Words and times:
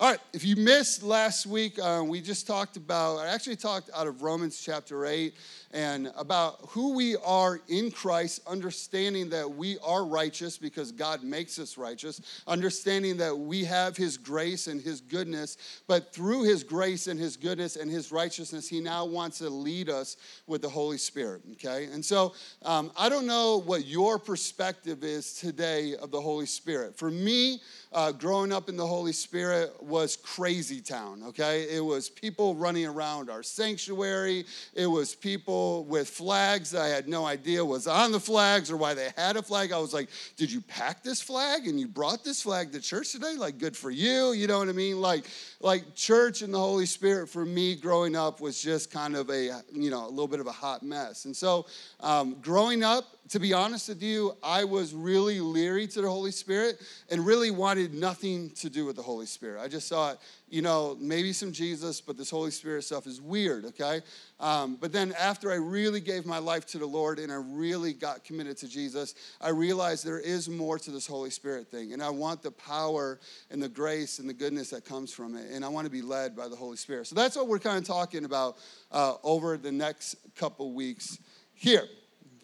All 0.00 0.08
right, 0.08 0.20
if 0.32 0.44
you 0.44 0.54
missed 0.54 1.02
last 1.02 1.44
week, 1.44 1.76
uh, 1.80 2.04
we 2.06 2.20
just 2.20 2.46
talked 2.46 2.76
about, 2.76 3.16
I 3.16 3.26
actually 3.26 3.56
talked 3.56 3.90
out 3.92 4.06
of 4.06 4.22
Romans 4.22 4.62
chapter 4.64 5.04
8 5.04 5.34
and 5.72 6.12
about 6.16 6.60
who 6.68 6.94
we 6.94 7.16
are 7.16 7.60
in 7.66 7.90
Christ, 7.90 8.40
understanding 8.46 9.28
that 9.30 9.52
we 9.52 9.76
are 9.84 10.04
righteous 10.04 10.56
because 10.56 10.92
God 10.92 11.24
makes 11.24 11.58
us 11.58 11.76
righteous, 11.76 12.20
understanding 12.46 13.16
that 13.16 13.36
we 13.36 13.64
have 13.64 13.96
His 13.96 14.16
grace 14.16 14.68
and 14.68 14.80
His 14.80 15.00
goodness, 15.00 15.56
but 15.88 16.12
through 16.12 16.44
His 16.44 16.62
grace 16.62 17.08
and 17.08 17.18
His 17.18 17.36
goodness 17.36 17.74
and 17.74 17.90
His 17.90 18.12
righteousness, 18.12 18.68
He 18.68 18.78
now 18.78 19.04
wants 19.04 19.38
to 19.38 19.50
lead 19.50 19.90
us 19.90 20.16
with 20.46 20.62
the 20.62 20.68
Holy 20.68 20.98
Spirit, 20.98 21.42
okay? 21.54 21.86
And 21.86 22.04
so 22.04 22.34
um, 22.62 22.92
I 22.96 23.08
don't 23.08 23.26
know 23.26 23.60
what 23.62 23.84
your 23.84 24.20
perspective 24.20 25.02
is 25.02 25.32
today 25.34 25.96
of 25.96 26.12
the 26.12 26.20
Holy 26.20 26.46
Spirit. 26.46 26.96
For 26.96 27.10
me, 27.10 27.60
uh, 27.92 28.12
growing 28.12 28.52
up 28.52 28.68
in 28.68 28.76
the 28.76 28.86
Holy 28.86 29.12
Spirit 29.12 29.82
was 29.82 30.16
crazy 30.16 30.80
town, 30.80 31.22
okay? 31.28 31.62
It 31.70 31.84
was 31.84 32.10
people 32.10 32.54
running 32.54 32.86
around 32.86 33.30
our 33.30 33.42
sanctuary. 33.42 34.44
It 34.74 34.86
was 34.86 35.14
people 35.14 35.84
with 35.84 36.08
flags 36.08 36.74
I 36.74 36.88
had 36.88 37.08
no 37.08 37.24
idea 37.24 37.64
was 37.64 37.86
on 37.86 38.12
the 38.12 38.20
flags 38.20 38.70
or 38.70 38.76
why 38.76 38.94
they 38.94 39.10
had 39.16 39.36
a 39.36 39.42
flag. 39.42 39.72
I 39.72 39.78
was 39.78 39.94
like, 39.94 40.08
did 40.36 40.52
you 40.52 40.60
pack 40.60 41.02
this 41.02 41.20
flag 41.20 41.66
and 41.66 41.80
you 41.80 41.88
brought 41.88 42.24
this 42.24 42.42
flag 42.42 42.72
to 42.72 42.80
church 42.80 43.12
today? 43.12 43.34
Like, 43.36 43.58
good 43.58 43.76
for 43.76 43.90
you, 43.90 44.32
you 44.32 44.46
know 44.46 44.58
what 44.58 44.68
I 44.68 44.72
mean? 44.72 45.00
Like, 45.00 45.24
like 45.60 45.94
church 45.94 46.42
and 46.42 46.54
the 46.54 46.58
Holy 46.58 46.86
Spirit 46.86 47.28
for 47.28 47.44
me 47.44 47.74
growing 47.74 48.14
up 48.14 48.40
was 48.40 48.62
just 48.62 48.92
kind 48.92 49.16
of 49.16 49.28
a, 49.30 49.62
you 49.72 49.90
know, 49.90 50.06
a 50.06 50.10
little 50.10 50.28
bit 50.28 50.38
of 50.38 50.46
a 50.46 50.52
hot 50.52 50.82
mess. 50.84 51.24
And 51.24 51.36
so 51.36 51.66
um, 52.00 52.36
growing 52.40 52.84
up, 52.84 53.04
to 53.30 53.40
be 53.40 53.52
honest 53.52 53.88
with 53.88 54.02
you, 54.02 54.36
I 54.42 54.64
was 54.64 54.94
really 54.94 55.40
leery 55.40 55.86
to 55.88 56.00
the 56.00 56.08
Holy 56.08 56.30
Spirit 56.30 56.80
and 57.10 57.26
really 57.26 57.50
wanted 57.50 57.92
nothing 57.92 58.50
to 58.50 58.70
do 58.70 58.86
with 58.86 58.96
the 58.96 59.02
Holy 59.02 59.26
Spirit. 59.26 59.60
I 59.60 59.68
just 59.68 59.88
thought, 59.88 60.20
you 60.50 60.62
know, 60.62 60.96
maybe 61.00 61.32
some 61.32 61.52
Jesus, 61.52 62.00
but 62.00 62.16
this 62.16 62.30
Holy 62.30 62.50
Spirit 62.50 62.84
stuff 62.84 63.06
is 63.06 63.20
weird, 63.20 63.66
okay? 63.66 64.00
Um, 64.40 64.76
but 64.80 64.92
then 64.92 65.14
after 65.18 65.50
I 65.50 65.56
really 65.56 66.00
gave 66.00 66.24
my 66.24 66.38
life 66.38 66.64
to 66.66 66.78
the 66.78 66.86
Lord 66.86 67.18
and 67.18 67.30
I 67.30 67.36
really 67.36 67.92
got 67.92 68.24
committed 68.24 68.56
to 68.58 68.68
Jesus, 68.68 69.14
I 69.40 69.50
realized 69.50 70.06
there 70.06 70.18
is 70.18 70.48
more 70.48 70.78
to 70.78 70.90
this 70.90 71.06
Holy 71.06 71.30
Spirit 71.30 71.68
thing. 71.68 71.92
And 71.92 72.02
I 72.02 72.10
want 72.10 72.42
the 72.42 72.50
power 72.50 73.18
and 73.50 73.62
the 73.62 73.68
grace 73.68 74.18
and 74.18 74.28
the 74.28 74.34
goodness 74.34 74.70
that 74.70 74.84
comes 74.84 75.12
from 75.12 75.36
it. 75.36 75.50
And 75.50 75.64
I 75.64 75.68
want 75.68 75.84
to 75.84 75.90
be 75.90 76.02
led 76.02 76.34
by 76.34 76.48
the 76.48 76.56
Holy 76.56 76.76
Spirit. 76.76 77.06
So 77.08 77.14
that's 77.14 77.36
what 77.36 77.48
we're 77.48 77.58
kind 77.58 77.78
of 77.78 77.84
talking 77.84 78.24
about 78.24 78.56
uh, 78.90 79.14
over 79.22 79.56
the 79.56 79.72
next 79.72 80.16
couple 80.36 80.72
weeks 80.72 81.18
here. 81.54 81.84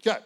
Okay. 0.07 0.19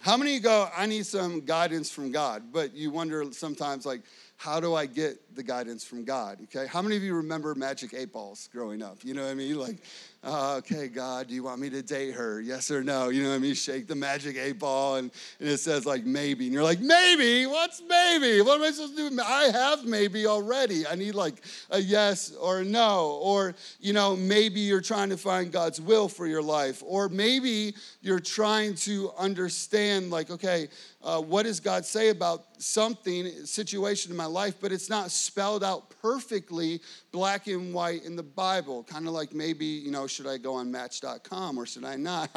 How 0.00 0.18
many 0.18 0.38
go, 0.38 0.68
I 0.76 0.84
need 0.84 1.06
some 1.06 1.40
guidance 1.40 1.90
from 1.90 2.12
God, 2.12 2.52
but 2.52 2.74
you 2.74 2.90
wonder 2.90 3.24
sometimes, 3.32 3.86
like, 3.86 4.02
how 4.44 4.60
do 4.60 4.74
I 4.74 4.84
get 4.84 5.34
the 5.34 5.42
guidance 5.42 5.84
from 5.84 6.04
God? 6.04 6.36
Okay. 6.44 6.66
How 6.66 6.82
many 6.82 6.96
of 6.96 7.02
you 7.02 7.14
remember 7.14 7.54
magic 7.54 7.94
eight 7.94 8.12
balls 8.12 8.50
growing 8.52 8.82
up? 8.82 8.98
You 9.02 9.14
know 9.14 9.22
what 9.22 9.30
I 9.30 9.34
mean? 9.34 9.58
Like, 9.58 9.78
uh, 10.24 10.56
okay, 10.56 10.88
God, 10.88 11.28
do 11.28 11.34
you 11.34 11.42
want 11.42 11.60
me 11.60 11.68
to 11.70 11.82
date 11.82 12.14
her? 12.14 12.40
Yes 12.40 12.70
or 12.70 12.82
no? 12.82 13.10
You 13.10 13.22
know 13.22 13.28
what 13.28 13.34
I 13.34 13.38
mean? 13.38 13.54
Shake 13.54 13.86
the 13.86 13.94
magic 13.94 14.36
eight 14.36 14.58
ball 14.58 14.96
and, 14.96 15.10
and 15.38 15.48
it 15.48 15.58
says 15.58 15.84
like 15.84 16.04
maybe. 16.04 16.46
And 16.46 16.54
you're 16.54 16.62
like, 16.62 16.80
maybe? 16.80 17.46
What's 17.46 17.82
maybe? 17.86 18.40
What 18.40 18.56
am 18.56 18.62
I 18.62 18.70
supposed 18.70 18.96
to 18.96 19.10
do? 19.10 19.20
I 19.22 19.50
have 19.52 19.84
maybe 19.84 20.26
already. 20.26 20.86
I 20.86 20.94
need 20.94 21.14
like 21.14 21.44
a 21.70 21.78
yes 21.78 22.32
or 22.40 22.60
a 22.60 22.64
no. 22.64 23.18
Or, 23.22 23.54
you 23.80 23.92
know, 23.92 24.16
maybe 24.16 24.60
you're 24.60 24.80
trying 24.80 25.10
to 25.10 25.18
find 25.18 25.52
God's 25.52 25.80
will 25.80 26.08
for 26.08 26.26
your 26.26 26.42
life. 26.42 26.82
Or 26.86 27.10
maybe 27.10 27.74
you're 28.00 28.18
trying 28.18 28.76
to 28.76 29.10
understand, 29.18 30.10
like, 30.10 30.30
okay, 30.30 30.68
uh, 31.02 31.20
what 31.20 31.42
does 31.42 31.60
God 31.60 31.84
say 31.84 32.08
about 32.08 32.44
something, 32.58 33.26
situation 33.44 34.10
in 34.10 34.16
my 34.16 34.24
life, 34.24 34.54
but 34.58 34.72
it's 34.72 34.88
not 34.88 35.10
spelled 35.10 35.62
out 35.62 35.90
perfectly, 36.00 36.80
black 37.14 37.46
and 37.46 37.72
white 37.72 38.04
in 38.04 38.16
the 38.16 38.24
Bible. 38.24 38.82
Kind 38.82 39.06
of 39.06 39.12
like 39.12 39.32
maybe, 39.32 39.64
you 39.64 39.92
know, 39.92 40.08
should 40.08 40.26
I 40.26 40.36
go 40.36 40.54
on 40.54 40.68
match.com 40.72 41.56
or 41.56 41.64
should 41.64 41.84
I 41.84 41.94
not? 41.94 42.28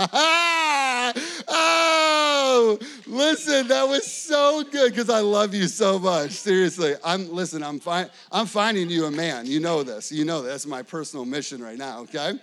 oh, 1.48 2.78
listen, 3.08 3.68
that 3.70 3.90
was 3.90 4.06
so 4.06 4.64
good 4.64 4.92
because 4.92 5.10
I 5.10 5.22
love 5.22 5.56
you 5.56 5.68
so 5.68 5.98
much. 5.98 6.30
Seriously, 6.30 6.94
I'm, 7.04 7.28
listen, 7.34 7.64
I'm, 7.64 7.80
fi- 7.80 8.12
I'm 8.32 8.46
finding 8.46 8.88
you 8.92 9.06
a 9.06 9.12
man. 9.12 9.48
You 9.48 9.60
know 9.62 9.82
this. 9.82 10.12
You 10.12 10.26
know 10.26 10.44
that's 10.44 10.68
my 10.68 10.84
personal 10.84 11.26
mission 11.26 11.60
right 11.60 11.80
now, 11.80 12.02
okay? 12.02 12.34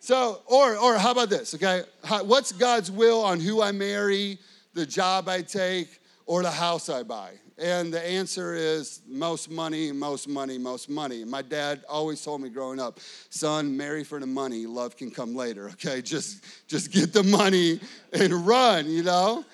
So, 0.00 0.42
or, 0.44 0.76
or 0.76 0.98
how 0.98 1.12
about 1.12 1.30
this, 1.30 1.54
okay? 1.54 1.84
How, 2.04 2.24
what's 2.24 2.52
God's 2.52 2.90
will 2.90 3.22
on 3.22 3.40
who 3.40 3.62
I 3.62 3.72
marry? 3.72 4.38
the 4.74 4.86
job 4.86 5.28
I 5.28 5.42
take, 5.42 6.00
or 6.32 6.42
the 6.42 6.50
house 6.50 6.88
I 6.88 7.02
buy? 7.02 7.32
And 7.58 7.92
the 7.92 8.02
answer 8.02 8.54
is 8.54 9.02
most 9.06 9.50
money, 9.50 9.92
most 9.92 10.26
money, 10.26 10.56
most 10.56 10.88
money. 10.88 11.26
My 11.26 11.42
dad 11.42 11.84
always 11.86 12.24
told 12.24 12.40
me 12.40 12.48
growing 12.48 12.80
up, 12.80 13.00
son, 13.28 13.76
marry 13.76 14.02
for 14.02 14.18
the 14.18 14.26
money, 14.26 14.64
love 14.64 14.96
can 14.96 15.10
come 15.10 15.34
later, 15.36 15.68
okay? 15.72 16.00
Just 16.00 16.42
just 16.68 16.90
get 16.90 17.12
the 17.12 17.22
money 17.22 17.80
and 18.14 18.32
run, 18.46 18.88
you 18.88 19.02
know? 19.02 19.44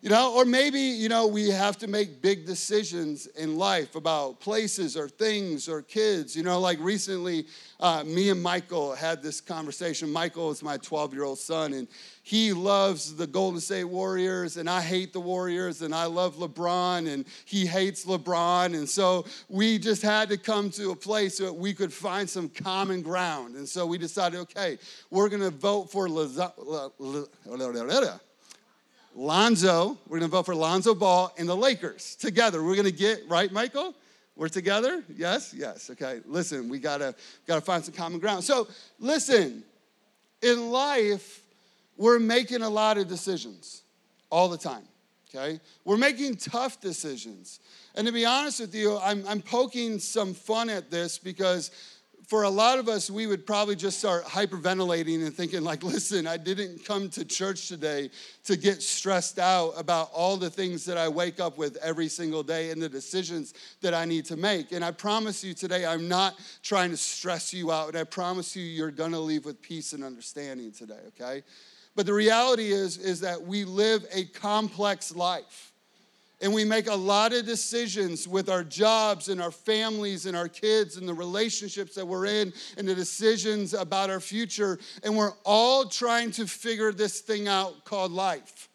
You 0.00 0.10
know, 0.10 0.32
or 0.32 0.44
maybe, 0.44 0.78
you 0.78 1.08
know, 1.08 1.26
we 1.26 1.50
have 1.50 1.76
to 1.78 1.88
make 1.88 2.22
big 2.22 2.46
decisions 2.46 3.26
in 3.26 3.56
life 3.58 3.96
about 3.96 4.38
places 4.38 4.96
or 4.96 5.08
things 5.08 5.68
or 5.68 5.82
kids. 5.82 6.36
You 6.36 6.44
know, 6.44 6.60
like 6.60 6.78
recently, 6.78 7.46
uh, 7.80 8.04
me 8.04 8.30
and 8.30 8.40
Michael 8.40 8.94
had 8.94 9.24
this 9.24 9.40
conversation. 9.40 10.08
Michael 10.08 10.52
is 10.52 10.62
my 10.62 10.76
12 10.76 11.14
year 11.14 11.24
old 11.24 11.40
son, 11.40 11.72
and 11.72 11.88
he 12.22 12.52
loves 12.52 13.16
the 13.16 13.26
Golden 13.26 13.58
State 13.60 13.86
Warriors, 13.86 14.56
and 14.56 14.70
I 14.70 14.82
hate 14.82 15.12
the 15.12 15.20
Warriors, 15.20 15.82
and 15.82 15.92
I 15.92 16.04
love 16.04 16.36
LeBron, 16.36 17.12
and 17.12 17.24
he 17.44 17.66
hates 17.66 18.04
LeBron. 18.04 18.76
And 18.76 18.88
so 18.88 19.24
we 19.48 19.80
just 19.80 20.02
had 20.02 20.28
to 20.28 20.36
come 20.36 20.70
to 20.70 20.92
a 20.92 20.96
place 20.96 21.38
that 21.38 21.52
we 21.52 21.74
could 21.74 21.92
find 21.92 22.30
some 22.30 22.50
common 22.50 23.02
ground. 23.02 23.56
And 23.56 23.68
so 23.68 23.84
we 23.84 23.98
decided, 23.98 24.38
okay, 24.40 24.78
we're 25.10 25.28
going 25.28 25.42
to 25.42 25.50
vote 25.50 25.90
for 25.90 26.06
Lonzo. 29.18 29.98
We're 30.06 30.20
going 30.20 30.30
to 30.30 30.36
vote 30.36 30.46
for 30.46 30.54
Lonzo 30.54 30.94
Ball 30.94 31.34
and 31.36 31.48
the 31.48 31.56
Lakers 31.56 32.14
together. 32.14 32.62
We're 32.62 32.76
going 32.76 32.86
to 32.86 32.92
get, 32.92 33.28
right, 33.28 33.50
Michael? 33.50 33.94
We're 34.36 34.48
together? 34.48 35.02
Yes? 35.14 35.52
Yes. 35.52 35.90
Okay. 35.90 36.20
Listen, 36.24 36.68
we 36.68 36.78
got 36.78 36.98
to 36.98 37.14
got 37.46 37.56
to 37.56 37.60
find 37.60 37.84
some 37.84 37.94
common 37.94 38.20
ground. 38.20 38.44
So, 38.44 38.68
listen. 39.00 39.64
In 40.40 40.70
life, 40.70 41.42
we're 41.96 42.20
making 42.20 42.62
a 42.62 42.68
lot 42.68 42.96
of 42.96 43.08
decisions 43.08 43.82
all 44.30 44.48
the 44.48 44.56
time, 44.56 44.84
okay? 45.28 45.58
We're 45.84 45.96
making 45.96 46.36
tough 46.36 46.80
decisions. 46.80 47.58
And 47.96 48.06
to 48.06 48.12
be 48.12 48.24
honest 48.24 48.60
with 48.60 48.72
you, 48.72 48.98
I'm, 48.98 49.24
I'm 49.26 49.42
poking 49.42 49.98
some 49.98 50.34
fun 50.34 50.70
at 50.70 50.92
this 50.92 51.18
because 51.18 51.72
for 52.28 52.42
a 52.42 52.50
lot 52.50 52.78
of 52.78 52.90
us, 52.90 53.10
we 53.10 53.26
would 53.26 53.46
probably 53.46 53.74
just 53.74 53.98
start 53.98 54.22
hyperventilating 54.26 55.24
and 55.24 55.34
thinking, 55.34 55.62
like, 55.62 55.82
listen, 55.82 56.26
I 56.26 56.36
didn't 56.36 56.84
come 56.84 57.08
to 57.10 57.24
church 57.24 57.68
today 57.68 58.10
to 58.44 58.54
get 58.54 58.82
stressed 58.82 59.38
out 59.38 59.72
about 59.78 60.10
all 60.12 60.36
the 60.36 60.50
things 60.50 60.84
that 60.84 60.98
I 60.98 61.08
wake 61.08 61.40
up 61.40 61.56
with 61.56 61.78
every 61.78 62.08
single 62.08 62.42
day 62.42 62.70
and 62.70 62.82
the 62.82 62.88
decisions 62.88 63.54
that 63.80 63.94
I 63.94 64.04
need 64.04 64.26
to 64.26 64.36
make. 64.36 64.72
And 64.72 64.84
I 64.84 64.90
promise 64.90 65.42
you 65.42 65.54
today, 65.54 65.86
I'm 65.86 66.06
not 66.06 66.38
trying 66.62 66.90
to 66.90 66.98
stress 66.98 67.54
you 67.54 67.72
out. 67.72 67.88
And 67.88 67.96
I 67.96 68.04
promise 68.04 68.54
you, 68.54 68.62
you're 68.62 68.90
gonna 68.90 69.18
leave 69.18 69.46
with 69.46 69.62
peace 69.62 69.94
and 69.94 70.04
understanding 70.04 70.70
today, 70.70 71.00
okay? 71.08 71.42
But 71.96 72.04
the 72.04 72.12
reality 72.12 72.72
is, 72.72 72.98
is 72.98 73.20
that 73.20 73.40
we 73.40 73.64
live 73.64 74.04
a 74.12 74.26
complex 74.26 75.16
life. 75.16 75.72
And 76.40 76.54
we 76.54 76.64
make 76.64 76.86
a 76.86 76.94
lot 76.94 77.32
of 77.32 77.46
decisions 77.46 78.28
with 78.28 78.48
our 78.48 78.62
jobs 78.62 79.28
and 79.28 79.42
our 79.42 79.50
families 79.50 80.24
and 80.26 80.36
our 80.36 80.48
kids 80.48 80.96
and 80.96 81.08
the 81.08 81.14
relationships 81.14 81.96
that 81.96 82.06
we're 82.06 82.26
in 82.26 82.52
and 82.76 82.86
the 82.86 82.94
decisions 82.94 83.74
about 83.74 84.08
our 84.08 84.20
future. 84.20 84.78
And 85.02 85.16
we're 85.16 85.34
all 85.44 85.86
trying 85.86 86.30
to 86.32 86.46
figure 86.46 86.92
this 86.92 87.20
thing 87.20 87.48
out 87.48 87.84
called 87.84 88.12
life. 88.12 88.68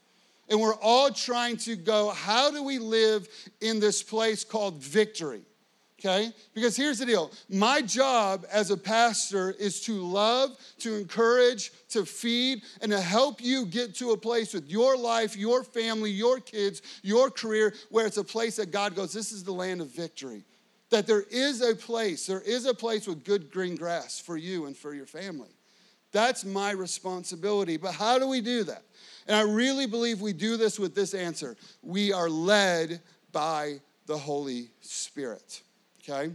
And 0.50 0.60
we're 0.60 0.76
all 0.76 1.10
trying 1.10 1.56
to 1.58 1.78
go, 1.78 2.10
how 2.10 2.52
do 2.52 2.64
we 2.64 2.80
live 2.80 3.30
in 3.62 3.80
this 3.80 4.04
place 4.04 4.44
called 4.44 4.84
victory? 4.84 5.44
Okay? 6.04 6.32
Because 6.54 6.76
here's 6.76 7.00
the 7.00 7.06
deal 7.06 7.32
my 7.50 7.82
job 7.82 8.46
as 8.52 8.72
a 8.72 8.78
pastor 8.78 9.52
is 9.52 9.82
to 9.82 9.94
love, 9.94 10.52
to 10.80 10.96
encourage, 10.96 11.72
to 11.90 12.06
feed, 12.06 12.62
and 12.82 12.92
to 12.92 13.00
help 13.00 13.42
you 13.42 13.66
get 13.66 13.96
to 13.96 14.12
a 14.12 14.18
place 14.18 14.54
with 14.54 14.70
your 14.70 14.98
life, 14.98 15.38
your 15.38 15.64
family, 15.64 16.12
your 16.12 16.40
kids, 16.40 16.82
your 17.02 17.30
career, 17.30 17.74
where 17.90 18.06
it's 18.06 18.18
a 18.18 18.24
place 18.24 18.58
that 18.58 18.72
God 18.72 18.96
goes, 18.96 19.14
this 19.14 19.32
is 19.32 19.44
the 19.44 19.54
land 19.54 19.82
of 19.82 19.90
victory. 19.90 20.44
That 20.90 21.08
there 21.08 21.24
is 21.32 21.62
a 21.62 21.76
place, 21.76 22.28
there 22.28 22.42
is 22.42 22.66
a 22.66 22.74
place 22.74 23.08
with 23.08 23.24
good 23.24 23.52
green 23.52 23.76
grass 23.76 24.20
for 24.20 24.38
you 24.38 24.66
and 24.66 24.78
for 24.78 24.94
your 24.94 25.08
family. 25.08 25.50
That's 26.12 26.46
my 26.46 26.72
responsibility. 26.72 27.78
But 27.78 27.94
how 27.94 28.20
do 28.20 28.28
we 28.28 28.42
do 28.42 28.64
that? 28.66 28.84
And 29.28 29.36
I 29.36 29.42
really 29.42 29.88
believe 29.88 30.22
we 30.22 30.34
do 30.34 30.58
this 30.58 30.78
with 30.78 30.94
this 30.94 31.14
answer 31.14 31.56
we 31.82 32.14
are 32.14 32.30
led 32.30 33.02
by 33.32 33.80
the 34.06 34.18
Holy 34.18 34.70
Spirit 34.82 35.64
okay? 36.08 36.34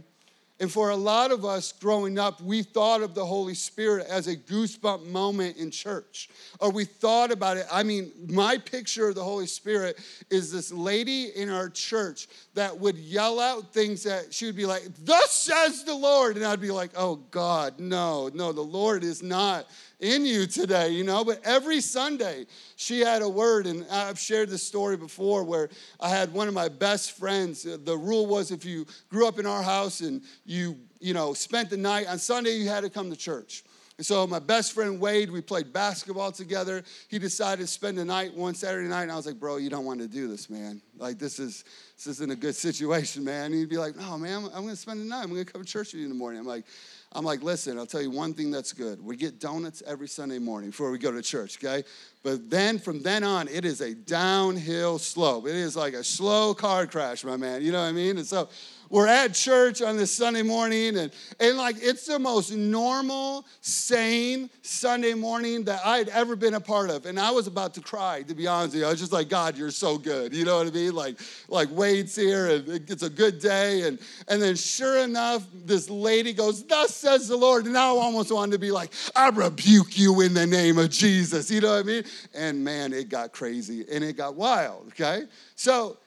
And 0.61 0.69
for 0.69 0.89
a 0.89 0.95
lot 0.95 1.31
of 1.31 1.45
us 1.45 1.71
growing 1.71 2.19
up, 2.19 2.41
we 2.41 2.63
thought 2.63 3.01
of 3.01 3.15
the 3.15 3.25
Holy 3.25 3.53
Spirit 3.53 4.07
as 4.07 4.27
a 4.27 4.35
goosebump 4.35 5.05
moment 5.05 5.55
in 5.55 5.71
church. 5.71 6.29
Or 6.59 6.69
we 6.69 6.83
thought 6.83 7.31
about 7.31 7.55
it. 7.55 7.65
I 7.71 7.83
mean, 7.83 8.11
my 8.27 8.57
picture 8.57 9.07
of 9.07 9.15
the 9.15 9.23
Holy 9.23 9.47
Spirit 9.47 9.97
is 10.29 10.51
this 10.51 10.73
lady 10.73 11.27
in 11.33 11.49
our 11.49 11.69
church 11.69 12.27
that 12.55 12.77
would 12.77 12.97
yell 12.97 13.39
out 13.39 13.73
things 13.73 14.03
that 14.03 14.33
she 14.33 14.47
would 14.47 14.57
be 14.57 14.65
like, 14.65 14.83
Thus 15.05 15.31
says 15.31 15.85
the 15.85 15.95
Lord. 15.95 16.35
And 16.35 16.45
I'd 16.45 16.59
be 16.59 16.71
like, 16.71 16.91
Oh 16.97 17.15
God, 17.31 17.79
no, 17.79 18.29
no, 18.33 18.51
the 18.51 18.59
Lord 18.59 19.05
is 19.05 19.23
not 19.23 19.65
in 19.99 20.25
you 20.25 20.47
today, 20.47 20.89
you 20.89 21.03
know. 21.03 21.23
But 21.23 21.41
every 21.43 21.81
Sunday, 21.81 22.45
she 22.75 23.01
had 23.01 23.21
a 23.21 23.29
word. 23.29 23.67
And 23.67 23.85
I've 23.91 24.19
shared 24.19 24.49
this 24.49 24.63
story 24.63 24.97
before 24.97 25.43
where 25.43 25.69
I 25.99 26.09
had 26.09 26.33
one 26.33 26.47
of 26.47 26.53
my 26.53 26.69
best 26.69 27.17
friends. 27.17 27.65
Uh, 27.65 27.77
the 27.83 27.97
rule 27.97 28.25
was 28.25 28.51
if 28.51 28.65
you 28.65 28.85
grew 29.09 29.27
up 29.27 29.39
in 29.39 29.45
our 29.45 29.63
house 29.63 30.01
and 30.01 30.21
you, 30.45 30.77
you 30.99 31.13
know, 31.13 31.33
spent 31.33 31.69
the 31.69 31.77
night 31.77 32.07
on 32.07 32.17
Sunday, 32.17 32.55
you 32.55 32.69
had 32.69 32.81
to 32.81 32.89
come 32.89 33.09
to 33.09 33.15
church. 33.15 33.63
And 33.99 34.05
so 34.05 34.25
my 34.25 34.39
best 34.39 34.71
friend 34.71 34.97
Wade, 34.97 35.29
we 35.29 35.41
played 35.41 35.73
basketball 35.73 36.31
together. 36.31 36.83
He 37.09 37.19
decided 37.19 37.63
to 37.63 37.67
spend 37.67 37.97
the 37.97 38.05
night 38.05 38.33
one 38.33 38.55
Saturday 38.55 38.87
night, 38.87 39.03
and 39.03 39.11
I 39.11 39.17
was 39.17 39.25
like, 39.25 39.37
"Bro, 39.37 39.57
you 39.57 39.69
don't 39.69 39.83
want 39.83 39.99
to 39.99 40.07
do 40.07 40.29
this, 40.29 40.49
man. 40.49 40.81
Like 40.97 41.19
this 41.19 41.37
is 41.37 41.65
this 41.97 42.07
isn't 42.07 42.31
a 42.31 42.35
good 42.37 42.55
situation, 42.67 43.25
man." 43.25 43.47
And 43.47 43.55
he'd 43.55 43.67
be 43.67 43.77
like, 43.77 43.97
"No, 43.97 44.17
man, 44.17 44.37
I'm, 44.37 44.45
I'm 44.45 44.61
going 44.61 44.69
to 44.69 44.77
spend 44.77 45.01
the 45.01 45.03
night. 45.03 45.23
I'm 45.23 45.29
going 45.29 45.43
to 45.43 45.51
come 45.51 45.61
to 45.61 45.67
church 45.67 45.91
with 45.91 45.95
you 45.95 46.03
in 46.03 46.09
the 46.09 46.15
morning." 46.15 46.39
I'm 46.39 46.47
like, 46.47 46.63
I'm 47.11 47.25
like, 47.25 47.41
listen, 47.41 47.79
I'll 47.79 47.87
tell 47.87 48.03
you 48.03 48.11
one 48.11 48.35
thing 48.35 48.51
that's 48.51 48.71
good. 48.71 49.03
We 49.03 49.15
get 49.15 49.39
donuts 49.39 49.81
every 49.87 50.07
Sunday 50.07 50.37
morning 50.37 50.69
before 50.69 50.91
we 50.91 50.99
go 50.99 51.11
to 51.11 51.23
church, 51.23 51.57
okay? 51.57 51.83
But 52.21 52.51
then 52.51 52.77
from 52.77 53.01
then 53.01 53.23
on, 53.23 53.47
it 53.47 53.65
is 53.65 53.81
a 53.81 53.95
downhill 53.95 54.99
slope. 54.99 55.47
It 55.47 55.55
is 55.55 55.75
like 55.75 55.95
a 55.95 56.03
slow 56.03 56.53
car 56.53 56.85
crash, 56.85 57.23
my 57.23 57.35
man. 57.35 57.63
You 57.63 57.71
know 57.71 57.81
what 57.81 57.87
I 57.87 57.93
mean? 57.93 58.19
And 58.19 58.27
so 58.27 58.49
we're 58.89 59.07
at 59.07 59.33
church 59.33 59.81
on 59.81 59.97
this 59.97 60.11
Sunday 60.11 60.41
morning, 60.41 60.97
and, 60.97 61.11
and 61.39 61.57
like 61.57 61.75
it's 61.79 62.05
the 62.07 62.17
most 62.17 62.51
normal, 62.51 63.45
sane 63.61 64.49
Sunday 64.61 65.13
morning 65.13 65.63
that 65.65 65.81
I'd 65.85 66.09
ever 66.09 66.35
been 66.35 66.55
a 66.55 66.59
part 66.59 66.89
of. 66.89 67.05
And 67.05 67.19
I 67.19 67.31
was 67.31 67.47
about 67.47 67.75
to 67.75 67.81
cry, 67.81 68.23
to 68.23 68.33
be 68.33 68.47
honest 68.47 68.73
with 68.73 68.81
you. 68.81 68.87
I 68.87 68.91
was 68.91 68.99
just 68.99 69.11
like, 69.11 69.29
God, 69.29 69.57
you're 69.57 69.71
so 69.71 69.97
good. 69.97 70.33
You 70.33 70.43
know 70.43 70.57
what 70.57 70.67
I 70.67 70.71
mean? 70.71 70.93
Like, 70.93 71.19
like 71.47 71.69
Wade's 71.71 72.15
here, 72.15 72.47
and 72.47 72.67
it's 72.89 73.03
a 73.03 73.09
good 73.09 73.39
day. 73.39 73.83
And, 73.83 73.99
and 74.27 74.41
then 74.41 74.55
sure 74.55 74.97
enough, 74.97 75.45
this 75.65 75.89
lady 75.89 76.33
goes, 76.33 76.65
Thus 76.65 76.95
says 76.95 77.27
the 77.27 77.37
Lord. 77.37 77.65
And 77.65 77.77
I 77.77 77.83
almost 77.83 78.31
wanted 78.31 78.53
to 78.53 78.59
be 78.59 78.71
like, 78.71 78.91
I 79.15 79.29
rebuke 79.29 79.97
you 79.97 80.21
in 80.21 80.33
the 80.33 80.47
name 80.47 80.77
of 80.79 80.89
Jesus. 80.89 81.51
You 81.51 81.61
know 81.61 81.75
what 81.75 81.79
I 81.79 81.83
mean? 81.83 82.03
And 82.33 82.63
man, 82.63 82.93
it 82.93 83.09
got 83.09 83.33
crazy 83.33 83.85
and 83.91 84.03
it 84.03 84.17
got 84.17 84.35
wild, 84.35 84.87
okay? 84.87 85.25
So 85.55 85.97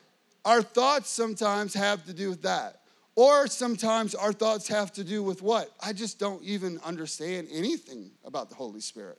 our 0.45 0.63
thoughts 0.63 1.09
sometimes 1.09 1.75
have 1.75 2.05
to 2.07 2.13
do 2.13 2.31
with 2.31 2.43
that. 2.43 2.81
Or 3.15 3.47
sometimes 3.47 4.15
our 4.15 4.33
thoughts 4.33 4.69
have 4.69 4.93
to 4.95 5.05
do 5.05 5.23
with 5.23 5.43
what? 5.43 5.71
I 5.81 5.93
just 5.93 6.19
don't 6.19 6.43
even 6.43 6.81
understand 6.85 7.49
anything 7.53 8.11
about 8.25 8.49
the 8.49 8.55
Holy 8.55 8.81
Spirit. 8.81 9.19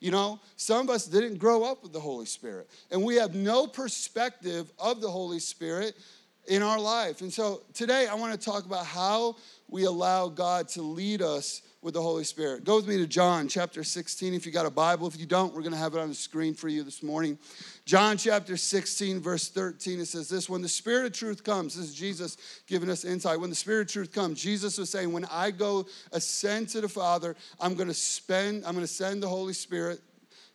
You 0.00 0.10
know, 0.10 0.40
some 0.56 0.80
of 0.88 0.90
us 0.94 1.06
didn't 1.06 1.38
grow 1.38 1.64
up 1.64 1.82
with 1.82 1.92
the 1.92 2.00
Holy 2.00 2.26
Spirit, 2.26 2.68
and 2.90 3.02
we 3.02 3.16
have 3.16 3.34
no 3.34 3.66
perspective 3.66 4.70
of 4.78 5.00
the 5.00 5.10
Holy 5.10 5.38
Spirit 5.38 5.96
in 6.46 6.62
our 6.62 6.78
life. 6.78 7.20
And 7.20 7.32
so 7.32 7.62
today 7.72 8.06
I 8.06 8.14
want 8.14 8.38
to 8.38 8.38
talk 8.38 8.66
about 8.66 8.86
how 8.86 9.36
we 9.68 9.84
allow 9.84 10.28
God 10.28 10.68
to 10.68 10.82
lead 10.82 11.22
us 11.22 11.62
with 11.84 11.92
the 11.92 12.00
Holy 12.00 12.24
Spirit. 12.24 12.64
Go 12.64 12.76
with 12.76 12.88
me 12.88 12.96
to 12.96 13.06
John 13.06 13.46
chapter 13.46 13.84
16 13.84 14.32
if 14.32 14.46
you 14.46 14.52
got 14.52 14.64
a 14.64 14.70
Bible. 14.70 15.06
If 15.06 15.18
you 15.20 15.26
don't, 15.26 15.52
we're 15.52 15.60
going 15.60 15.72
to 15.72 15.78
have 15.78 15.94
it 15.94 16.00
on 16.00 16.08
the 16.08 16.14
screen 16.14 16.54
for 16.54 16.68
you 16.68 16.82
this 16.82 17.02
morning. 17.02 17.38
John 17.84 18.16
chapter 18.16 18.56
16, 18.56 19.20
verse 19.20 19.48
13, 19.50 20.00
it 20.00 20.06
says 20.06 20.30
this 20.30 20.48
When 20.48 20.62
the 20.62 20.68
Spirit 20.68 21.04
of 21.04 21.12
truth 21.12 21.44
comes, 21.44 21.76
this 21.76 21.90
is 21.90 21.94
Jesus 21.94 22.38
giving 22.66 22.88
us 22.88 23.04
insight. 23.04 23.38
When 23.38 23.50
the 23.50 23.56
Spirit 23.56 23.88
of 23.88 23.92
truth 23.92 24.12
comes, 24.12 24.40
Jesus 24.40 24.78
was 24.78 24.88
saying, 24.88 25.12
When 25.12 25.26
I 25.26 25.50
go 25.50 25.84
ascend 26.12 26.70
to 26.70 26.80
the 26.80 26.88
Father, 26.88 27.36
I'm 27.60 27.74
going 27.74 27.88
to 27.88 27.94
spend, 27.94 28.64
I'm 28.64 28.72
going 28.72 28.86
to 28.86 28.92
send 28.92 29.22
the 29.22 29.28
Holy 29.28 29.52
Spirit 29.52 30.00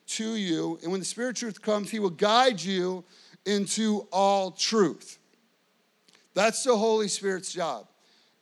to 0.07 0.33
you. 0.33 0.79
And 0.81 0.91
when 0.91 0.99
the 0.99 1.05
Spirit 1.05 1.29
of 1.29 1.35
truth 1.35 1.61
comes, 1.61 1.91
He 1.91 1.99
will 1.99 2.09
guide 2.09 2.59
you 2.59 3.03
into 3.45 4.07
all 4.11 4.49
truth. 4.49 5.18
That's 6.33 6.63
the 6.63 6.77
Holy 6.77 7.07
Spirit's 7.07 7.51
job 7.51 7.87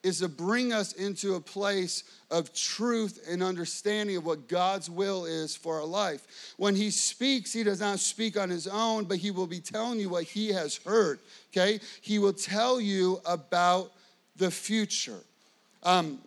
is 0.03 0.19
to 0.19 0.27
bring 0.29 0.71
us 0.71 0.93
into 0.93 1.35
a 1.35 1.41
place 1.41 2.03
of 2.29 2.53
truth 2.53 3.25
and 3.29 3.41
understanding 3.41 4.15
of 4.15 4.25
what 4.25 4.47
God's 4.47 4.89
will 4.89 5.25
is 5.25 5.55
for 5.55 5.79
our 5.79 5.85
life. 5.85 6.53
When 6.57 6.75
He 6.75 6.91
speaks, 6.91 7.51
He 7.51 7.63
does 7.63 7.81
not 7.81 7.99
speak 7.99 8.37
on 8.37 8.49
His 8.49 8.67
own, 8.67 9.05
but 9.05 9.17
He 9.17 9.31
will 9.31 9.47
be 9.47 9.59
telling 9.59 9.99
you 9.99 10.09
what 10.09 10.23
He 10.23 10.49
has 10.53 10.77
heard, 10.77 11.19
okay? 11.51 11.79
He 12.01 12.19
will 12.19 12.33
tell 12.33 12.79
you 12.79 13.19
about 13.25 13.91
the 14.37 14.51
future. 14.51 15.19
Um, 15.83 16.19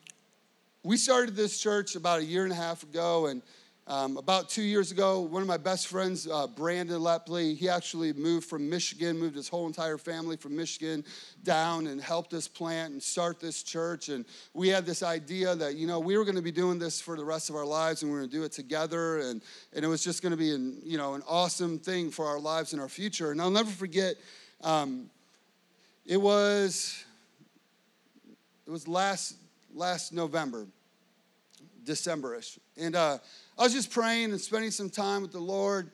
we 0.83 0.97
started 0.97 1.37
this 1.37 1.61
church 1.61 1.95
about 1.95 2.21
a 2.21 2.25
year 2.25 2.45
and 2.45 2.53
a 2.53 2.57
half 2.57 2.83
ago, 2.83 3.27
and 3.27 3.41
um, 3.91 4.17
about 4.19 4.49
two 4.49 4.63
years 4.63 4.93
ago, 4.93 5.19
one 5.19 5.43
of 5.43 5.49
my 5.49 5.57
best 5.57 5.89
friends, 5.89 6.29
uh, 6.29 6.47
Brandon 6.47 7.01
Lepley, 7.01 7.57
he 7.57 7.69
actually 7.69 8.13
moved 8.13 8.49
from 8.49 8.71
Michigan, 8.71 9.19
moved 9.19 9.35
his 9.35 9.49
whole 9.49 9.67
entire 9.67 9.99
family 9.99 10.37
from 10.37 10.55
Michigan 10.57 11.05
down 11.43 11.89
and 11.89 12.01
helped 12.01 12.33
us 12.33 12.47
plant 12.47 12.93
and 12.93 13.03
start 13.03 13.41
this 13.41 13.65
church. 13.65 14.09
And 14.09 14.27
we 14.55 14.69
had 14.69 14.87
this 14.87 15.03
idea 15.03 15.57
that, 15.57 15.75
you 15.75 15.89
know, 15.89 15.99
we 15.99 16.17
were 16.17 16.25
going 16.25 16.37
to 16.37 16.41
be 16.43 16.53
doing 16.53 16.79
this 16.79 17.01
for 17.01 17.17
the 17.17 17.25
rest 17.25 17.51
of 17.51 17.57
our 17.57 17.67
lives 17.67 18.05
and 18.05 18.13
we 18.13 18.15
were 18.15 18.21
going 18.21 18.31
to 18.31 18.37
do 18.37 18.45
it 18.45 18.53
together. 18.53 19.19
And, 19.19 19.43
and 19.73 19.85
it 19.85 19.89
was 19.89 20.05
just 20.05 20.23
going 20.23 20.31
to 20.31 20.39
be, 20.39 20.55
an, 20.55 20.79
you 20.85 20.97
know, 20.97 21.15
an 21.15 21.25
awesome 21.27 21.77
thing 21.81 22.13
for 22.13 22.27
our 22.27 22.39
lives 22.39 22.73
and 22.73 22.81
our 22.81 22.89
future. 22.89 23.33
And 23.33 23.43
I'll 23.43 23.51
never 23.51 23.73
forget, 23.73 24.15
um, 24.63 25.11
it 26.07 26.21
was, 26.21 27.05
it 28.69 28.71
was 28.71 28.87
last, 28.87 29.35
last 29.75 30.13
November, 30.13 30.69
Decemberish. 31.85 32.59
And, 32.77 32.97
uh, 32.97 33.19
I 33.61 33.63
was 33.63 33.75
just 33.75 33.91
praying 33.91 34.31
and 34.31 34.41
spending 34.41 34.71
some 34.71 34.89
time 34.89 35.21
with 35.21 35.33
the 35.33 35.41
Lord. 35.41 35.91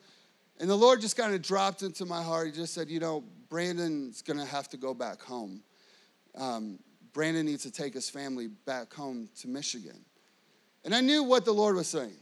And 0.61 0.71
the 0.71 0.77
Lord 0.77 1.01
just 1.01 1.17
kind 1.17 1.35
of 1.35 1.43
dropped 1.43 1.83
into 1.83 2.05
my 2.05 2.23
heart. 2.23 2.47
He 2.47 2.53
just 2.53 2.75
said, 2.75 2.89
You 2.89 3.01
know, 3.01 3.25
Brandon's 3.49 4.23
going 4.23 4.39
to 4.39 4.47
have 4.47 4.69
to 4.69 4.77
go 4.77 4.95
back 4.95 5.21
home. 5.21 5.63
Um, 6.37 6.79
Brandon 7.13 7.45
needs 7.47 7.63
to 7.65 7.73
take 7.73 7.95
his 7.95 8.09
family 8.09 8.47
back 8.47 8.93
home 8.93 9.29
to 9.41 9.49
Michigan. 9.49 10.05
And 10.85 10.95
I 10.95 11.01
knew 11.01 11.25
what 11.25 11.45
the 11.45 11.53
Lord 11.53 11.75
was 11.75 11.89
saying. 11.89 12.17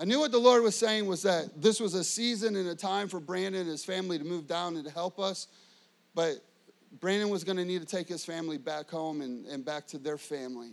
I 0.00 0.06
knew 0.06 0.18
what 0.18 0.32
the 0.32 0.38
Lord 0.38 0.62
was 0.62 0.74
saying 0.74 1.06
was 1.06 1.22
that 1.22 1.60
this 1.60 1.78
was 1.78 1.92
a 1.92 2.02
season 2.02 2.56
and 2.56 2.66
a 2.68 2.74
time 2.74 3.06
for 3.06 3.20
Brandon 3.20 3.60
and 3.60 3.70
his 3.70 3.84
family 3.84 4.16
to 4.18 4.24
move 4.24 4.46
down 4.46 4.76
and 4.76 4.84
to 4.86 4.90
help 4.90 5.18
us. 5.18 5.48
But 6.14 6.36
Brandon 7.00 7.28
was 7.28 7.44
going 7.44 7.58
to 7.58 7.66
need 7.66 7.82
to 7.82 7.86
take 7.86 8.08
his 8.08 8.24
family 8.24 8.56
back 8.56 8.88
home 8.88 9.20
and, 9.20 9.44
and 9.46 9.62
back 9.62 9.86
to 9.88 9.98
their 9.98 10.16
family. 10.16 10.70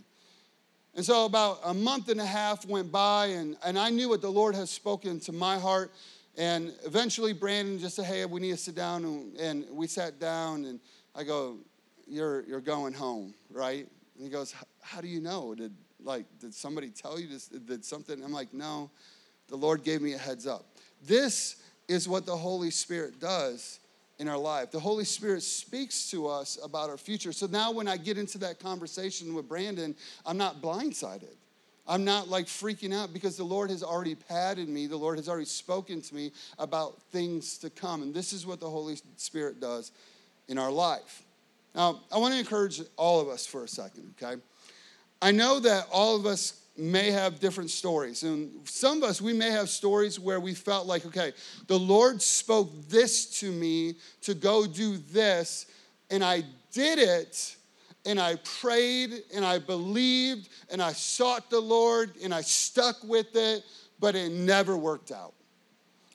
And 0.94 1.04
so 1.04 1.26
about 1.26 1.60
a 1.64 1.74
month 1.74 2.08
and 2.08 2.20
a 2.20 2.26
half 2.26 2.66
went 2.66 2.90
by, 2.90 3.26
and, 3.26 3.56
and 3.64 3.78
I 3.78 3.90
knew 3.90 4.08
what 4.08 4.20
the 4.20 4.30
Lord 4.30 4.54
has 4.54 4.70
spoken 4.70 5.20
to 5.20 5.32
my 5.32 5.58
heart. 5.58 5.92
And 6.36 6.72
eventually, 6.84 7.32
Brandon 7.32 7.78
just 7.78 7.96
said, 7.96 8.06
Hey, 8.06 8.24
we 8.24 8.40
need 8.40 8.52
to 8.52 8.56
sit 8.56 8.74
down. 8.74 9.32
And, 9.38 9.64
we 9.70 9.86
sat 9.86 10.18
down, 10.18 10.64
and 10.64 10.80
I 11.14 11.24
go, 11.24 11.58
you're, 12.06 12.42
you're 12.46 12.60
going 12.60 12.94
home, 12.94 13.34
right? 13.50 13.86
And 14.16 14.24
he 14.24 14.28
goes, 14.28 14.54
How 14.80 15.00
do 15.00 15.08
you 15.08 15.20
know? 15.20 15.54
Did, 15.54 15.72
like, 16.02 16.26
did 16.40 16.54
somebody 16.54 16.90
tell 16.90 17.18
you 17.18 17.28
this? 17.28 17.48
Did 17.48 17.84
something? 17.84 18.22
I'm 18.22 18.32
like, 18.32 18.52
No, 18.54 18.90
the 19.48 19.56
Lord 19.56 19.84
gave 19.84 20.00
me 20.00 20.14
a 20.14 20.18
heads 20.18 20.46
up. 20.46 20.66
This 21.04 21.56
is 21.88 22.08
what 22.08 22.26
the 22.26 22.36
Holy 22.36 22.70
Spirit 22.70 23.18
does 23.20 23.80
in 24.18 24.28
our 24.28 24.38
life. 24.38 24.70
The 24.70 24.80
Holy 24.80 25.04
Spirit 25.04 25.42
speaks 25.42 26.10
to 26.10 26.26
us 26.26 26.58
about 26.62 26.90
our 26.90 26.96
future. 26.96 27.32
So 27.32 27.46
now 27.46 27.70
when 27.70 27.86
I 27.86 27.96
get 27.96 28.18
into 28.18 28.38
that 28.38 28.58
conversation 28.58 29.34
with 29.34 29.48
Brandon, 29.48 29.94
I'm 30.26 30.36
not 30.36 30.60
blindsided. 30.60 31.36
I'm 31.86 32.04
not 32.04 32.28
like 32.28 32.46
freaking 32.46 32.94
out 32.94 33.12
because 33.14 33.36
the 33.36 33.44
Lord 33.44 33.70
has 33.70 33.82
already 33.82 34.14
padded 34.14 34.68
me. 34.68 34.86
The 34.86 34.96
Lord 34.96 35.16
has 35.16 35.28
already 35.28 35.46
spoken 35.46 36.02
to 36.02 36.14
me 36.14 36.32
about 36.58 37.00
things 37.10 37.56
to 37.58 37.70
come. 37.70 38.02
And 38.02 38.12
this 38.12 38.32
is 38.32 38.46
what 38.46 38.60
the 38.60 38.68
Holy 38.68 38.98
Spirit 39.16 39.60
does 39.60 39.92
in 40.48 40.58
our 40.58 40.70
life. 40.70 41.22
Now, 41.74 42.00
I 42.12 42.18
want 42.18 42.34
to 42.34 42.40
encourage 42.40 42.80
all 42.96 43.20
of 43.20 43.28
us 43.28 43.46
for 43.46 43.64
a 43.64 43.68
second, 43.68 44.14
okay? 44.20 44.40
I 45.22 45.30
know 45.30 45.60
that 45.60 45.86
all 45.90 46.16
of 46.16 46.26
us 46.26 46.60
may 46.78 47.10
have 47.10 47.40
different 47.40 47.70
stories. 47.70 48.22
And 48.22 48.50
some 48.64 49.02
of 49.02 49.08
us, 49.08 49.20
we 49.20 49.32
may 49.32 49.50
have 49.50 49.68
stories 49.68 50.18
where 50.18 50.40
we 50.40 50.54
felt 50.54 50.86
like, 50.86 51.04
okay, 51.06 51.32
the 51.66 51.78
Lord 51.78 52.22
spoke 52.22 52.70
this 52.88 53.40
to 53.40 53.50
me 53.50 53.96
to 54.22 54.34
go 54.34 54.66
do 54.66 54.98
this, 54.98 55.66
and 56.10 56.24
I 56.24 56.44
did 56.72 56.98
it, 56.98 57.56
and 58.06 58.20
I 58.20 58.36
prayed, 58.36 59.22
and 59.34 59.44
I 59.44 59.58
believed, 59.58 60.48
and 60.70 60.80
I 60.80 60.92
sought 60.92 61.50
the 61.50 61.60
Lord, 61.60 62.12
and 62.22 62.32
I 62.32 62.42
stuck 62.42 62.96
with 63.02 63.34
it, 63.34 63.64
but 63.98 64.14
it 64.14 64.30
never 64.30 64.76
worked 64.76 65.10
out. 65.10 65.34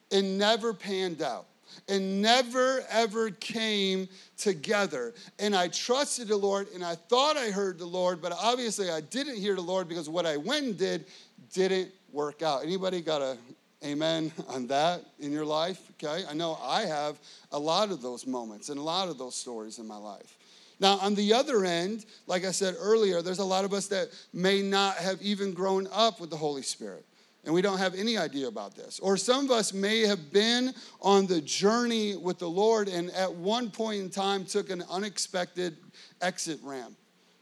It 0.10 0.24
never 0.24 0.74
panned 0.74 1.22
out 1.22 1.48
and 1.88 2.22
never 2.22 2.84
ever 2.89 3.30
came 3.30 4.08
together. 4.38 5.13
And 5.39 5.56
I 5.56 5.68
trusted 5.68 6.27
the 6.27 6.38
Lord 6.38 6.68
and 6.74 6.84
I 6.84 6.96
thought 6.96 7.38
I 7.38 7.50
heard 7.50 7.80
the 7.80 7.86
Lord, 7.86 8.22
but 8.22 8.32
obviously 8.32 8.89
I 8.89 9.01
didn't 9.01 9.38
hear 9.38 9.56
the 9.56 9.62
Lord 9.62 9.88
because 9.88 10.10
what 10.10 10.25
I 10.25 10.38
went 10.38 10.65
and 10.65 10.77
did 10.77 11.06
didn't 11.53 11.92
work 12.12 12.42
out. 12.42 12.63
Anybody 12.63 13.01
got 13.01 13.22
a 13.22 13.38
amen 13.84 14.32
on 14.48 14.68
that 14.68 15.03
in 15.20 15.32
your 15.32 15.46
life? 15.46 15.82
Okay. 15.94 16.24
I 16.30 16.34
know 16.34 16.58
I 16.62 16.84
have 16.84 17.20
a 17.51 17.60
lot 17.60 17.92
of 17.92 18.01
those 18.01 18.25
moments 18.25 18.70
and 18.70 18.80
a 18.80 18.84
lot 18.84 19.10
of 19.10 19.18
those 19.18 19.36
stories 19.36 19.80
in 19.80 19.88
my 19.88 19.98
life. 19.98 20.38
Now, 20.80 20.98
on 21.00 21.15
the 21.15 21.34
other 21.34 21.63
end, 21.65 22.06
like 22.27 22.46
I 22.46 22.51
said 22.51 22.75
earlier, 22.80 23.22
there's 23.22 23.39
a 23.39 23.46
lot 23.46 23.63
of 23.63 23.74
us 23.74 23.88
that 23.88 24.10
may 24.34 24.62
not 24.62 24.98
have 24.98 25.22
even 25.22 25.53
grown 25.53 25.88
up 25.94 26.20
with 26.20 26.30
the 26.30 26.38
Holy 26.38 26.62
Spirit 26.62 27.06
and 27.46 27.54
we 27.54 27.62
don't 27.62 27.78
have 27.78 27.96
any 27.96 28.18
idea 28.18 28.48
about 28.48 28.76
this. 28.76 29.00
Or 29.00 29.18
some 29.18 29.46
of 29.46 29.52
us 29.52 29.74
may 29.74 30.02
have 30.02 30.32
been 30.32 30.74
on 31.02 31.28
the 31.28 31.42
journey 31.42 32.16
with 32.16 32.40
the 32.40 32.50
Lord 32.50 32.88
and 32.88 33.10
at 33.12 33.34
one 33.34 33.70
point 33.70 34.02
in 34.02 34.10
time 34.10 34.46
took 34.46 34.70
an 34.70 34.84
unexpected 34.90 35.76
exit 36.22 36.60
ramp. 36.64 36.96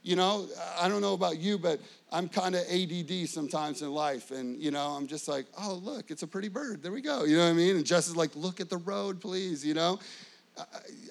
You 0.04 0.16
know, 0.16 0.48
I 0.80 0.90
don't 0.90 1.02
know 1.02 1.14
about 1.14 1.38
you, 1.38 1.60
but 1.60 1.80
I'm 2.12 2.28
kind 2.28 2.56
of 2.56 2.62
ADD 2.62 3.30
sometimes 3.30 3.84
in 3.84 3.92
life. 3.92 4.32
And, 4.32 4.60
you 4.60 4.72
know, 4.72 4.88
I'm 4.88 5.06
just 5.06 5.28
like, 5.28 5.46
oh, 5.62 5.76
look, 5.76 6.10
it's 6.10 6.24
a 6.24 6.28
pretty 6.28 6.50
bird. 6.50 6.82
There 6.82 6.92
we 6.92 7.02
go. 7.02 7.24
You 7.24 7.38
know 7.38 7.44
what 7.44 7.52
I 7.52 7.54
mean? 7.54 7.76
And 7.76 7.86
Jess 7.86 8.08
is 8.08 8.16
like, 8.16 8.36
look 8.36 8.60
at 8.60 8.70
the 8.70 8.78
road, 8.78 9.22
please, 9.22 9.64
you 9.64 9.76
know? 9.76 10.00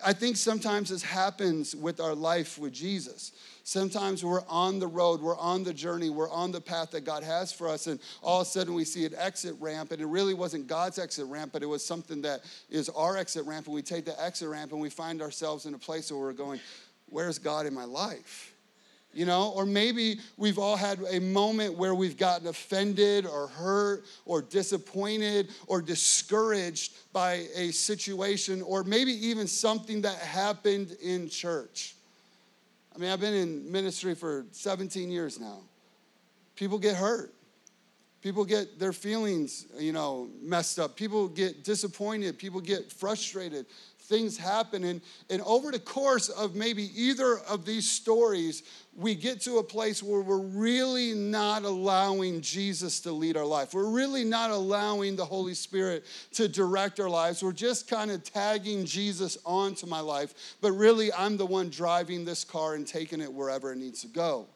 I 0.05 0.13
think 0.13 0.37
sometimes 0.37 0.91
this 0.91 1.03
happens 1.03 1.75
with 1.75 2.01
our 2.01 2.15
life 2.15 2.59
with 2.59 2.73
Jesus. 2.73 3.33
Sometimes 3.71 4.25
we're 4.25 4.43
on 4.49 4.81
the 4.81 4.89
road, 4.89 5.21
we're 5.21 5.39
on 5.39 5.63
the 5.63 5.73
journey, 5.73 6.11
we're 6.11 6.29
on 6.29 6.51
the 6.51 6.61
path 6.61 6.91
that 6.91 7.05
God 7.05 7.23
has 7.23 7.53
for 7.53 7.69
us, 7.69 7.87
and 7.87 8.01
all 8.21 8.41
of 8.41 8.49
a 8.49 8.51
sudden 8.51 8.75
we 8.75 8.85
see 8.85 9.07
an 9.07 9.15
exit 9.17 9.55
ramp, 9.61 9.93
and 9.93 10.03
it 10.03 10.07
really 10.07 10.35
wasn't 10.35 10.67
God's 10.67 10.99
exit 10.99 11.25
ramp, 11.27 11.53
but 11.53 11.63
it 11.63 11.67
was 11.67 11.87
something 11.87 12.21
that 12.23 12.41
is 12.69 12.89
our 12.89 13.17
exit 13.17 13.47
ramp, 13.47 13.67
and 13.67 13.75
we 13.77 13.83
take 13.83 14.05
the 14.05 14.21
exit 14.21 14.49
ramp 14.49 14.73
and 14.73 14.81
we 14.81 14.91
find 14.91 15.23
ourselves 15.23 15.67
in 15.67 15.75
a 15.75 15.79
place 15.79 16.11
where 16.11 16.21
we're 16.21 16.33
going, 16.33 16.59
Where's 17.11 17.39
God 17.39 17.65
in 17.65 17.73
my 17.73 17.85
life? 17.85 18.53
you 19.13 19.27
know 19.27 19.53
or 19.57 19.67
maybe 19.67 20.21
we've 20.37 20.59
all 20.59 20.77
had 20.77 21.01
a 21.11 21.19
moment 21.19 21.77
where 21.77 21.97
we've 21.97 22.17
gotten 22.17 22.47
offended 22.47 23.27
or 23.27 23.49
hurt 23.49 24.05
or 24.25 24.41
disappointed 24.41 25.49
or 25.67 25.83
discouraged 25.83 26.93
by 27.13 27.47
a 27.57 27.73
situation 27.73 28.63
or 28.63 28.85
maybe 28.85 29.11
even 29.11 29.49
something 29.49 30.01
that 30.03 30.17
happened 30.19 30.97
in 31.03 31.29
church 31.29 31.97
i 32.95 32.99
mean 32.99 33.11
i've 33.11 33.21
been 33.21 33.35
in 33.35 33.71
ministry 33.71 34.15
for 34.15 34.47
17 34.53 35.11
years 35.11 35.39
now. 35.41 35.61
People 36.57 36.79
get 36.79 36.95
hurt 36.97 37.35
people 38.23 38.45
get 38.45 38.79
their 38.79 38.93
feelings 38.93 39.67
you 39.79 39.93
know 39.93 40.29
messed 40.43 40.79
up 40.79 40.97
people 40.97 41.29
get 41.29 41.65
disappointed 41.65 42.39
people 42.39 42.61
get 42.61 42.93
frustrated 42.93 43.67
things 44.11 44.37
happen. 44.37 44.85
And, 44.85 45.01
and 45.31 45.41
over 45.43 45.71
the 45.71 45.79
course 45.79 46.29
of 46.29 46.55
maybe 46.55 46.91
either 47.01 47.39
of 47.49 47.65
these 47.65 47.89
stories, 47.89 48.65
we 48.95 49.15
get 49.15 49.41
to 49.43 49.59
a 49.59 49.63
place 49.63 50.03
where 50.03 50.21
we're 50.21 50.37
really 50.39 51.15
not 51.15 51.63
allowing 51.63 52.43
Jesus 52.43 53.01
to 53.03 53.13
lead 53.13 53.37
our 53.37 53.47
life. 53.47 53.73
We're 53.73 53.89
really 53.89 54.25
not 54.25 54.51
allowing 54.51 55.17
the 55.17 55.25
Holy 55.25 55.55
Spirit 55.55 56.05
to 56.33 56.49
direct 56.49 56.99
our 57.01 57.09
lives. 57.09 57.43
We're 57.43 57.53
just 57.53 57.89
kind 57.89 58.11
of 58.11 58.25
tagging 58.25 58.85
Jesus 58.85 59.39
onto 59.47 59.87
my 59.87 60.01
life, 60.01 60.57
but 60.61 60.73
really 60.73 61.13
I'm 61.13 61.37
the 61.37 61.47
one 61.47 61.71
driving 61.71 62.25
this 62.25 62.43
car 62.43 62.75
and 62.75 62.87
taking 62.87 63.21
it 63.21 63.33
wherever 63.33 63.73
it 63.73 63.79
needs 63.79 64.03
to 64.03 64.09
go. 64.09 64.49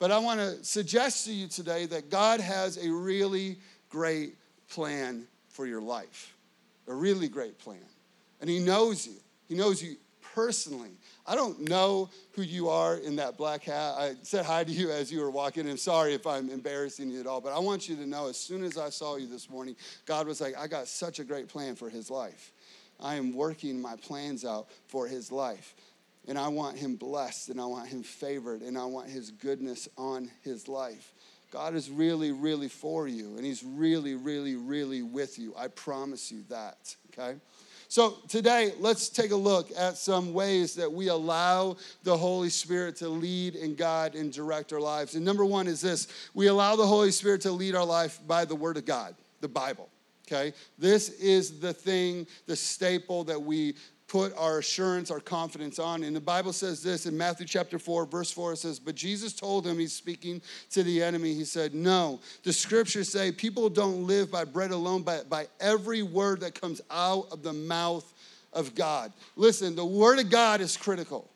But 0.00 0.10
I 0.10 0.18
want 0.18 0.40
to 0.40 0.64
suggest 0.64 1.26
to 1.26 1.32
you 1.32 1.46
today 1.46 1.86
that 1.86 2.10
God 2.10 2.40
has 2.40 2.84
a 2.84 2.90
really 2.90 3.58
great 3.88 4.34
plan 4.68 5.28
for 5.50 5.66
your 5.66 5.80
life, 5.80 6.34
a 6.88 6.94
really 6.94 7.28
great 7.28 7.56
plan 7.58 7.78
and 8.40 8.48
He 8.48 8.58
knows 8.58 9.06
you. 9.06 9.14
He 9.48 9.54
knows 9.54 9.82
you 9.82 9.96
personally. 10.34 10.92
I 11.26 11.34
don't 11.34 11.68
know 11.68 12.08
who 12.32 12.42
you 12.42 12.68
are 12.68 12.96
in 12.96 13.16
that 13.16 13.36
black 13.36 13.64
hat. 13.64 13.94
I 13.98 14.14
said 14.22 14.44
hi 14.44 14.64
to 14.64 14.70
you 14.70 14.90
as 14.90 15.12
you 15.12 15.20
were 15.20 15.30
walking. 15.30 15.68
I'm 15.68 15.76
sorry 15.76 16.14
if 16.14 16.26
I'm 16.26 16.50
embarrassing 16.50 17.10
you 17.10 17.20
at 17.20 17.26
all, 17.26 17.40
but 17.40 17.52
I 17.52 17.58
want 17.58 17.88
you 17.88 17.96
to 17.96 18.06
know 18.06 18.28
as 18.28 18.38
soon 18.38 18.64
as 18.64 18.78
I 18.78 18.90
saw 18.90 19.16
you 19.16 19.26
this 19.26 19.50
morning, 19.50 19.76
God 20.06 20.26
was 20.26 20.40
like, 20.40 20.56
I 20.56 20.66
got 20.66 20.86
such 20.86 21.18
a 21.18 21.24
great 21.24 21.48
plan 21.48 21.74
for 21.74 21.90
his 21.90 22.10
life. 22.10 22.52
I 23.00 23.16
am 23.16 23.34
working 23.34 23.80
my 23.80 23.96
plans 23.96 24.44
out 24.44 24.68
for 24.86 25.06
his 25.06 25.32
life. 25.32 25.74
And 26.28 26.38
I 26.38 26.48
want 26.48 26.76
him 26.76 26.96
blessed, 26.96 27.48
and 27.48 27.60
I 27.60 27.66
want 27.66 27.88
him 27.88 28.02
favored, 28.02 28.60
and 28.60 28.76
I 28.76 28.84
want 28.84 29.08
his 29.08 29.30
goodness 29.30 29.88
on 29.96 30.30
his 30.42 30.68
life. 30.68 31.12
God 31.50 31.74
is 31.74 31.90
really, 31.90 32.30
really 32.30 32.68
for 32.68 33.08
you, 33.08 33.36
and 33.36 33.44
he's 33.44 33.64
really, 33.64 34.14
really, 34.14 34.54
really 34.54 35.02
with 35.02 35.38
you. 35.38 35.54
I 35.56 35.68
promise 35.68 36.30
you 36.30 36.44
that, 36.48 36.94
okay? 37.12 37.38
So 37.88 38.18
today, 38.28 38.72
let's 38.78 39.08
take 39.08 39.32
a 39.32 39.36
look 39.36 39.70
at 39.76 39.96
some 39.96 40.32
ways 40.32 40.76
that 40.76 40.92
we 40.92 41.08
allow 41.08 41.76
the 42.04 42.16
Holy 42.16 42.48
Spirit 42.48 42.94
to 42.96 43.08
lead 43.08 43.56
and 43.56 43.76
guide 43.76 44.14
and 44.14 44.32
direct 44.32 44.72
our 44.72 44.78
lives. 44.80 45.16
And 45.16 45.24
number 45.24 45.44
one 45.44 45.66
is 45.66 45.80
this 45.80 46.06
we 46.32 46.46
allow 46.46 46.76
the 46.76 46.86
Holy 46.86 47.10
Spirit 47.10 47.40
to 47.40 47.50
lead 47.50 47.74
our 47.74 47.84
life 47.84 48.20
by 48.28 48.44
the 48.44 48.54
Word 48.54 48.76
of 48.76 48.84
God, 48.84 49.16
the 49.40 49.48
Bible. 49.48 49.88
Okay? 50.28 50.52
This 50.78 51.08
is 51.08 51.58
the 51.58 51.72
thing, 51.72 52.28
the 52.46 52.54
staple 52.54 53.24
that 53.24 53.42
we 53.42 53.74
put 54.10 54.36
our 54.36 54.58
assurance, 54.58 55.08
our 55.08 55.20
confidence 55.20 55.78
on. 55.78 56.02
And 56.02 56.16
the 56.16 56.20
Bible 56.20 56.52
says 56.52 56.82
this 56.82 57.06
in 57.06 57.16
Matthew 57.16 57.46
chapter 57.46 57.78
4, 57.78 58.06
verse 58.06 58.32
4, 58.32 58.54
it 58.54 58.56
says, 58.56 58.80
But 58.80 58.96
Jesus 58.96 59.32
told 59.32 59.64
him, 59.64 59.78
he's 59.78 59.92
speaking 59.92 60.42
to 60.70 60.82
the 60.82 61.00
enemy, 61.00 61.32
he 61.32 61.44
said, 61.44 61.74
No, 61.74 62.18
the 62.42 62.52
scriptures 62.52 63.08
say 63.08 63.30
people 63.30 63.68
don't 63.68 64.08
live 64.08 64.28
by 64.28 64.44
bread 64.44 64.72
alone, 64.72 65.02
but 65.02 65.30
by 65.30 65.46
every 65.60 66.02
word 66.02 66.40
that 66.40 66.60
comes 66.60 66.80
out 66.90 67.28
of 67.30 67.44
the 67.44 67.52
mouth 67.52 68.12
of 68.52 68.74
God. 68.74 69.12
Listen, 69.36 69.76
the 69.76 69.86
word 69.86 70.18
of 70.18 70.28
God 70.28 70.60
is 70.60 70.76
critical. 70.76 71.29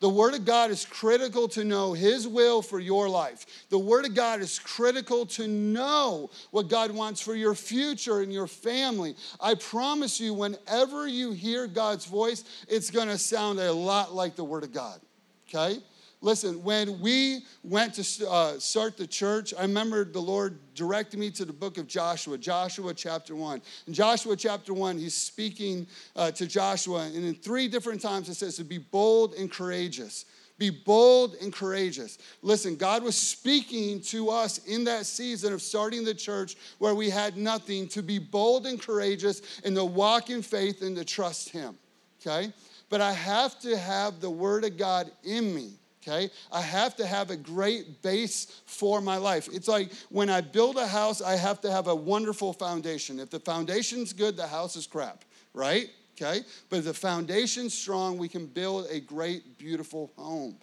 The 0.00 0.08
Word 0.08 0.34
of 0.34 0.44
God 0.44 0.70
is 0.70 0.84
critical 0.84 1.48
to 1.48 1.64
know 1.64 1.92
His 1.92 2.28
will 2.28 2.62
for 2.62 2.78
your 2.78 3.08
life. 3.08 3.46
The 3.68 3.78
Word 3.78 4.04
of 4.04 4.14
God 4.14 4.40
is 4.40 4.58
critical 4.58 5.26
to 5.26 5.48
know 5.48 6.30
what 6.52 6.68
God 6.68 6.92
wants 6.92 7.20
for 7.20 7.34
your 7.34 7.54
future 7.54 8.20
and 8.20 8.32
your 8.32 8.46
family. 8.46 9.16
I 9.40 9.54
promise 9.54 10.20
you, 10.20 10.34
whenever 10.34 11.08
you 11.08 11.32
hear 11.32 11.66
God's 11.66 12.06
voice, 12.06 12.44
it's 12.68 12.90
going 12.90 13.08
to 13.08 13.18
sound 13.18 13.58
a 13.58 13.72
lot 13.72 14.14
like 14.14 14.36
the 14.36 14.44
Word 14.44 14.62
of 14.62 14.72
God, 14.72 15.00
okay? 15.48 15.80
Listen, 16.20 16.64
when 16.64 16.98
we 17.00 17.44
went 17.62 17.94
to 17.94 18.28
uh, 18.28 18.58
start 18.58 18.96
the 18.96 19.06
church, 19.06 19.54
I 19.56 19.62
remember 19.62 20.04
the 20.04 20.20
Lord 20.20 20.58
directed 20.74 21.20
me 21.20 21.30
to 21.32 21.44
the 21.44 21.52
book 21.52 21.78
of 21.78 21.86
Joshua, 21.86 22.36
Joshua 22.36 22.92
chapter 22.92 23.36
1. 23.36 23.62
In 23.86 23.92
Joshua 23.92 24.34
chapter 24.34 24.74
1, 24.74 24.98
he's 24.98 25.14
speaking 25.14 25.86
uh, 26.16 26.32
to 26.32 26.46
Joshua, 26.46 27.04
and 27.04 27.24
in 27.24 27.36
three 27.36 27.68
different 27.68 28.02
times 28.02 28.28
it 28.28 28.34
says 28.34 28.56
to 28.56 28.64
be 28.64 28.78
bold 28.78 29.34
and 29.34 29.50
courageous. 29.50 30.24
Be 30.58 30.70
bold 30.70 31.36
and 31.40 31.52
courageous. 31.52 32.18
Listen, 32.42 32.74
God 32.74 33.04
was 33.04 33.16
speaking 33.16 34.00
to 34.02 34.28
us 34.28 34.58
in 34.66 34.82
that 34.84 35.06
season 35.06 35.52
of 35.52 35.62
starting 35.62 36.04
the 36.04 36.14
church 36.14 36.56
where 36.78 36.96
we 36.96 37.10
had 37.10 37.36
nothing 37.36 37.86
to 37.90 38.02
be 38.02 38.18
bold 38.18 38.66
and 38.66 38.82
courageous 38.82 39.60
and 39.64 39.76
to 39.76 39.84
walk 39.84 40.30
in 40.30 40.42
faith 40.42 40.82
and 40.82 40.96
to 40.96 41.04
trust 41.04 41.50
Him. 41.50 41.78
Okay? 42.20 42.52
But 42.88 43.00
I 43.00 43.12
have 43.12 43.60
to 43.60 43.76
have 43.76 44.18
the 44.18 44.30
Word 44.30 44.64
of 44.64 44.76
God 44.76 45.12
in 45.22 45.54
me 45.54 45.74
okay? 46.08 46.30
I 46.52 46.60
have 46.60 46.96
to 46.96 47.06
have 47.06 47.30
a 47.30 47.36
great 47.36 48.02
base 48.02 48.60
for 48.66 49.00
my 49.00 49.16
life. 49.16 49.48
It's 49.52 49.68
like 49.68 49.92
when 50.10 50.30
I 50.30 50.40
build 50.40 50.76
a 50.76 50.86
house, 50.86 51.20
I 51.20 51.36
have 51.36 51.60
to 51.62 51.70
have 51.70 51.86
a 51.86 51.94
wonderful 51.94 52.52
foundation. 52.52 53.20
If 53.20 53.30
the 53.30 53.40
foundation's 53.40 54.12
good, 54.12 54.36
the 54.36 54.46
house 54.46 54.76
is 54.76 54.86
crap, 54.86 55.24
right? 55.54 55.90
Okay? 56.20 56.40
But 56.68 56.80
if 56.80 56.84
the 56.86 56.94
foundation's 56.94 57.74
strong, 57.74 58.18
we 58.18 58.28
can 58.28 58.46
build 58.46 58.86
a 58.90 59.00
great, 59.00 59.58
beautiful 59.58 60.10
home. 60.16 60.56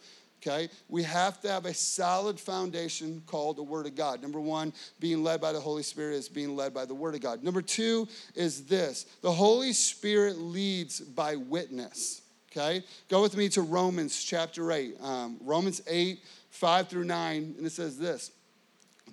Okay? 0.45 0.69
We 0.89 1.01
have 1.03 1.41
to 1.41 1.49
have 1.49 1.65
a 1.65 1.73
solid 1.73 2.39
foundation 2.39 3.23
called 3.25 3.57
the 3.57 3.63
Word 3.63 3.87
of 3.87 3.95
God. 3.95 4.21
Number 4.21 4.39
one, 4.39 4.73
being 4.99 5.23
led 5.23 5.41
by 5.41 5.53
the 5.53 5.59
Holy 5.59 5.81
Spirit 5.81 6.15
is 6.15 6.29
being 6.29 6.55
led 6.55 6.73
by 6.73 6.85
the 6.85 6.93
Word 6.93 7.15
of 7.15 7.21
God. 7.21 7.43
Number 7.43 7.61
two 7.61 8.07
is 8.35 8.65
this 8.65 9.05
the 9.21 9.31
Holy 9.31 9.73
Spirit 9.73 10.37
leads 10.37 10.99
by 10.99 11.35
witness 11.35 12.21
okay? 12.55 12.83
Go 13.09 13.21
with 13.21 13.35
me 13.35 13.49
to 13.49 13.61
Romans 13.61 14.23
chapter 14.23 14.71
8. 14.71 14.95
Um, 15.01 15.37
Romans 15.41 15.81
8, 15.87 16.19
5 16.49 16.87
through 16.87 17.03
9, 17.03 17.55
and 17.57 17.65
it 17.65 17.71
says 17.71 17.97
this 17.97 18.31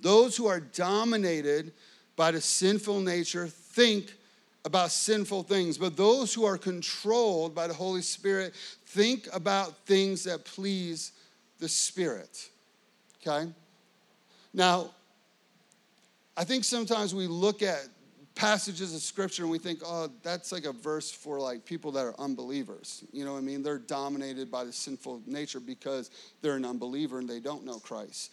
Those 0.00 0.36
who 0.36 0.46
are 0.46 0.60
dominated 0.60 1.72
by 2.16 2.30
the 2.30 2.40
sinful 2.40 3.00
nature 3.00 3.48
think 3.48 4.14
about 4.64 4.92
sinful 4.92 5.42
things, 5.42 5.76
but 5.76 5.96
those 5.96 6.32
who 6.32 6.44
are 6.44 6.56
controlled 6.56 7.54
by 7.54 7.66
the 7.66 7.74
Holy 7.74 8.02
Spirit 8.02 8.54
think 8.86 9.26
about 9.32 9.76
things 9.86 10.24
that 10.24 10.44
please 10.44 11.12
the 11.58 11.68
Spirit, 11.68 12.48
okay? 13.20 13.50
Now, 14.54 14.90
I 16.36 16.44
think 16.44 16.64
sometimes 16.64 17.14
we 17.14 17.26
look 17.26 17.62
at 17.62 17.88
passages 18.34 18.94
of 18.94 19.02
scripture 19.02 19.42
and 19.42 19.50
we 19.50 19.58
think, 19.58 19.80
oh, 19.84 20.10
that's 20.22 20.52
like 20.52 20.64
a 20.64 20.72
verse 20.72 21.10
for 21.10 21.38
like 21.38 21.64
people 21.64 21.92
that 21.92 22.04
are 22.04 22.18
unbelievers. 22.18 23.04
You 23.12 23.24
know 23.24 23.32
what 23.32 23.38
I 23.38 23.42
mean? 23.42 23.62
They're 23.62 23.78
dominated 23.78 24.50
by 24.50 24.64
the 24.64 24.72
sinful 24.72 25.22
nature 25.26 25.60
because 25.60 26.10
they're 26.40 26.56
an 26.56 26.64
unbeliever 26.64 27.18
and 27.18 27.28
they 27.28 27.40
don't 27.40 27.64
know 27.64 27.78
Christ. 27.78 28.32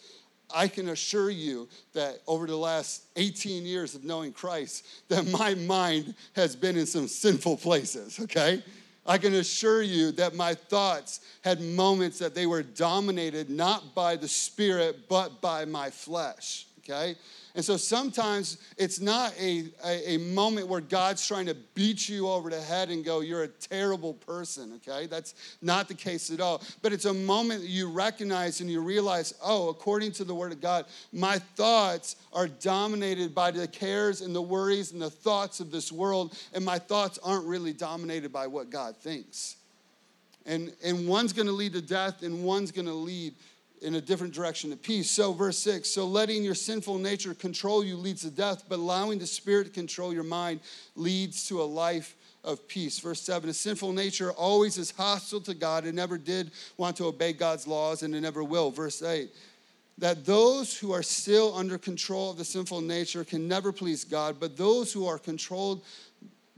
I 0.52 0.68
can 0.68 0.88
assure 0.88 1.30
you 1.30 1.68
that 1.92 2.18
over 2.26 2.46
the 2.46 2.56
last 2.56 3.04
18 3.16 3.64
years 3.64 3.94
of 3.94 4.04
knowing 4.04 4.32
Christ, 4.32 4.84
that 5.08 5.26
my 5.30 5.54
mind 5.54 6.14
has 6.34 6.56
been 6.56 6.76
in 6.76 6.86
some 6.86 7.06
sinful 7.06 7.58
places, 7.58 8.18
okay? 8.20 8.62
I 9.06 9.18
can 9.18 9.34
assure 9.34 9.82
you 9.82 10.12
that 10.12 10.34
my 10.34 10.54
thoughts 10.54 11.20
had 11.42 11.60
moments 11.60 12.18
that 12.18 12.34
they 12.34 12.46
were 12.46 12.62
dominated 12.62 13.48
not 13.48 13.94
by 13.94 14.16
the 14.16 14.28
Spirit, 14.28 15.08
but 15.08 15.40
by 15.40 15.64
my 15.64 15.90
flesh 15.90 16.66
okay? 16.90 17.16
And 17.54 17.64
so 17.64 17.76
sometimes 17.76 18.58
it's 18.76 19.00
not 19.00 19.34
a, 19.38 19.64
a, 19.84 20.14
a, 20.14 20.18
moment 20.18 20.68
where 20.68 20.80
God's 20.80 21.26
trying 21.26 21.46
to 21.46 21.56
beat 21.74 22.08
you 22.08 22.28
over 22.28 22.48
the 22.48 22.60
head 22.60 22.90
and 22.90 23.04
go, 23.04 23.20
You're 23.20 23.42
a 23.42 23.48
terrible 23.48 24.14
person, 24.14 24.74
okay? 24.76 25.06
That's 25.06 25.34
not 25.60 25.88
the 25.88 25.94
case 25.94 26.30
at 26.30 26.40
all. 26.40 26.62
But 26.80 26.92
it's 26.92 27.06
a 27.06 27.14
moment 27.14 27.64
you 27.64 27.90
recognize 27.90 28.60
and 28.60 28.70
you 28.70 28.80
realize, 28.80 29.34
Oh, 29.42 29.68
according 29.68 30.12
to 30.12 30.24
the 30.24 30.34
Word 30.34 30.52
of 30.52 30.60
God, 30.60 30.86
my 31.12 31.38
thoughts 31.38 32.16
are 32.32 32.46
dominated 32.46 33.34
by 33.34 33.50
the 33.50 33.66
cares 33.66 34.20
and 34.20 34.34
the 34.34 34.42
worries 34.42 34.92
and 34.92 35.02
the 35.02 35.10
thoughts 35.10 35.58
of 35.58 35.72
this 35.72 35.90
world, 35.90 36.38
and 36.54 36.64
my 36.64 36.78
thoughts 36.78 37.18
aren't 37.24 37.46
really 37.46 37.72
dominated 37.72 38.32
by 38.32 38.46
what 38.46 38.70
God 38.70 38.96
thinks. 38.96 39.56
And, 40.46 40.72
and 40.82 41.06
one's 41.06 41.32
gonna 41.32 41.52
lead 41.52 41.72
to 41.74 41.82
death, 41.82 42.22
and 42.22 42.44
one's 42.44 42.70
gonna 42.70 42.94
lead 42.94 43.34
in 43.82 43.94
a 43.94 44.00
different 44.00 44.34
direction 44.34 44.70
to 44.70 44.76
peace. 44.76 45.10
So, 45.10 45.32
verse 45.32 45.58
6 45.58 45.88
so 45.88 46.06
letting 46.06 46.42
your 46.42 46.54
sinful 46.54 46.98
nature 46.98 47.34
control 47.34 47.84
you 47.84 47.96
leads 47.96 48.22
to 48.22 48.30
death, 48.30 48.64
but 48.68 48.78
allowing 48.78 49.18
the 49.18 49.26
Spirit 49.26 49.64
to 49.66 49.70
control 49.70 50.12
your 50.12 50.24
mind 50.24 50.60
leads 50.96 51.48
to 51.48 51.62
a 51.62 51.64
life 51.64 52.16
of 52.44 52.66
peace. 52.68 52.98
Verse 52.98 53.20
7 53.20 53.48
a 53.48 53.54
sinful 53.54 53.92
nature 53.92 54.32
always 54.32 54.78
is 54.78 54.90
hostile 54.90 55.40
to 55.42 55.54
God 55.54 55.84
and 55.84 55.94
never 55.94 56.18
did 56.18 56.50
want 56.76 56.96
to 56.96 57.06
obey 57.06 57.32
God's 57.32 57.66
laws 57.66 58.02
and 58.02 58.14
it 58.14 58.20
never 58.20 58.44
will. 58.44 58.70
Verse 58.70 59.02
8 59.02 59.30
that 60.00 60.24
those 60.24 60.78
who 60.78 60.92
are 60.92 61.02
still 61.02 61.54
under 61.54 61.76
control 61.76 62.30
of 62.30 62.38
the 62.38 62.44
sinful 62.44 62.80
nature 62.80 63.22
can 63.22 63.46
never 63.46 63.70
please 63.70 64.02
God, 64.02 64.36
but 64.40 64.56
those 64.56 64.94
who 64.94 65.06
are 65.06 65.18
controlled 65.18 65.82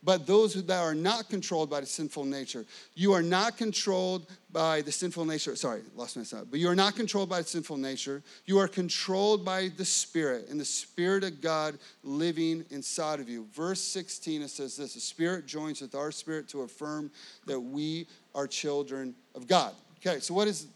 but 0.05 0.27
those 0.27 0.55
that 0.55 0.81
are 0.81 0.95
not 0.95 1.29
controlled 1.29 1.71
by 1.71 1.81
the 1.81 1.87
sinful 1.87 2.25
nature. 2.25 2.65
You 2.95 3.13
are 3.13 3.23
not 3.23 3.57
controlled 3.57 4.27
by 4.51 4.83
the 4.83 4.91
sinful 4.91 5.25
nature. 5.25 5.55
Sorry, 5.55 5.83
lost 5.95 6.17
my 6.17 6.25
thought. 6.25 6.51
But 6.51 6.59
you 6.59 6.69
are 6.69 6.75
not 6.75 6.97
controlled 6.97 7.29
by 7.29 7.43
the 7.43 7.49
sinful 7.49 7.77
nature. 7.77 8.23
You 8.45 8.59
are 8.59 8.67
controlled 8.67 9.45
by 9.45 9.71
the 9.77 9.85
Spirit, 9.85 10.49
and 10.51 10.59
the 10.59 10.65
Spirit 10.65 11.23
of 11.23 11.41
God 11.41 11.79
living 12.03 12.65
inside 12.71 13.21
of 13.21 13.29
you. 13.29 13.47
Verse 13.53 13.81
16, 13.81 14.43
it 14.43 14.49
says 14.49 14.77
this 14.77 14.95
The 14.95 15.01
Spirit 15.01 15.47
joins 15.47 15.81
with 15.81 15.95
our 15.95 16.11
spirit 16.11 16.49
to 16.49 16.63
affirm 16.63 17.11
that 17.47 17.61
we 17.61 18.09
are 18.35 18.49
children 18.49 19.15
of 19.37 19.47
God. 19.47 19.73
Okay, 20.05 20.19
so 20.19 20.35
what 20.35 20.49
is 20.49 20.67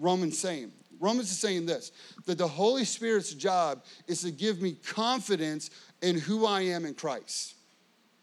Romans 0.00 0.36
saying? 0.36 0.72
Romans 0.98 1.30
is 1.30 1.38
saying 1.38 1.66
this 1.66 1.92
that 2.26 2.38
the 2.38 2.48
Holy 2.48 2.84
Spirit's 2.84 3.34
job 3.34 3.84
is 4.08 4.22
to 4.22 4.32
give 4.32 4.60
me 4.60 4.72
confidence 4.72 5.70
in 6.02 6.18
who 6.18 6.44
I 6.44 6.62
am 6.62 6.84
in 6.86 6.94
Christ 6.94 7.54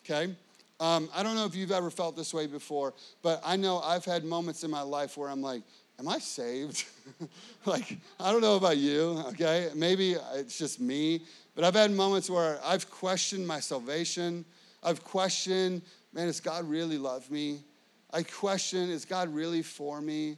okay? 0.04 0.34
Um, 0.80 1.10
I 1.14 1.22
don't 1.22 1.36
know 1.36 1.46
if 1.46 1.56
you've 1.56 1.72
ever 1.72 1.92
felt 1.92 2.16
this 2.16 2.34
way 2.34 2.48
before, 2.48 2.94
but 3.22 3.40
I 3.46 3.56
know 3.56 3.80
I've 3.80 4.06
had 4.06 4.24
moments 4.24 4.64
in 4.64 4.72
my 4.72 4.82
life 4.82 5.16
where 5.16 5.30
I'm 5.30 5.42
like, 5.42 5.62
am 6.00 6.08
I 6.08 6.18
saved? 6.18 6.86
like, 7.66 8.00
I 8.20 8.32
don't 8.32 8.42
know 8.42 8.56
about 8.56 8.78
you, 8.78 9.24
okay? 9.28 9.70
Maybe 9.76 10.16
it's 10.34 10.58
just 10.58 10.80
me, 10.80 11.22
but 11.54 11.64
I've 11.64 11.76
had 11.76 11.92
moments 11.92 12.30
where 12.30 12.60
I've 12.66 12.90
questioned 12.90 13.48
my 13.48 13.60
salvation. 13.60 14.44
I've 14.82 15.04
questioned, 15.04 15.84
man, 16.14 16.26
does 16.26 16.40
God 16.40 16.68
really 16.68 16.98
love 16.98 17.30
me? 17.30 17.60
I 18.12 18.24
question, 18.24 18.90
is 18.90 19.06
God 19.06 19.30
really 19.30 19.62
for 19.62 20.02
me? 20.02 20.38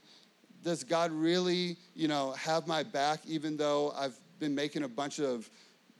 Does 0.61 0.83
God 0.83 1.11
really, 1.11 1.77
you 1.95 2.07
know, 2.09 2.31
have 2.33 2.67
my 2.67 2.83
back 2.83 3.21
even 3.25 3.55
though 3.55 3.93
I've 3.97 4.19
been 4.39 4.53
making 4.53 4.83
a 4.83 4.89
bunch 4.89 5.19
of 5.19 5.49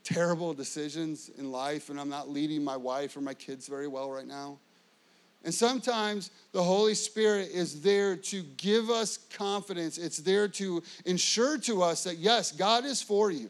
terrible 0.03 0.53
decisions 0.53 1.29
in 1.37 1.51
life 1.51 1.89
and 1.89 1.99
I'm 1.99 2.09
not 2.09 2.29
leading 2.29 2.63
my 2.63 2.77
wife 2.77 3.15
or 3.15 3.21
my 3.21 3.33
kids 3.33 3.67
very 3.67 3.87
well 3.87 4.11
right 4.11 4.27
now. 4.27 4.57
And 5.45 5.53
sometimes 5.53 6.31
the 6.53 6.63
Holy 6.63 6.95
Spirit 6.95 7.49
is 7.51 7.81
there 7.81 8.15
to 8.15 8.43
give 8.57 8.89
us 8.89 9.17
confidence. 9.33 9.97
It's 9.97 10.17
there 10.17 10.47
to 10.49 10.81
ensure 11.05 11.57
to 11.59 11.83
us 11.83 12.05
that, 12.05 12.17
yes, 12.17 12.51
God 12.51 12.85
is 12.85 13.01
for 13.01 13.29
you 13.29 13.49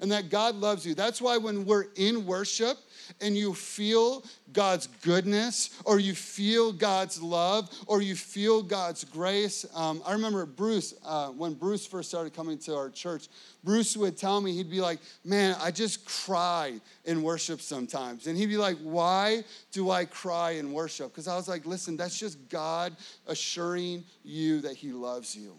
and 0.00 0.12
that 0.12 0.30
God 0.30 0.54
loves 0.56 0.86
you. 0.86 0.94
That's 0.94 1.20
why 1.20 1.36
when 1.36 1.64
we're 1.64 1.86
in 1.96 2.26
worship, 2.26 2.78
and 3.20 3.36
you 3.36 3.54
feel 3.54 4.24
God's 4.52 4.86
goodness, 5.02 5.70
or 5.84 5.98
you 5.98 6.14
feel 6.14 6.72
God's 6.72 7.20
love, 7.20 7.70
or 7.86 8.02
you 8.02 8.14
feel 8.14 8.62
God's 8.62 9.04
grace. 9.04 9.66
Um, 9.74 10.02
I 10.06 10.12
remember 10.12 10.46
Bruce, 10.46 10.94
uh, 11.04 11.28
when 11.28 11.54
Bruce 11.54 11.86
first 11.86 12.08
started 12.08 12.34
coming 12.34 12.58
to 12.58 12.74
our 12.74 12.90
church, 12.90 13.28
Bruce 13.62 13.96
would 13.96 14.16
tell 14.16 14.40
me, 14.40 14.52
he'd 14.52 14.70
be 14.70 14.80
like, 14.80 14.98
Man, 15.24 15.56
I 15.60 15.70
just 15.70 16.04
cry 16.04 16.80
in 17.04 17.22
worship 17.22 17.60
sometimes. 17.60 18.26
And 18.26 18.36
he'd 18.36 18.46
be 18.46 18.56
like, 18.56 18.76
Why 18.78 19.44
do 19.72 19.90
I 19.90 20.04
cry 20.04 20.52
in 20.52 20.72
worship? 20.72 21.12
Because 21.12 21.28
I 21.28 21.36
was 21.36 21.48
like, 21.48 21.66
Listen, 21.66 21.96
that's 21.96 22.18
just 22.18 22.48
God 22.48 22.96
assuring 23.26 24.04
you 24.22 24.60
that 24.60 24.76
He 24.76 24.92
loves 24.92 25.34
you 25.34 25.54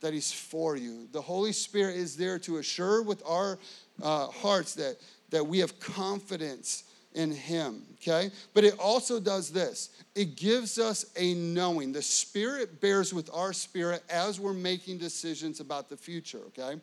that 0.00 0.12
He's 0.12 0.32
for 0.32 0.76
you. 0.76 1.08
The 1.12 1.20
Holy 1.20 1.52
Spirit 1.52 1.96
is 1.96 2.16
there 2.16 2.38
to 2.40 2.58
assure 2.58 3.02
with 3.02 3.22
our 3.26 3.58
uh, 4.02 4.26
hearts 4.26 4.74
that, 4.74 4.96
that 5.30 5.46
we 5.46 5.58
have 5.58 5.78
confidence 5.80 6.84
in 7.14 7.32
Him, 7.32 7.82
okay? 7.94 8.30
But 8.54 8.64
it 8.64 8.78
also 8.78 9.18
does 9.18 9.50
this 9.50 9.90
it 10.14 10.36
gives 10.36 10.78
us 10.78 11.06
a 11.16 11.34
knowing. 11.34 11.92
The 11.92 12.02
Spirit 12.02 12.80
bears 12.80 13.12
with 13.12 13.30
our 13.32 13.52
spirit 13.52 14.02
as 14.08 14.38
we're 14.38 14.52
making 14.52 14.98
decisions 14.98 15.60
about 15.60 15.88
the 15.88 15.96
future, 15.96 16.40
okay? 16.48 16.80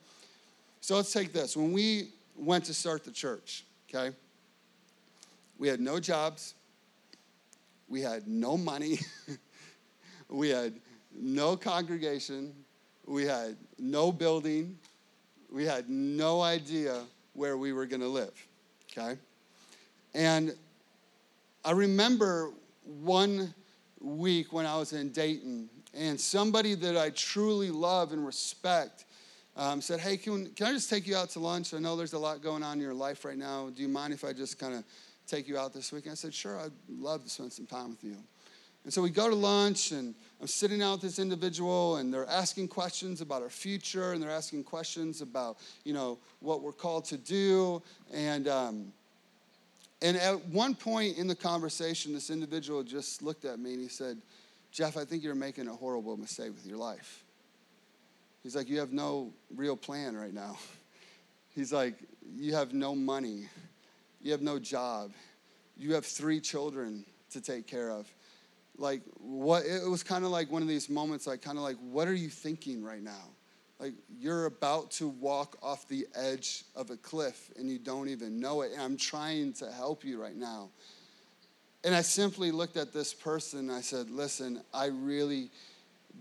So 0.82 0.96
let's 0.96 1.14
take 1.14 1.32
this. 1.32 1.56
When 1.56 1.72
we 1.72 2.10
went 2.36 2.66
to 2.66 2.74
start 2.74 3.06
the 3.06 3.12
church, 3.12 3.64
okay, 3.90 4.14
we 5.58 5.68
had 5.68 5.80
no 5.80 6.00
jobs, 6.00 6.56
we 7.88 8.02
had 8.02 8.28
no 8.28 8.58
money, 8.58 9.00
we 10.30 10.50
had 10.50 10.74
no 11.16 11.56
congregation, 11.56 12.54
we 13.06 13.24
had 13.24 13.56
no 13.78 14.12
building, 14.12 14.78
we 15.52 15.64
had 15.64 15.90
no 15.90 16.42
idea 16.42 17.04
where 17.34 17.58
we 17.58 17.74
were 17.74 17.86
going 17.86 18.02
to 18.02 18.08
live, 18.08 18.34
okay? 18.92 19.20
And 20.14 20.56
I 21.66 21.72
remember 21.72 22.52
one 22.84 23.54
week 24.00 24.54
when 24.54 24.66
I 24.66 24.78
was 24.78 24.94
in 24.94 25.12
Dayton, 25.12 25.70
and 25.94 26.20
somebody 26.20 26.76
that 26.76 26.98
I 26.98 27.12
truly 27.12 27.72
love 27.72 28.12
and 28.12 28.26
respect 28.26 29.06
um, 29.56 29.82
said, 29.82 30.00
Hey, 30.00 30.18
can, 30.18 30.48
can 30.48 30.68
I 30.68 30.72
just 30.72 30.90
take 30.90 31.08
you 31.08 31.16
out 31.16 31.30
to 31.32 31.40
lunch? 31.40 31.74
I 31.74 31.80
know 31.80 31.96
there's 31.96 32.14
a 32.14 32.20
lot 32.20 32.42
going 32.42 32.64
on 32.64 32.78
in 32.78 32.82
your 32.82 32.94
life 32.94 33.24
right 33.24 33.38
now. 33.38 33.70
Do 33.70 33.82
you 33.82 33.88
mind 33.88 34.14
if 34.14 34.24
I 34.24 34.34
just 34.34 34.58
kind 34.58 34.74
of 34.74 34.84
take 35.28 35.48
you 35.48 35.58
out 35.58 35.74
this 35.74 35.92
week? 35.92 36.08
I 36.10 36.16
said, 36.16 36.34
Sure, 36.34 36.60
I'd 36.60 36.72
love 36.90 37.24
to 37.24 37.30
spend 37.30 37.54
some 37.54 37.66
time 37.66 37.92
with 37.92 38.04
you. 38.04 38.18
And 38.84 38.92
so 38.92 39.02
we 39.02 39.10
go 39.10 39.30
to 39.30 39.36
lunch, 39.36 39.92
and 39.92 40.14
I'm 40.44 40.48
sitting 40.48 40.82
out 40.82 40.96
with 40.96 41.04
this 41.04 41.20
individual, 41.20 41.96
and 41.96 42.14
they're 42.14 42.28
asking 42.28 42.68
questions 42.68 43.22
about 43.22 43.42
our 43.42 43.50
future, 43.50 44.12
and 44.12 44.22
they're 44.22 44.30
asking 44.30 44.66
questions 44.66 45.22
about, 45.22 45.58
you 45.86 45.94
know, 45.94 46.20
what 46.42 46.62
we're 46.62 46.74
called 46.74 47.06
to 47.06 47.18
do. 47.18 47.82
And, 48.14 48.50
um, 48.50 48.92
and 50.02 50.18
at 50.18 50.46
one 50.48 50.76
point 50.76 51.18
in 51.18 51.28
the 51.28 51.36
conversation, 51.36 52.12
this 52.12 52.30
individual 52.30 52.84
just 52.84 53.22
looked 53.22 53.46
at 53.46 53.58
me 53.58 53.72
and 53.72 53.82
he 53.82 53.88
said, 53.88 54.22
Jeff, 54.70 54.98
I 54.98 55.06
think 55.06 55.24
you're 55.24 55.34
making 55.34 55.70
a 55.70 55.74
horrible 55.74 56.18
mistake 56.18 56.54
with 56.54 56.68
your 56.68 56.78
life. 56.78 57.24
He's 58.42 58.54
like, 58.54 58.68
You 58.68 58.80
have 58.80 58.92
no 58.92 59.32
real 59.56 59.78
plan 59.78 60.14
right 60.14 60.34
now. 60.34 60.58
He's 61.56 61.72
like, 61.72 61.96
You 62.36 62.54
have 62.54 62.74
no 62.74 62.96
money. 62.96 63.48
You 64.22 64.34
have 64.34 64.42
no 64.42 64.60
job. 64.60 65.14
You 65.78 65.94
have 65.94 66.06
three 66.06 66.42
children 66.42 67.06
to 67.32 67.40
take 67.40 67.66
care 67.66 67.90
of. 67.90 68.14
Like, 68.78 69.02
what? 69.20 69.66
It 69.66 69.88
was 69.88 70.04
kind 70.04 70.26
of 70.26 70.32
like 70.32 70.52
one 70.52 70.62
of 70.62 70.68
these 70.68 70.90
moments, 70.90 71.28
like, 71.28 71.42
kind 71.42 71.58
of 71.58 71.64
like, 71.64 71.78
What 71.78 72.08
are 72.08 72.14
you 72.14 72.30
thinking 72.30 72.84
right 72.84 73.02
now? 73.02 73.30
like 73.84 73.94
you're 74.18 74.46
about 74.46 74.92
to 74.92 75.10
walk 75.10 75.58
off 75.62 75.90
the 75.90 76.08
edge 76.16 76.64
of 76.74 76.90
a 76.90 76.96
cliff 76.96 77.52
and 77.58 77.70
you 77.70 77.78
don't 77.78 78.08
even 78.08 78.40
know 78.40 78.62
it. 78.62 78.72
And 78.72 78.82
I'm 78.82 78.96
trying 78.96 79.52
to 79.54 79.70
help 79.70 80.06
you 80.06 80.22
right 80.22 80.38
now. 80.38 80.70
And 81.84 81.94
I 81.94 82.02
simply 82.02 82.52
looked 82.52 82.78
at 82.78 82.94
this 82.94 83.14
person 83.14 83.60
and 83.60 83.72
I 83.72 83.82
said, 83.82 84.10
Listen, 84.10 84.62
I 84.74 84.86
really 84.86 85.50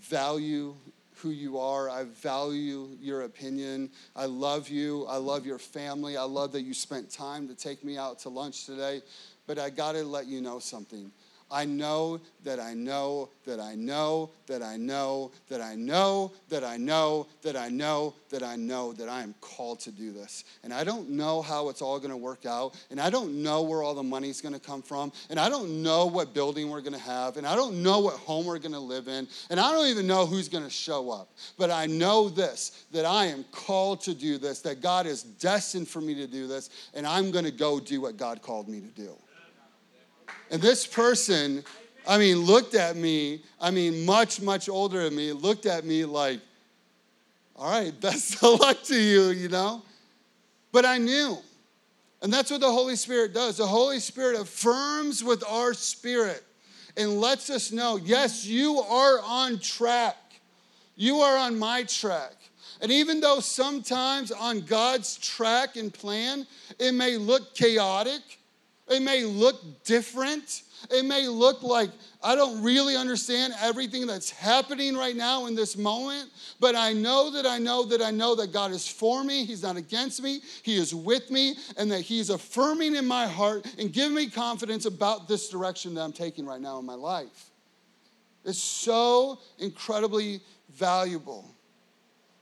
value 0.01 0.75
who 1.17 1.31
you 1.31 1.57
are. 1.57 1.89
I 1.89 2.03
value 2.03 2.89
your 3.01 3.23
opinion. 3.23 3.91
I 4.17 4.25
love 4.25 4.69
you. 4.69 5.07
I 5.07 5.19
love 5.19 5.47
your 5.47 5.61
family. 5.61 6.17
I 6.17 6.25
love 6.25 6.51
that 6.53 6.63
you 6.63 6.75
spent 6.75 7.11
time 7.11 7.47
to 7.47 7.55
take 7.55 7.85
me 7.85 7.97
out 7.97 8.19
to 8.21 8.29
lunch 8.29 8.67
today. 8.67 9.03
But 9.47 9.61
I 9.61 9.71
got 9.71 9.93
to 9.93 10.03
let 10.03 10.27
you 10.27 10.41
know 10.41 10.59
something. 10.59 11.13
I 11.53 11.67
know 11.67 12.21
that 12.45 12.59
I 12.59 12.73
know 12.73 13.29
that 13.45 13.61
I 13.61 13.75
know 13.75 14.31
that 14.47 14.63
I 14.63 14.77
know 14.77 15.31
that 15.49 15.61
I 15.61 15.75
know 15.75 16.33
that 16.49 16.65
I 16.65 16.77
know 16.77 17.27
that 17.43 17.57
I 17.57 17.69
know 17.69 18.15
that 18.31 18.43
I 18.43 18.57
know 18.57 18.93
that 18.95 19.09
I 19.09 19.23
am 19.23 19.35
called 19.41 19.81
to 19.81 19.93
do 19.93 20.13
this. 20.13 20.45
And 20.65 20.73
I 20.73 20.83
don't 20.83 21.11
know 21.11 21.43
how 21.43 21.69
it's 21.69 21.83
all 21.83 21.99
going 21.99 22.11
to 22.11 22.17
work 22.17 22.47
out. 22.47 22.75
And 22.91 22.99
I 22.99 23.11
don't 23.11 23.43
know 23.43 23.63
where 23.63 23.83
all 23.83 23.95
the 23.95 24.03
money's 24.03 24.41
going 24.41 24.55
to 24.55 24.61
come 24.61 24.81
from. 24.81 25.13
And 25.29 25.39
I 25.39 25.51
don't 25.51 25.83
know 25.83 26.07
what 26.07 26.33
building 26.33 26.71
we're 26.71 26.81
going 26.81 26.95
to 26.95 26.99
have. 26.99 27.37
And 27.37 27.47
I 27.47 27.55
don't 27.55 27.83
know 27.83 28.01
what 28.01 28.15
home 28.15 28.47
we're 28.47 28.59
going 28.59 28.73
to 28.73 28.81
live 28.81 29.09
in. 29.09 29.29
And 29.51 29.61
I 29.61 29.73
don't 29.73 29.89
even 29.89 30.07
know 30.07 30.25
who's 30.25 30.49
going 30.49 30.65
to 30.65 30.71
show 30.71 31.11
up. 31.11 31.35
But 31.59 31.71
I 31.71 31.87
know 31.87 32.29
this 32.29 32.85
that 32.93 33.05
I 33.05 33.27
am 33.27 33.45
called 33.53 34.01
to 34.03 34.15
do 34.15 34.39
this, 34.39 34.61
that 34.61 34.81
God 34.81 35.07
is 35.07 35.23
destined 35.23 35.89
for 35.89 36.01
me 36.01 36.15
to 36.15 36.27
do 36.27 36.47
this. 36.47 36.71
And 36.95 37.07
I'm 37.07 37.31
going 37.31 37.45
to 37.45 37.51
go 37.51 37.79
do 37.79 38.01
what 38.01 38.17
God 38.17 38.41
called 38.41 38.69
me 38.69 38.81
to 38.81 38.87
do. 38.87 39.17
And 40.51 40.61
this 40.61 40.87
person, 40.87 41.65
I 42.07 42.19
mean, 42.19 42.39
looked 42.39 42.75
at 42.75 42.97
me, 42.97 43.43
I 43.61 43.71
mean, 43.71 44.05
much, 44.05 44.41
much 44.41 44.69
older 44.69 45.05
than 45.05 45.17
me, 45.17 45.33
looked 45.33 45.67
at 45.67 45.85
me 45.85 46.05
like, 46.05 46.41
all 47.57 47.71
right, 47.71 47.99
best 48.01 48.43
of 48.43 48.61
luck 48.61 48.83
to 48.85 48.99
you, 48.99 49.31
you 49.31 49.49
know? 49.49 49.83
but 50.73 50.87
I 50.87 50.99
knew. 50.99 51.39
And 52.23 52.33
that's 52.33 52.51
what 52.51 52.61
the 52.61 52.71
Holy 52.71 52.97
Spirit 52.97 53.35
does. 53.35 53.59
The 53.59 53.67
Holy 53.67 54.01
Spirit 54.01 54.41
affirms 54.41 55.23
with 55.23 55.45
our 55.47 55.75
spirit 55.75 56.43
and 56.97 57.21
lets 57.21 57.51
us 57.51 57.71
know 57.71 57.97
yes, 57.97 58.47
you 58.47 58.81
are 58.81 59.21
on 59.23 59.59
track. 59.59 60.17
You 60.97 61.19
are 61.19 61.37
on 61.37 61.59
my 61.59 61.85
track. 61.85 62.33
And 62.81 62.91
even 62.91 63.21
though 63.21 63.41
sometimes 63.41 64.33
on 64.33 64.61
God's 64.63 65.17
track 65.17 65.77
and 65.77 65.93
plan, 65.93 66.47
it 66.79 66.93
may 66.93 67.17
look 67.17 67.55
chaotic, 67.55 68.23
it 68.89 69.01
may 69.03 69.25
look 69.25 69.85
different, 69.85 70.63
it 70.91 71.05
may 71.05 71.29
look 71.29 71.63
like 71.63 71.91
I 72.23 72.35
don't 72.35 72.63
really 72.63 72.97
understand 72.97 73.55
everything 73.61 74.07
that's 74.07 74.31
happening 74.31 74.97
right 74.97 75.17
now 75.17 75.47
in 75.47 75.55
this 75.55 75.77
moment, 75.77 76.31
but 76.61 76.75
I 76.75 76.93
know 76.93 77.31
that 77.31 77.47
I 77.47 77.59
know 77.59 77.85
that 77.87 78.03
I 78.03 78.11
know 78.11 78.35
that 78.37 78.53
God 78.53 78.73
is 78.73 78.87
for 78.87 79.25
me. 79.25 79.45
He's 79.45 79.63
not 79.63 79.77
against 79.77 80.23
me. 80.23 80.41
He 80.63 80.77
is 80.77 80.95
with 80.95 81.31
me, 81.31 81.55
and 81.77 81.91
that 81.91 82.01
He's 82.01 82.31
affirming 82.31 82.97
in 82.97 83.07
my 83.07 83.27
heart 83.27 83.67
and 83.79 83.93
giving 83.93 84.15
me 84.15 84.29
confidence 84.29 84.85
about 84.85 85.29
this 85.29 85.49
direction 85.49 85.95
that 85.95 86.03
I'm 86.03 86.13
taking 86.13 86.47
right 86.47 86.61
now 86.61 86.79
in 86.79 86.87
my 86.87 86.95
life. 86.95 87.51
It's 88.45 88.59
so 88.59 89.39
incredibly 89.59 90.41
valuable. 90.75 91.49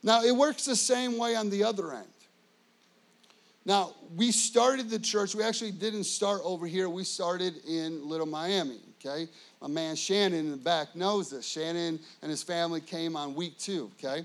Now, 0.02 0.22
it 0.22 0.32
works 0.34 0.64
the 0.64 0.76
same 0.76 1.18
way 1.18 1.36
on 1.36 1.50
the 1.50 1.64
other 1.64 1.92
end. 1.92 2.06
Now, 3.66 3.94
we 4.16 4.32
started 4.32 4.88
the 4.88 4.98
church, 4.98 5.34
we 5.34 5.42
actually 5.42 5.72
didn't 5.72 6.04
start 6.04 6.40
over 6.44 6.66
here, 6.66 6.88
we 6.88 7.04
started 7.04 7.56
in 7.66 8.08
Little 8.08 8.26
Miami, 8.26 8.80
okay? 8.98 9.28
My 9.60 9.68
man 9.68 9.96
Shannon 9.96 10.38
in 10.38 10.50
the 10.50 10.56
back 10.56 10.96
knows 10.96 11.30
this. 11.30 11.46
Shannon 11.46 12.00
and 12.22 12.30
his 12.30 12.42
family 12.42 12.80
came 12.80 13.16
on 13.16 13.34
week 13.34 13.58
two, 13.58 13.90
okay? 13.98 14.24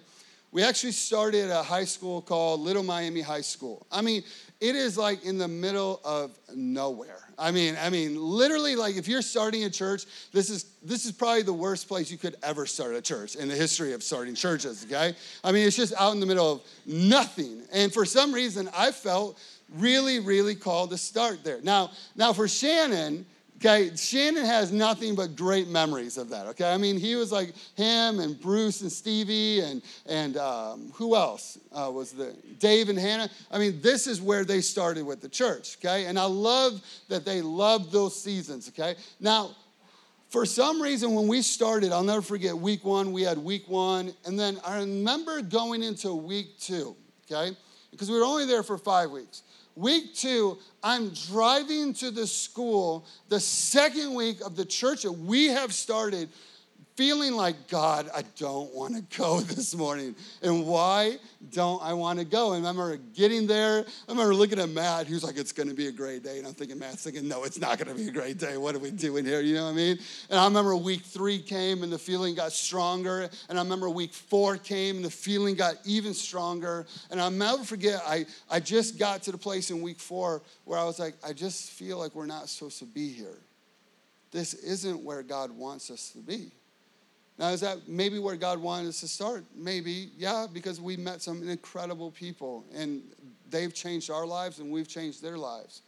We 0.53 0.63
actually 0.63 0.93
started 0.93 1.51
a 1.51 1.61
high 1.61 1.83
school 1.83 2.21
called 2.21 2.61
Little 2.61 2.81
Miami 2.81 3.19
High 3.19 3.41
School. 3.41 3.85
I 3.91 4.01
mean, 4.01 4.23
it 4.61 4.75
is 4.75 4.97
like 4.97 5.25
in 5.25 5.37
the 5.37 5.47
middle 5.47 5.99
of 6.03 6.37
nowhere. 6.53 7.19
I 7.37 7.51
mean, 7.51 7.75
I 7.81 7.89
mean, 7.89 8.19
literally, 8.19 8.75
like 8.75 8.95
if 8.95 9.07
you're 9.07 9.21
starting 9.21 9.65
a 9.65 9.69
church, 9.69 10.05
this 10.31 10.49
is 10.49 10.65
this 10.81 11.05
is 11.05 11.11
probably 11.11 11.41
the 11.41 11.53
worst 11.53 11.87
place 11.87 12.09
you 12.09 12.17
could 12.17 12.35
ever 12.41 12.65
start 12.65 12.95
a 12.95 13.01
church 13.01 13.35
in 13.35 13.47
the 13.47 13.55
history 13.55 13.93
of 13.93 14.01
starting 14.01 14.35
churches. 14.35 14.85
Okay, 14.85 15.15
I 15.43 15.51
mean, 15.51 15.67
it's 15.67 15.75
just 15.75 15.93
out 15.99 16.13
in 16.13 16.19
the 16.19 16.25
middle 16.25 16.53
of 16.53 16.61
nothing, 16.85 17.63
and 17.73 17.93
for 17.93 18.05
some 18.05 18.33
reason, 18.33 18.69
I 18.75 18.91
felt 18.91 19.37
really, 19.73 20.19
really 20.19 20.55
called 20.55 20.91
to 20.91 20.97
start 20.97 21.43
there. 21.43 21.59
Now, 21.61 21.91
now 22.15 22.33
for 22.33 22.47
Shannon, 22.47 23.25
Okay, 23.65 23.95
Shannon 23.95 24.45
has 24.45 24.71
nothing 24.71 25.15
but 25.15 25.35
great 25.35 25.67
memories 25.67 26.17
of 26.17 26.29
that. 26.29 26.45
Okay, 26.47 26.71
I 26.71 26.77
mean, 26.77 26.99
he 26.99 27.15
was 27.15 27.31
like 27.31 27.55
him 27.75 28.19
and 28.19 28.39
Bruce 28.39 28.81
and 28.81 28.91
Stevie 28.91 29.61
and 29.61 29.81
and 30.05 30.37
um, 30.37 30.91
who 30.93 31.15
else 31.15 31.57
uh, 31.71 31.89
was 31.91 32.11
the 32.11 32.35
Dave 32.59 32.89
and 32.89 32.99
Hannah. 32.99 33.27
I 33.49 33.57
mean, 33.57 33.81
this 33.81 34.05
is 34.05 34.21
where 34.21 34.45
they 34.45 34.61
started 34.61 35.03
with 35.03 35.19
the 35.19 35.29
church. 35.29 35.77
Okay, 35.79 36.05
and 36.05 36.19
I 36.19 36.25
love 36.25 36.79
that 37.09 37.25
they 37.25 37.41
loved 37.41 37.91
those 37.91 38.21
seasons. 38.21 38.69
Okay, 38.69 38.93
now 39.19 39.55
for 40.29 40.45
some 40.45 40.79
reason 40.79 41.15
when 41.15 41.27
we 41.27 41.41
started, 41.41 41.91
I'll 41.91 42.03
never 42.03 42.21
forget 42.21 42.55
week 42.55 42.85
one. 42.85 43.13
We 43.13 43.23
had 43.23 43.39
week 43.39 43.67
one, 43.67 44.13
and 44.25 44.39
then 44.39 44.59
I 44.63 44.77
remember 44.77 45.41
going 45.41 45.81
into 45.81 46.13
week 46.13 46.59
two. 46.59 46.95
Okay, 47.25 47.57
because 47.89 48.11
we 48.11 48.19
were 48.19 48.25
only 48.25 48.45
there 48.45 48.61
for 48.61 48.77
five 48.77 49.09
weeks. 49.09 49.41
Week 49.75 50.15
two, 50.15 50.57
I'm 50.81 51.09
driving 51.27 51.93
to 51.95 52.09
the 52.09 52.25
school 52.25 53.05
the 53.27 53.41
second 53.41 54.13
week 54.13 54.39
of 54.39 54.55
the 54.55 54.63
church 54.63 55.03
that 55.03 55.11
we 55.11 55.47
have 55.47 55.73
started 55.73 56.29
feeling 56.95 57.33
like, 57.33 57.67
God, 57.67 58.09
I 58.15 58.23
don't 58.37 58.73
want 58.73 58.95
to 58.95 59.17
go 59.17 59.39
this 59.41 59.75
morning. 59.75 60.15
And 60.41 60.65
why 60.65 61.17
don't 61.51 61.81
I 61.83 61.93
want 61.93 62.19
to 62.19 62.25
go? 62.25 62.53
And 62.53 62.65
I 62.65 62.69
remember 62.69 62.97
getting 63.13 63.47
there. 63.47 63.85
I 64.07 64.11
remember 64.11 64.33
looking 64.33 64.59
at 64.59 64.69
Matt, 64.69 65.07
who's 65.07 65.23
like, 65.23 65.37
it's 65.37 65.51
going 65.51 65.69
to 65.69 65.75
be 65.75 65.87
a 65.87 65.91
great 65.91 66.23
day. 66.23 66.37
And 66.37 66.47
I'm 66.47 66.53
thinking, 66.53 66.79
Matt's 66.79 67.03
thinking, 67.03 67.27
no, 67.27 67.43
it's 67.43 67.59
not 67.59 67.77
going 67.77 67.95
to 67.95 68.01
be 68.01 68.07
a 68.07 68.11
great 68.11 68.37
day. 68.37 68.57
What 68.57 68.75
are 68.75 68.79
we 68.79 68.91
doing 68.91 69.25
here? 69.25 69.41
You 69.41 69.55
know 69.55 69.65
what 69.65 69.71
I 69.71 69.75
mean? 69.75 69.99
And 70.29 70.39
I 70.39 70.45
remember 70.45 70.75
week 70.75 71.01
three 71.01 71.39
came 71.39 71.83
and 71.83 71.91
the 71.91 71.99
feeling 71.99 72.33
got 72.33 72.51
stronger. 72.51 73.29
And 73.49 73.59
I 73.59 73.61
remember 73.61 73.89
week 73.89 74.13
four 74.13 74.57
came 74.57 74.95
and 74.97 75.05
the 75.05 75.11
feeling 75.11 75.55
got 75.55 75.75
even 75.85 76.13
stronger. 76.13 76.85
And 77.11 77.21
I'll 77.21 77.31
never 77.31 77.63
forget, 77.63 78.01
I, 78.07 78.25
I 78.49 78.59
just 78.59 78.97
got 78.97 79.23
to 79.23 79.31
the 79.31 79.37
place 79.37 79.69
in 79.69 79.81
week 79.81 79.99
four 79.99 80.41
where 80.63 80.79
I 80.79 80.85
was 80.85 80.99
like, 80.99 81.15
I 81.25 81.33
just 81.33 81.71
feel 81.71 81.97
like 81.97 82.15
we're 82.15 82.25
not 82.25 82.47
supposed 82.47 82.79
to 82.79 82.85
be 82.85 83.09
here. 83.11 83.37
This 84.31 84.53
isn't 84.53 85.03
where 85.03 85.23
God 85.23 85.51
wants 85.51 85.89
us 85.89 86.09
to 86.11 86.19
be. 86.19 86.51
Now, 87.37 87.49
is 87.49 87.61
that 87.61 87.87
maybe 87.87 88.17
where 88.17 88.37
God 88.37 88.59
wanted 88.59 88.87
us 88.87 89.01
to 89.01 89.07
start? 89.07 89.43
Maybe, 89.55 90.09
yeah, 90.17 90.47
because 90.51 90.79
we 90.79 90.95
met 90.95 91.21
some 91.21 91.47
incredible 91.47 92.11
people 92.11 92.63
and 92.73 93.03
they've 93.49 93.73
changed 93.73 94.09
our 94.09 94.25
lives 94.25 94.59
and 94.59 94.71
we've 94.71 94.87
changed 94.87 95.21
their 95.21 95.37
lives. 95.37 95.81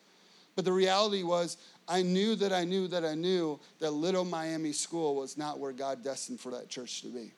But 0.55 0.65
the 0.65 0.73
reality 0.73 1.23
was, 1.23 1.57
I 1.87 2.01
knew 2.01 2.35
that 2.35 2.51
I 2.51 2.65
knew 2.65 2.87
that 2.89 3.05
I 3.05 3.15
knew 3.15 3.59
that 3.79 3.91
Little 3.91 4.25
Miami 4.25 4.73
School 4.73 5.15
was 5.15 5.37
not 5.37 5.59
where 5.59 5.71
God 5.71 6.03
destined 6.03 6.39
for 6.39 6.51
that 6.51 6.67
church 6.67 7.01
to 7.03 7.07
be. 7.07 7.31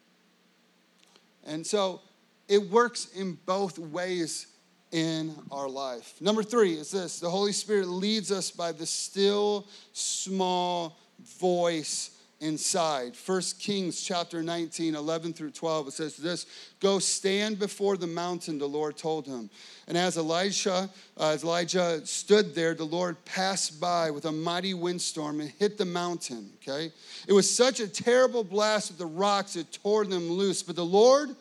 And 1.45 1.65
so 1.65 2.01
it 2.47 2.69
works 2.69 3.09
in 3.15 3.37
both 3.45 3.77
ways 3.77 4.47
in 4.91 5.35
our 5.51 5.69
life. 5.69 6.15
Number 6.19 6.41
three 6.41 6.73
is 6.73 6.89
this 6.89 7.19
the 7.19 7.29
Holy 7.29 7.51
Spirit 7.51 7.87
leads 7.87 8.31
us 8.31 8.49
by 8.49 8.71
the 8.71 8.85
still, 8.85 9.67
small 9.93 10.97
voice 11.39 12.18
inside. 12.41 13.15
First 13.15 13.59
Kings 13.59 14.01
chapter 14.01 14.41
19, 14.41 14.95
11 14.95 15.33
through 15.33 15.51
12, 15.51 15.87
it 15.87 15.91
says 15.91 16.17
this 16.17 16.45
Go 16.79 16.99
stand 16.99 17.59
before 17.59 17.97
the 17.97 18.07
mountain, 18.07 18.57
the 18.57 18.67
Lord 18.67 18.97
told 18.97 19.25
him. 19.25 19.49
And 19.87 19.97
as 19.97 20.17
Elijah, 20.17 20.89
uh, 21.17 21.29
as 21.29 21.43
Elijah 21.43 22.05
stood 22.05 22.55
there, 22.55 22.73
the 22.73 22.85
Lord 22.85 23.23
passed 23.25 23.79
by 23.79 24.11
with 24.11 24.25
a 24.25 24.31
mighty 24.31 24.73
windstorm 24.73 25.41
and 25.41 25.49
hit 25.49 25.77
the 25.77 25.85
mountain. 25.85 26.51
Okay? 26.61 26.91
It 27.27 27.33
was 27.33 27.53
such 27.53 27.79
a 27.79 27.87
terrible 27.87 28.43
blast 28.43 28.89
with 28.91 28.99
the 28.99 29.05
rocks, 29.05 29.55
it 29.55 29.71
tore 29.71 30.05
them 30.05 30.29
loose. 30.29 30.63
But 30.63 30.75
the 30.75 30.85
Lord 30.85 31.35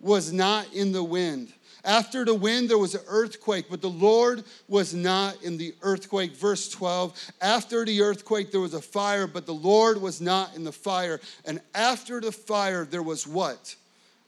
was 0.00 0.32
not 0.32 0.72
in 0.74 0.92
the 0.92 1.02
wind. 1.02 1.52
After 1.84 2.24
the 2.24 2.34
wind, 2.34 2.70
there 2.70 2.78
was 2.78 2.94
an 2.94 3.02
earthquake, 3.08 3.66
but 3.68 3.82
the 3.82 3.90
Lord 3.90 4.44
was 4.68 4.94
not 4.94 5.42
in 5.42 5.58
the 5.58 5.74
earthquake. 5.82 6.34
Verse 6.34 6.70
12 6.70 7.32
After 7.42 7.84
the 7.84 8.00
earthquake, 8.00 8.50
there 8.50 8.60
was 8.60 8.72
a 8.72 8.80
fire, 8.80 9.26
but 9.26 9.44
the 9.44 9.54
Lord 9.54 10.00
was 10.00 10.20
not 10.20 10.56
in 10.56 10.64
the 10.64 10.72
fire. 10.72 11.20
And 11.44 11.60
after 11.74 12.20
the 12.20 12.32
fire, 12.32 12.86
there 12.86 13.02
was 13.02 13.26
what? 13.26 13.76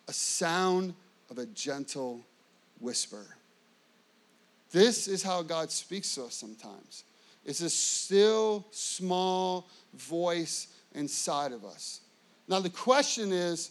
A 0.07 0.12
sound 0.12 0.92
of 1.31 1.38
a 1.38 1.47
gentle 1.47 2.21
whisper. 2.79 3.25
This 4.71 5.09
is 5.09 5.23
how 5.23 5.42
God 5.42 5.71
speaks 5.71 6.14
to 6.16 6.25
us 6.25 6.35
sometimes. 6.35 7.05
It's 7.47 7.62
a 7.62 7.71
still, 7.71 8.66
small 8.71 9.66
voice 9.95 10.69
inside 10.95 11.53
of 11.53 11.64
us. 11.64 12.01
Now, 12.49 12.61
the 12.61 12.71
question 12.71 13.33
is 13.33 13.71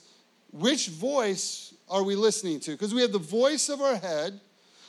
which 0.52 0.88
voice 0.88 1.75
are 1.90 2.04
we 2.04 2.16
listening 2.16 2.60
to? 2.62 2.72
Because 2.72 2.94
we 2.94 3.02
have 3.02 3.12
the 3.12 3.20
voice 3.20 3.70
of 3.70 3.82
our 3.82 3.96
head, 3.96 4.40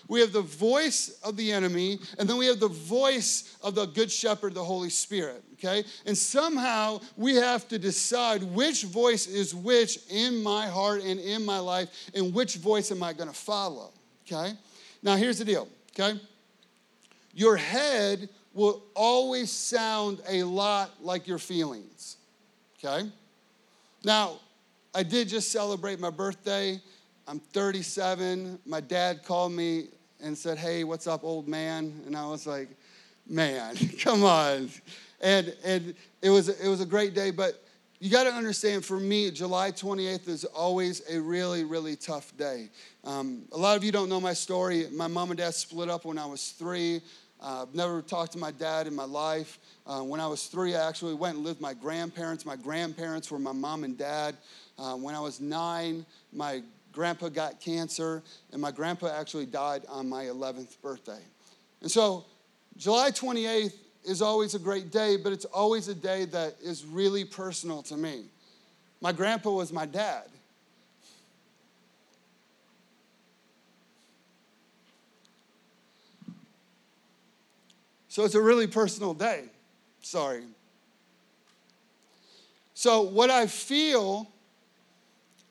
we 0.08 0.20
have 0.20 0.32
the 0.32 0.42
voice 0.42 1.18
of 1.24 1.36
the 1.36 1.52
enemy, 1.52 1.98
and 2.18 2.28
then 2.28 2.36
we 2.36 2.46
have 2.46 2.60
the 2.60 2.68
voice 2.68 3.56
of 3.62 3.74
the 3.74 3.86
good 3.86 4.10
shepherd, 4.10 4.54
the 4.54 4.62
Holy 4.62 4.90
Spirit, 4.90 5.42
okay? 5.54 5.84
And 6.06 6.16
somehow 6.16 7.00
we 7.16 7.34
have 7.34 7.66
to 7.68 7.78
decide 7.78 8.42
which 8.42 8.84
voice 8.84 9.26
is 9.26 9.54
which 9.54 9.98
in 10.08 10.42
my 10.42 10.68
heart 10.68 11.02
and 11.02 11.18
in 11.18 11.44
my 11.44 11.58
life, 11.58 11.88
and 12.14 12.32
which 12.32 12.56
voice 12.56 12.92
am 12.92 13.02
I 13.02 13.12
gonna 13.12 13.32
follow, 13.32 13.92
okay? 14.26 14.52
Now, 15.02 15.16
here's 15.16 15.38
the 15.38 15.44
deal, 15.44 15.68
okay? 15.98 16.20
Your 17.34 17.56
head 17.56 18.28
will 18.54 18.82
always 18.94 19.50
sound 19.50 20.20
a 20.28 20.44
lot 20.44 20.90
like 21.02 21.26
your 21.26 21.38
feelings, 21.38 22.16
okay? 22.78 23.10
Now, 24.04 24.38
I 24.96 25.02
did 25.02 25.28
just 25.28 25.52
celebrate 25.52 26.00
my 26.00 26.08
birthday. 26.08 26.80
I'm 27.28 27.38
37. 27.38 28.58
My 28.64 28.80
dad 28.80 29.24
called 29.24 29.52
me 29.52 29.88
and 30.22 30.36
said, 30.36 30.56
Hey, 30.56 30.84
what's 30.84 31.06
up, 31.06 31.22
old 31.22 31.46
man? 31.46 32.00
And 32.06 32.16
I 32.16 32.26
was 32.26 32.46
like, 32.46 32.70
Man, 33.28 33.76
come 34.00 34.24
on. 34.24 34.70
And, 35.20 35.54
and 35.62 35.94
it, 36.22 36.30
was, 36.30 36.48
it 36.48 36.66
was 36.66 36.80
a 36.80 36.86
great 36.86 37.14
day, 37.14 37.30
but 37.30 37.62
you 37.98 38.10
got 38.10 38.24
to 38.24 38.32
understand 38.32 38.86
for 38.86 38.98
me, 38.98 39.30
July 39.30 39.70
28th 39.70 40.28
is 40.28 40.46
always 40.46 41.02
a 41.10 41.20
really, 41.20 41.64
really 41.64 41.96
tough 41.96 42.34
day. 42.38 42.70
Um, 43.04 43.42
a 43.52 43.58
lot 43.58 43.76
of 43.76 43.84
you 43.84 43.92
don't 43.92 44.08
know 44.08 44.20
my 44.20 44.32
story. 44.32 44.86
My 44.94 45.08
mom 45.08 45.30
and 45.30 45.36
dad 45.36 45.52
split 45.52 45.90
up 45.90 46.06
when 46.06 46.16
I 46.16 46.24
was 46.24 46.52
three. 46.52 47.02
Uh, 47.38 47.62
I've 47.62 47.74
never 47.74 48.00
talked 48.00 48.32
to 48.32 48.38
my 48.38 48.50
dad 48.50 48.86
in 48.86 48.94
my 48.94 49.04
life. 49.04 49.58
Uh, 49.86 50.00
when 50.00 50.20
I 50.20 50.26
was 50.26 50.46
three, 50.46 50.74
I 50.74 50.88
actually 50.88 51.14
went 51.14 51.36
and 51.36 51.44
lived 51.44 51.58
with 51.58 51.62
my 51.62 51.74
grandparents. 51.74 52.46
My 52.46 52.56
grandparents 52.56 53.30
were 53.30 53.38
my 53.38 53.52
mom 53.52 53.84
and 53.84 53.96
dad. 53.98 54.36
Um, 54.78 55.02
when 55.02 55.14
I 55.14 55.20
was 55.20 55.40
nine, 55.40 56.04
my 56.32 56.62
grandpa 56.92 57.28
got 57.28 57.60
cancer, 57.60 58.22
and 58.52 58.60
my 58.60 58.70
grandpa 58.70 59.08
actually 59.08 59.46
died 59.46 59.82
on 59.88 60.08
my 60.08 60.24
11th 60.24 60.80
birthday. 60.80 61.20
And 61.82 61.90
so, 61.90 62.24
July 62.76 63.10
28th 63.10 63.74
is 64.04 64.22
always 64.22 64.54
a 64.54 64.58
great 64.58 64.90
day, 64.90 65.16
but 65.16 65.32
it's 65.32 65.44
always 65.46 65.88
a 65.88 65.94
day 65.94 66.24
that 66.26 66.56
is 66.62 66.84
really 66.84 67.24
personal 67.24 67.82
to 67.84 67.96
me. 67.96 68.24
My 69.00 69.12
grandpa 69.12 69.50
was 69.50 69.72
my 69.72 69.86
dad. 69.86 70.24
So 78.08 78.24
it's 78.24 78.34
a 78.34 78.40
really 78.40 78.66
personal 78.66 79.12
day. 79.12 79.44
Sorry. 80.00 80.44
So, 82.72 83.02
what 83.02 83.28
I 83.28 83.46
feel 83.46 84.30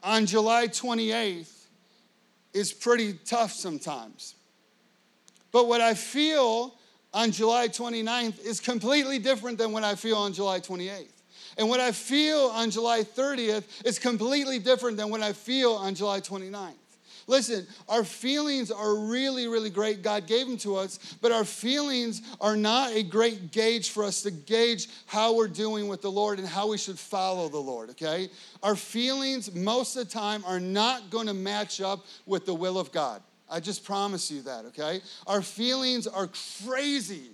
on 0.06 0.28
July 0.28 0.68
28th 0.68 1.52
is 2.54 2.72
pretty 2.72 3.13
tough 3.26 3.52
sometimes. 3.52 4.36
But 5.52 5.68
what 5.68 5.82
I 5.82 5.96
feel 5.96 6.76
on 7.13 7.32
July 7.32 7.68
29th 7.68 8.46
is 8.46 8.60
completely 8.60 9.20
different 9.20 9.58
than 9.58 9.72
what 9.72 9.84
I 9.84 9.96
feel 9.96 10.18
on 10.18 10.32
July 10.32 10.60
28th. 10.60 11.12
And 11.58 11.70
what 11.70 11.80
I 11.80 11.91
feel 11.91 12.52
on 12.54 12.70
July 12.70 13.02
30th 13.04 13.86
is 13.86 13.98
completely 13.98 14.60
different 14.60 14.98
than 14.98 15.10
what 15.10 15.22
I 15.22 15.34
feel 15.34 15.72
on 15.74 15.96
July 15.96 16.22
29th. 16.22 16.74
Listen, 17.28 17.66
our 17.90 18.04
feelings 18.04 18.70
are 18.70 18.96
really, 18.96 19.48
really 19.48 19.72
great. 19.72 20.04
God 20.04 20.28
gave 20.28 20.46
them 20.46 20.58
to 20.58 20.76
us, 20.76 21.00
but 21.22 21.32
our 21.32 21.44
feelings 21.44 22.22
are 22.40 22.56
not 22.56 22.92
a 22.92 23.02
great 23.02 23.52
gauge 23.52 23.90
for 23.90 24.04
us 24.04 24.22
to 24.24 24.32
gauge 24.32 24.90
how 25.08 25.36
we're 25.36 25.48
doing 25.48 25.88
with 25.88 26.02
the 26.04 26.12
Lord 26.12 26.38
and 26.38 26.48
how 26.48 26.70
we 26.70 26.78
should 26.78 27.00
follow 27.00 27.50
the 27.50 27.58
Lord, 27.58 27.90
okay? 27.92 28.30
Our 28.62 28.76
feelings, 28.76 29.54
most 29.56 29.96
of 29.96 30.08
the 30.08 30.14
time, 30.14 30.44
are 30.46 30.60
not 30.60 31.10
going 31.10 31.26
to 31.26 31.34
match 31.34 31.82
up 31.82 32.06
with 32.28 32.46
the 32.46 32.54
will 32.54 32.78
of 32.78 32.92
God. 32.92 33.24
I 33.50 33.60
just 33.60 33.84
promise 33.84 34.30
you 34.30 34.42
that, 34.44 34.66
okay? 34.66 35.02
Our 35.26 35.42
feelings 35.42 36.06
are 36.06 36.30
crazy, 36.64 37.32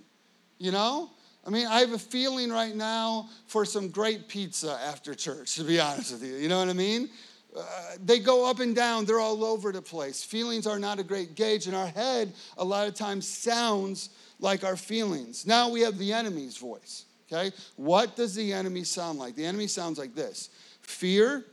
you 0.58 0.72
know? 0.72 1.10
I 1.46 1.50
mean, 1.50 1.66
I 1.66 1.80
have 1.80 1.92
a 1.92 1.98
feeling 1.98 2.50
right 2.50 2.74
now 2.74 3.28
for 3.46 3.64
some 3.64 3.88
great 3.88 4.28
pizza 4.28 4.78
after 4.86 5.14
church, 5.14 5.56
to 5.56 5.64
be 5.64 5.80
honest 5.80 6.12
with 6.12 6.24
you. 6.24 6.36
You 6.36 6.48
know 6.48 6.58
what 6.58 6.68
I 6.68 6.72
mean? 6.72 7.10
Uh, 7.56 7.62
they 8.02 8.18
go 8.18 8.48
up 8.48 8.60
and 8.60 8.74
down, 8.74 9.04
they're 9.04 9.20
all 9.20 9.44
over 9.44 9.72
the 9.72 9.82
place. 9.82 10.24
Feelings 10.24 10.66
are 10.66 10.78
not 10.78 10.98
a 10.98 11.02
great 11.02 11.34
gauge, 11.34 11.66
and 11.66 11.76
our 11.76 11.88
head 11.88 12.32
a 12.56 12.64
lot 12.64 12.88
of 12.88 12.94
times 12.94 13.28
sounds 13.28 14.10
like 14.40 14.64
our 14.64 14.76
feelings. 14.76 15.46
Now 15.46 15.68
we 15.68 15.82
have 15.82 15.98
the 15.98 16.12
enemy's 16.12 16.56
voice, 16.56 17.04
okay? 17.30 17.54
What 17.76 18.16
does 18.16 18.34
the 18.34 18.52
enemy 18.52 18.84
sound 18.84 19.18
like? 19.18 19.34
The 19.36 19.44
enemy 19.44 19.66
sounds 19.66 19.98
like 19.98 20.14
this 20.14 20.48
fear, 20.80 21.44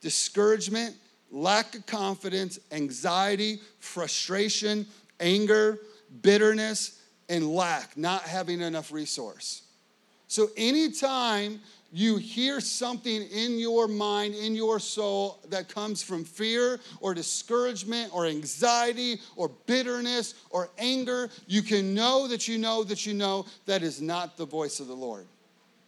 discouragement, 0.00 0.94
lack 1.30 1.74
of 1.74 1.86
confidence, 1.86 2.58
anxiety, 2.72 3.60
frustration, 3.80 4.86
anger, 5.20 5.80
bitterness, 6.22 7.00
and 7.28 7.52
lack, 7.52 7.96
not 7.96 8.22
having 8.22 8.60
enough 8.60 8.92
resource. 8.92 9.62
So 10.28 10.48
anytime 10.56 11.60
you 11.90 12.16
hear 12.16 12.60
something 12.60 13.22
in 13.22 13.58
your 13.58 13.88
mind, 13.88 14.34
in 14.34 14.54
your 14.54 14.78
soul 14.78 15.38
that 15.48 15.68
comes 15.68 16.02
from 16.02 16.22
fear 16.24 16.80
or 17.00 17.14
discouragement 17.14 18.14
or 18.14 18.26
anxiety 18.26 19.20
or 19.36 19.50
bitterness 19.66 20.34
or 20.50 20.68
anger, 20.76 21.30
you 21.46 21.62
can 21.62 21.94
know 21.94 22.28
that 22.28 22.46
you 22.46 22.58
know 22.58 22.84
that 22.84 23.06
you 23.06 23.14
know 23.14 23.46
that 23.64 23.82
is 23.82 24.02
not 24.02 24.36
the 24.36 24.44
voice 24.44 24.80
of 24.80 24.86
the 24.86 24.94
Lord. 24.94 25.26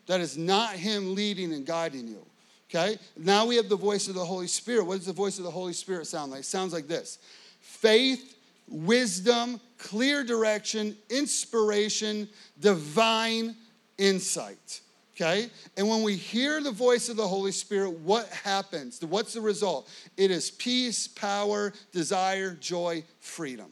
That 0.07 0.21
is 0.21 0.39
not 0.39 0.73
Him 0.73 1.15
leading 1.15 1.53
and 1.53 1.67
guiding 1.67 2.09
you. 2.09 2.25
Okay? 2.71 2.99
Now 3.17 3.45
we 3.45 3.57
have 3.57 3.69
the 3.69 3.77
voice 3.77 4.09
of 4.09 4.15
the 4.15 4.25
Holy 4.25 4.47
Spirit. 4.47 4.87
What 4.87 4.97
does 4.97 5.07
the 5.07 5.13
voice 5.13 5.37
of 5.39 5.45
the 5.45 5.51
Holy 5.51 5.75
Spirit 5.75 6.07
sound 6.07 6.31
like? 6.33 6.41
It 6.41 6.47
sounds 6.47 6.73
like 6.73 6.89
this 6.89 7.19
faith, 7.61 8.37
wisdom, 8.69 9.61
clear 9.77 10.25
direction, 10.25 10.97
inspiration, 11.11 12.27
divine 12.59 13.55
insight 13.99 14.81
okay? 15.21 15.51
And 15.77 15.89
when 15.89 16.03
we 16.03 16.17
hear 16.17 16.63
the 16.63 16.71
voice 16.71 17.09
of 17.09 17.17
the 17.17 17.27
Holy 17.27 17.53
Spirit, 17.53 17.91
what 18.01 18.29
happens? 18.29 19.05
What's 19.05 19.35
the 19.35 19.41
result? 19.41 19.91
It 20.17 20.31
is 20.31 20.51
peace, 20.51 21.07
power, 21.07 21.73
desire, 21.93 22.53
joy, 22.55 23.05
freedom. 23.21 23.71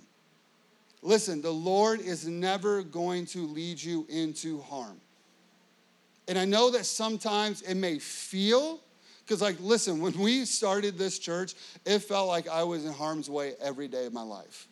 Listen, 1.03 1.41
the 1.41 1.51
Lord 1.51 2.01
is 2.01 2.27
never 2.27 2.83
going 2.83 3.27
to 3.27 3.47
lead 3.47 3.81
you 3.81 4.07
into 4.09 4.61
harm. 4.63 5.01
And 6.27 6.39
I 6.39 6.45
know 6.45 6.71
that 6.73 6.85
sometimes 6.85 7.63
it 7.63 7.77
may 7.77 7.99
feel, 7.99 8.81
because, 9.25 9.41
like, 9.41 9.57
listen, 9.61 10.01
when 10.01 10.19
we 10.19 10.45
started 10.45 10.99
this 10.99 11.19
church, 11.19 11.55
it 11.87 12.01
felt 12.01 12.29
like 12.29 12.49
I 12.49 12.65
was 12.65 12.85
in 12.85 12.93
harm's 12.93 13.31
way 13.31 13.55
every 13.63 13.89
day 13.89 14.07
of 14.07 14.13
my 14.13 14.23
life. 14.23 14.67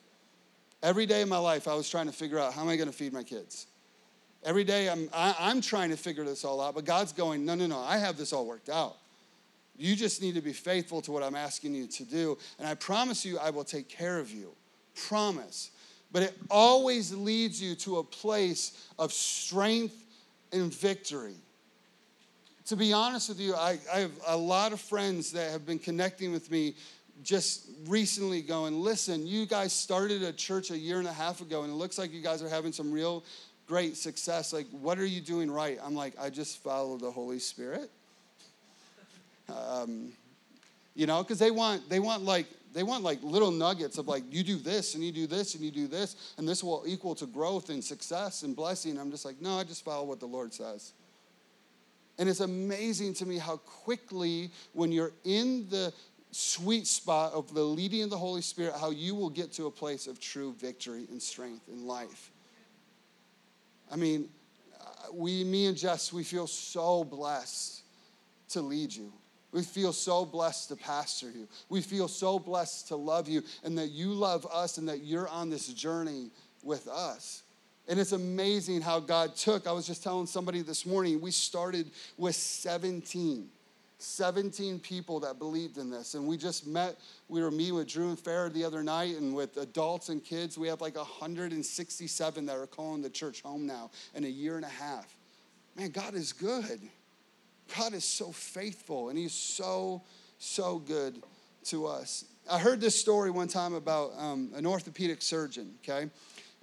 Every 0.82 1.06
day 1.06 1.22
of 1.22 1.28
my 1.28 1.38
life, 1.38 1.68
I 1.68 1.74
was 1.74 1.88
trying 1.88 2.06
to 2.06 2.12
figure 2.12 2.38
out 2.38 2.52
how 2.52 2.62
am 2.62 2.68
I 2.68 2.76
going 2.76 2.88
to 2.88 2.94
feed 2.94 3.12
my 3.12 3.22
kids? 3.22 3.66
Every 4.46 4.62
day 4.62 4.88
I'm, 4.88 5.10
I, 5.12 5.30
am 5.30 5.34
i 5.40 5.50
am 5.50 5.60
trying 5.60 5.90
to 5.90 5.96
figure 5.96 6.24
this 6.24 6.44
all 6.44 6.60
out, 6.60 6.76
but 6.76 6.84
God's 6.84 7.12
going, 7.12 7.44
no, 7.44 7.56
no, 7.56 7.66
no, 7.66 7.80
I 7.80 7.98
have 7.98 8.16
this 8.16 8.32
all 8.32 8.46
worked 8.46 8.68
out. 8.68 8.96
You 9.76 9.96
just 9.96 10.22
need 10.22 10.36
to 10.36 10.40
be 10.40 10.52
faithful 10.52 11.02
to 11.02 11.10
what 11.10 11.24
I'm 11.24 11.34
asking 11.34 11.74
you 11.74 11.88
to 11.88 12.04
do. 12.04 12.38
And 12.60 12.68
I 12.68 12.74
promise 12.76 13.26
you, 13.26 13.38
I 13.38 13.50
will 13.50 13.64
take 13.64 13.88
care 13.88 14.18
of 14.18 14.30
you. 14.30 14.52
Promise. 15.08 15.72
But 16.12 16.22
it 16.22 16.38
always 16.48 17.12
leads 17.12 17.60
you 17.60 17.74
to 17.74 17.98
a 17.98 18.04
place 18.04 18.88
of 19.00 19.12
strength 19.12 19.96
and 20.52 20.72
victory. 20.72 21.34
To 22.66 22.76
be 22.76 22.92
honest 22.92 23.28
with 23.28 23.40
you, 23.40 23.54
I, 23.54 23.78
I 23.92 23.98
have 23.98 24.12
a 24.28 24.36
lot 24.36 24.72
of 24.72 24.80
friends 24.80 25.32
that 25.32 25.50
have 25.50 25.66
been 25.66 25.80
connecting 25.80 26.32
with 26.32 26.52
me 26.52 26.74
just 27.24 27.68
recently 27.86 28.42
going, 28.42 28.80
listen, 28.80 29.26
you 29.26 29.44
guys 29.44 29.72
started 29.72 30.22
a 30.22 30.32
church 30.32 30.70
a 30.70 30.78
year 30.78 31.00
and 31.00 31.08
a 31.08 31.12
half 31.12 31.40
ago, 31.40 31.62
and 31.62 31.72
it 31.72 31.76
looks 31.76 31.98
like 31.98 32.12
you 32.12 32.22
guys 32.22 32.42
are 32.42 32.48
having 32.48 32.72
some 32.72 32.92
real 32.92 33.24
great 33.66 33.96
success. 33.96 34.52
Like, 34.52 34.66
what 34.70 34.98
are 34.98 35.06
you 35.06 35.20
doing 35.20 35.50
right? 35.50 35.78
I'm 35.82 35.94
like, 35.94 36.14
I 36.20 36.30
just 36.30 36.62
follow 36.62 36.96
the 36.96 37.10
Holy 37.10 37.38
Spirit. 37.38 37.90
Um, 39.48 40.12
you 40.94 41.06
know, 41.06 41.22
because 41.22 41.38
they 41.38 41.50
want 41.50 41.88
they 41.88 42.00
want 42.00 42.24
like 42.24 42.46
they 42.72 42.82
want 42.82 43.04
like 43.04 43.22
little 43.22 43.50
nuggets 43.50 43.98
of 43.98 44.08
like 44.08 44.24
you 44.30 44.42
do 44.42 44.56
this 44.56 44.94
and 44.94 45.04
you 45.04 45.12
do 45.12 45.26
this 45.26 45.54
and 45.54 45.64
you 45.64 45.70
do 45.70 45.86
this 45.86 46.34
and 46.38 46.48
this 46.48 46.64
will 46.64 46.84
equal 46.86 47.14
to 47.14 47.26
growth 47.26 47.70
and 47.70 47.82
success 47.82 48.42
and 48.42 48.56
blessing. 48.56 48.98
I'm 48.98 49.10
just 49.10 49.24
like, 49.24 49.40
no, 49.40 49.58
I 49.58 49.64
just 49.64 49.84
follow 49.84 50.04
what 50.04 50.20
the 50.20 50.26
Lord 50.26 50.52
says. 50.52 50.92
And 52.18 52.28
it's 52.28 52.40
amazing 52.40 53.14
to 53.14 53.26
me 53.26 53.38
how 53.38 53.58
quickly, 53.58 54.50
when 54.72 54.90
you're 54.90 55.12
in 55.24 55.68
the 55.68 55.92
sweet 56.30 56.86
spot 56.86 57.32
of 57.32 57.52
the 57.54 57.62
leading 57.62 58.02
of 58.02 58.10
the 58.10 58.18
Holy 58.18 58.40
Spirit, 58.40 58.74
how 58.80 58.90
you 58.90 59.14
will 59.14 59.30
get 59.30 59.52
to 59.52 59.66
a 59.66 59.70
place 59.70 60.06
of 60.06 60.18
true 60.18 60.54
victory 60.58 61.06
and 61.10 61.20
strength 61.20 61.68
in 61.68 61.86
life. 61.86 62.30
I 63.90 63.96
mean, 63.96 64.28
we, 65.12 65.44
me 65.44 65.66
and 65.66 65.76
Jess, 65.76 66.12
we 66.12 66.24
feel 66.24 66.46
so 66.46 67.04
blessed 67.04 67.82
to 68.50 68.60
lead 68.60 68.92
you. 68.92 69.12
We 69.52 69.62
feel 69.62 69.92
so 69.92 70.24
blessed 70.24 70.68
to 70.68 70.76
pastor 70.76 71.30
you. 71.30 71.48
We 71.68 71.80
feel 71.80 72.08
so 72.08 72.38
blessed 72.38 72.88
to 72.88 72.96
love 72.96 73.28
you 73.28 73.42
and 73.64 73.78
that 73.78 73.88
you 73.88 74.12
love 74.12 74.46
us 74.52 74.78
and 74.78 74.88
that 74.88 75.04
you're 75.04 75.28
on 75.28 75.48
this 75.48 75.68
journey 75.68 76.30
with 76.62 76.88
us. 76.88 77.42
And 77.88 78.00
it's 78.00 78.12
amazing 78.12 78.80
how 78.80 79.00
God 79.00 79.36
took, 79.36 79.66
I 79.66 79.72
was 79.72 79.86
just 79.86 80.02
telling 80.02 80.26
somebody 80.26 80.62
this 80.62 80.84
morning, 80.84 81.20
we 81.20 81.30
started 81.30 81.90
with 82.18 82.34
17. 82.34 83.48
17 83.98 84.78
people 84.78 85.20
that 85.20 85.38
believed 85.38 85.78
in 85.78 85.90
this. 85.90 86.14
And 86.14 86.26
we 86.26 86.36
just 86.36 86.66
met, 86.66 86.96
we 87.28 87.42
were 87.42 87.50
meeting 87.50 87.74
with 87.74 87.88
Drew 87.88 88.10
and 88.10 88.18
Farrah 88.18 88.52
the 88.52 88.64
other 88.64 88.82
night, 88.82 89.16
and 89.16 89.34
with 89.34 89.56
adults 89.56 90.08
and 90.10 90.22
kids, 90.22 90.58
we 90.58 90.68
have 90.68 90.80
like 90.80 90.96
167 90.96 92.46
that 92.46 92.56
are 92.56 92.66
calling 92.66 93.02
the 93.02 93.10
church 93.10 93.42
home 93.42 93.66
now 93.66 93.90
in 94.14 94.24
a 94.24 94.28
year 94.28 94.56
and 94.56 94.64
a 94.64 94.68
half. 94.68 95.16
Man, 95.76 95.90
God 95.90 96.14
is 96.14 96.32
good. 96.32 96.80
God 97.76 97.94
is 97.94 98.04
so 98.04 98.32
faithful, 98.32 99.08
and 99.08 99.18
He's 99.18 99.32
so, 99.32 100.02
so 100.38 100.78
good 100.78 101.22
to 101.64 101.86
us. 101.86 102.24
I 102.50 102.58
heard 102.58 102.80
this 102.80 102.98
story 102.98 103.30
one 103.30 103.48
time 103.48 103.74
about 103.74 104.12
um, 104.16 104.50
an 104.54 104.66
orthopedic 104.66 105.20
surgeon, 105.20 105.74
okay? 105.82 106.08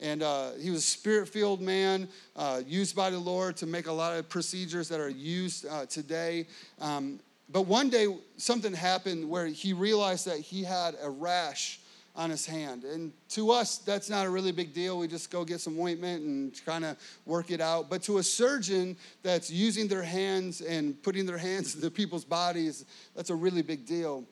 And 0.04 0.22
uh, 0.22 0.52
he 0.60 0.70
was 0.70 0.80
a 0.80 0.88
spirit-filled 0.88 1.62
man 1.62 2.10
uh, 2.36 2.62
used 2.68 2.96
by 2.96 3.10
the 3.10 3.18
lord 3.18 3.56
to 3.58 3.66
make 3.66 3.88
a 3.88 3.92
lot 3.92 4.16
of 4.16 4.28
procedures 4.30 4.90
that 4.90 5.00
are 5.00 5.10
used 5.10 5.66
uh, 5.66 5.86
today. 5.86 6.46
Um, 6.80 7.20
but 7.50 7.64
one 7.64 7.90
day 7.90 8.08
something 8.38 8.74
happened 8.74 9.28
where 9.28 9.48
he 9.48 9.74
realized 9.74 10.28
that 10.28 10.40
he 10.40 10.64
had 10.64 10.96
a 11.02 11.10
rash 11.10 11.80
on 12.16 12.30
his 12.30 12.46
hand. 12.46 12.84
And 12.84 13.12
to 13.30 13.52
us 13.52 13.78
that's 13.78 14.10
not 14.10 14.26
a 14.26 14.30
really 14.30 14.52
big 14.52 14.74
deal. 14.74 15.00
We 15.00 15.08
just 15.08 15.32
go 15.32 15.46
get 15.46 15.62
some 15.62 15.80
ointment 15.80 16.24
and 16.24 16.66
kind 16.66 16.84
of 16.86 16.98
work 17.26 17.50
it 17.50 17.62
out. 17.62 17.90
But 17.90 18.04
to 18.04 18.18
a 18.18 18.24
surgeon 18.24 18.98
that's 19.24 19.50
using 19.50 19.88
their 19.88 20.04
hands 20.04 20.62
and 20.62 21.02
putting 21.02 21.26
their 21.26 21.38
hands 21.38 21.76
into 21.76 21.90
people's 21.90 22.26
bodies 22.26 22.86
that's 23.16 23.30
a 23.30 23.36
really 23.36 23.62
big 23.62 23.86
deal. 23.86 24.26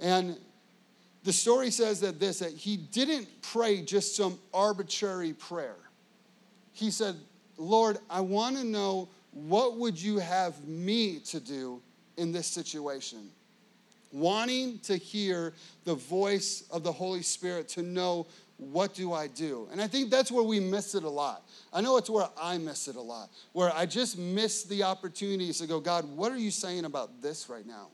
And 0.00 0.38
the 1.22 1.32
story 1.32 1.70
says 1.70 2.00
that 2.00 2.18
this 2.18 2.38
that 2.38 2.52
he 2.52 2.76
didn't 2.76 3.28
pray 3.42 3.82
just 3.82 4.16
some 4.16 4.38
arbitrary 4.54 5.32
prayer. 5.32 5.76
He 6.72 6.90
said, 6.90 7.16
"Lord, 7.56 7.98
I 8.08 8.20
want 8.20 8.56
to 8.56 8.64
know 8.64 9.08
what 9.32 9.76
would 9.76 10.00
you 10.00 10.18
have 10.18 10.66
me 10.66 11.20
to 11.20 11.40
do 11.40 11.82
in 12.16 12.32
this 12.32 12.46
situation?" 12.46 13.30
Wanting 14.12 14.80
to 14.80 14.96
hear 14.96 15.54
the 15.84 15.94
voice 15.94 16.64
of 16.70 16.82
the 16.82 16.92
Holy 16.92 17.22
Spirit 17.22 17.68
to 17.70 17.82
know 17.82 18.26
what 18.60 18.92
do 18.92 19.12
I 19.12 19.26
do? 19.26 19.68
And 19.72 19.80
I 19.80 19.86
think 19.86 20.10
that's 20.10 20.30
where 20.30 20.44
we 20.44 20.60
miss 20.60 20.94
it 20.94 21.02
a 21.02 21.08
lot. 21.08 21.48
I 21.72 21.80
know 21.80 21.96
it's 21.96 22.10
where 22.10 22.28
I 22.40 22.58
miss 22.58 22.88
it 22.88 22.96
a 22.96 23.00
lot, 23.00 23.30
where 23.52 23.72
I 23.72 23.86
just 23.86 24.18
miss 24.18 24.64
the 24.64 24.82
opportunities 24.82 25.58
to 25.58 25.66
go, 25.66 25.80
God, 25.80 26.04
what 26.04 26.30
are 26.30 26.36
you 26.36 26.50
saying 26.50 26.84
about 26.84 27.22
this 27.22 27.48
right 27.48 27.66
now? 27.66 27.88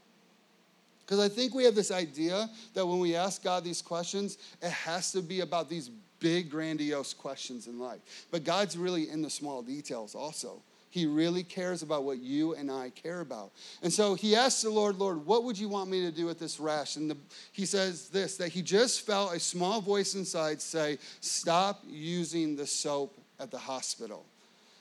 Because 1.07 1.21
I 1.21 1.29
think 1.29 1.55
we 1.55 1.65
have 1.65 1.77
this 1.77 1.93
idea 1.93 2.51
that 2.75 2.85
when 2.85 2.99
we 2.99 3.15
ask 3.15 3.43
God 3.45 3.63
these 3.63 3.81
questions, 3.81 4.39
it 4.61 4.71
has 4.71 5.13
to 5.13 5.23
be 5.23 5.41
about 5.41 5.71
these 5.71 5.89
big, 6.19 6.51
grandiose 6.51 7.15
questions 7.15 7.69
in 7.69 7.79
life. 7.79 8.27
But 8.33 8.43
God's 8.43 8.77
really 8.77 9.09
in 9.09 9.23
the 9.23 9.31
small 9.31 9.63
details 9.63 10.17
also. 10.17 10.61
He 10.91 11.07
really 11.07 11.43
cares 11.43 11.83
about 11.83 12.05
what 12.05 12.19
you 12.19 12.55
and 12.55 12.71
I 12.71 12.91
care 12.91 13.21
about. 13.21 13.53
And 13.83 13.93
so 13.93 14.15
he 14.15 14.35
asked 14.35 14.63
the 14.63 14.71
Lord, 14.71 14.97
Lord, 14.97 15.27
what 15.27 15.45
would 15.45 15.59
you 15.59 15.69
want 15.69 15.91
me 15.91 16.01
to 16.01 16.11
do 16.11 16.27
with 16.27 16.39
this 16.39 16.59
rash? 16.59 16.97
And 16.97 17.11
the, 17.11 17.17
he 17.53 17.67
says 17.67 18.09
this 18.09 18.37
that 18.39 18.49
he 18.49 18.63
just 18.63 19.07
felt 19.07 19.35
a 19.35 19.39
small 19.39 19.81
voice 19.81 20.15
inside 20.15 20.61
say, 20.61 20.99
Stop 21.21 21.83
using 21.87 22.57
the 22.57 22.67
soap 22.67 23.15
at 23.39 23.51
the 23.51 23.59
hospital. 23.59 24.25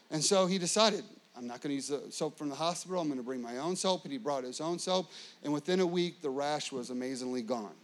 And 0.09 0.23
so 0.23 0.45
he 0.45 0.57
decided, 0.57 1.03
I'm 1.37 1.47
not 1.47 1.61
going 1.61 1.69
to 1.69 1.75
use 1.75 1.87
the 1.87 2.03
soap 2.11 2.37
from 2.37 2.49
the 2.49 2.55
hospital. 2.55 2.99
I'm 2.99 3.07
going 3.07 3.19
to 3.19 3.23
bring 3.23 3.41
my 3.41 3.57
own 3.57 3.75
soap. 3.75 4.03
And 4.03 4.11
he 4.11 4.17
brought 4.17 4.43
his 4.43 4.61
own 4.61 4.79
soap. 4.79 5.11
And 5.43 5.51
within 5.51 5.79
a 5.79 5.85
week, 5.85 6.21
the 6.21 6.29
rash 6.29 6.71
was 6.71 6.89
amazingly 6.89 7.41
gone. 7.41 7.75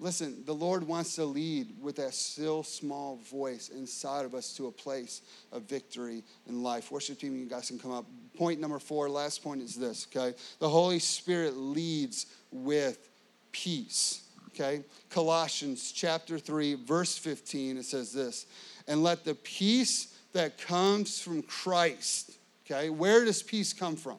Listen, 0.00 0.42
the 0.44 0.54
Lord 0.54 0.86
wants 0.86 1.14
to 1.16 1.24
lead 1.24 1.72
with 1.80 1.96
that 1.96 2.14
still 2.14 2.62
small 2.62 3.16
voice 3.30 3.68
inside 3.68 4.24
of 4.24 4.34
us 4.34 4.52
to 4.56 4.66
a 4.66 4.72
place 4.72 5.22
of 5.52 5.62
victory 5.62 6.24
in 6.48 6.62
life. 6.62 6.90
Worship 6.90 7.18
team, 7.20 7.36
you 7.36 7.46
guys 7.46 7.68
can 7.68 7.78
come 7.78 7.92
up. 7.92 8.04
Point 8.36 8.60
number 8.60 8.78
four, 8.80 9.08
last 9.08 9.42
point 9.42 9.62
is 9.62 9.76
this, 9.76 10.08
okay? 10.14 10.36
The 10.58 10.68
Holy 10.68 10.98
Spirit 10.98 11.56
leads 11.56 12.26
with 12.50 13.08
peace, 13.52 14.22
okay? 14.48 14.82
Colossians 15.10 15.92
chapter 15.92 16.40
3, 16.40 16.74
verse 16.74 17.16
15, 17.16 17.78
it 17.78 17.84
says 17.84 18.12
this, 18.12 18.46
and 18.88 19.04
let 19.04 19.24
the 19.24 19.36
peace 19.36 20.18
that 20.32 20.58
comes 20.58 21.20
from 21.20 21.42
Christ, 21.42 22.32
okay? 22.64 22.90
Where 22.90 23.24
does 23.24 23.42
peace 23.42 23.72
come 23.72 23.96
from? 23.96 24.18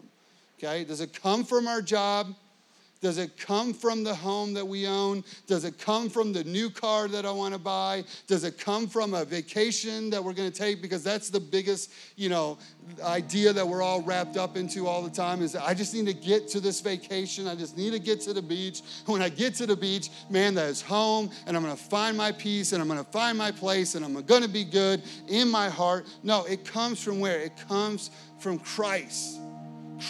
Okay? 0.57 0.83
Does 0.83 1.01
it 1.01 1.21
come 1.21 1.43
from 1.43 1.67
our 1.67 1.81
job? 1.81 2.33
Does 3.05 3.19
it 3.19 3.37
come 3.37 3.71
from 3.71 4.03
the 4.03 4.15
home 4.15 4.55
that 4.55 4.67
we 4.67 4.87
own? 4.87 5.23
Does 5.45 5.63
it 5.63 5.77
come 5.77 6.09
from 6.09 6.33
the 6.33 6.43
new 6.43 6.71
car 6.71 7.07
that 7.07 7.23
I 7.23 7.29
want 7.29 7.53
to 7.53 7.59
buy? 7.59 8.03
Does 8.25 8.43
it 8.43 8.57
come 8.57 8.87
from 8.87 9.13
a 9.13 9.23
vacation 9.23 10.09
that 10.09 10.23
we're 10.23 10.33
going 10.33 10.51
to 10.51 10.57
take? 10.57 10.81
Because 10.81 11.03
that's 11.03 11.29
the 11.29 11.39
biggest, 11.39 11.93
you 12.15 12.29
know, 12.29 12.57
idea 13.03 13.53
that 13.53 13.67
we're 13.67 13.83
all 13.83 14.01
wrapped 14.01 14.37
up 14.37 14.57
into 14.57 14.87
all 14.87 15.03
the 15.03 15.11
time 15.11 15.43
is 15.43 15.55
I 15.55 15.75
just 15.75 15.93
need 15.93 16.07
to 16.07 16.15
get 16.15 16.47
to 16.47 16.59
this 16.59 16.81
vacation. 16.81 17.47
I 17.47 17.53
just 17.53 17.77
need 17.77 17.91
to 17.91 17.99
get 17.99 18.21
to 18.21 18.33
the 18.33 18.41
beach. 18.41 18.81
When 19.05 19.21
I 19.21 19.29
get 19.29 19.53
to 19.57 19.67
the 19.67 19.75
beach, 19.75 20.09
man, 20.31 20.55
that 20.55 20.67
is 20.67 20.81
home 20.81 21.29
and 21.45 21.55
I'm 21.55 21.61
going 21.61 21.77
to 21.77 21.83
find 21.83 22.17
my 22.17 22.31
peace 22.31 22.73
and 22.73 22.81
I'm 22.81 22.87
going 22.87 23.05
to 23.05 23.11
find 23.11 23.37
my 23.37 23.51
place 23.51 23.93
and 23.93 24.03
I'm 24.03 24.19
going 24.23 24.41
to 24.41 24.49
be 24.49 24.63
good 24.63 25.03
in 25.27 25.47
my 25.47 25.69
heart. 25.69 26.07
No, 26.23 26.45
it 26.45 26.65
comes 26.65 27.03
from 27.03 27.19
where? 27.19 27.39
It 27.39 27.55
comes 27.67 28.09
from 28.39 28.57
Christ. 28.57 29.37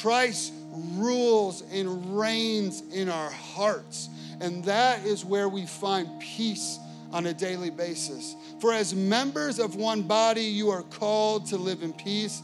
Christ 0.02 0.54
rules 0.98 1.64
and 1.72 2.18
reigns 2.20 2.82
in 2.94 3.10
our 3.10 3.30
hearts. 3.30 4.10
And 4.42 4.64
that 4.66 5.06
is 5.06 5.24
where 5.24 5.50
we 5.50 5.66
find 5.66 6.08
peace 6.20 6.80
on 7.12 7.26
a 7.28 7.34
daily 7.34 7.70
basis. 7.70 8.36
For 8.60 8.74
as 8.74 8.94
members 8.94 9.60
of 9.60 9.76
one 9.76 10.04
body, 10.04 10.42
you 10.42 10.70
are 10.70 10.84
called 10.84 11.48
to 11.48 11.58
live 11.58 11.84
in 11.84 11.94
peace, 11.94 12.42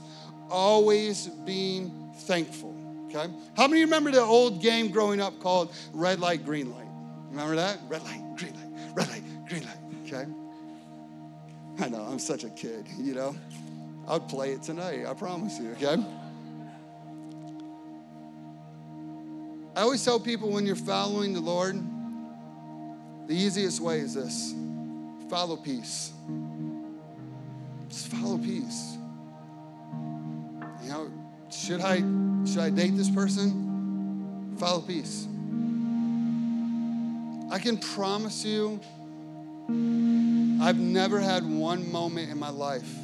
always 0.50 1.28
being 1.28 2.12
thankful. 2.20 2.76
Okay? 3.08 3.32
How 3.58 3.68
many 3.68 3.82
remember 3.82 4.12
the 4.12 4.22
old 4.22 4.62
game 4.62 4.90
growing 4.90 5.20
up 5.20 5.40
called 5.40 5.74
red 5.94 6.20
light, 6.20 6.46
green 6.46 6.72
light? 6.72 6.88
Remember 7.30 7.56
that? 7.56 7.80
Red 7.90 8.04
light, 8.04 8.22
green 8.38 8.54
light, 8.54 8.96
red 8.96 9.10
light, 9.10 9.24
green 9.48 9.64
light. 9.64 9.78
Okay? 10.06 10.26
I 11.80 11.90
know, 11.90 12.02
I'm 12.02 12.20
such 12.20 12.44
a 12.44 12.50
kid, 12.50 12.88
you 12.98 13.14
know? 13.14 13.36
I'll 14.08 14.20
play 14.20 14.52
it 14.52 14.64
tonight, 14.64 15.06
I 15.06 15.14
promise 15.14 15.60
you, 15.60 15.72
okay? 15.72 16.04
I 19.82 19.84
always 19.84 20.06
tell 20.06 20.20
people 20.20 20.52
when 20.52 20.68
you're 20.68 20.76
following 20.76 21.34
the 21.34 21.40
Lord, 21.40 21.76
the 23.26 23.34
easiest 23.34 23.82
way 23.82 23.98
is 23.98 24.14
this 24.14 24.54
follow 25.28 25.58
peace. 25.58 26.14
Just 27.90 28.10
follow 28.10 28.38
peace. 28.38 28.96
You 30.84 30.88
know, 30.88 31.12
should 31.50 31.82
I 31.82 31.96
should 32.46 32.60
I 32.60 32.70
date 32.70 32.96
this 32.96 33.10
person? 33.10 34.56
Follow 34.60 34.82
peace. 34.82 35.26
I 37.52 37.58
can 37.58 37.80
promise 37.80 38.46
you 38.46 38.80
I've 40.62 40.78
never 40.78 41.20
had 41.20 41.44
one 41.44 41.92
moment 41.92 42.30
in 42.30 42.38
my 42.38 42.52
life 42.52 43.00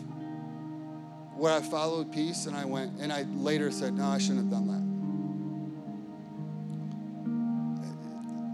where 1.38 1.54
I 1.54 1.60
followed 1.60 2.14
peace 2.14 2.46
and 2.46 2.56
I 2.56 2.66
went 2.66 3.00
and 3.00 3.12
I 3.12 3.24
later 3.24 3.72
said, 3.72 3.96
no, 3.96 4.06
I 4.10 4.20
shouldn't 4.20 4.42
have 4.42 4.52
done 4.52 4.68
that. 4.68 4.87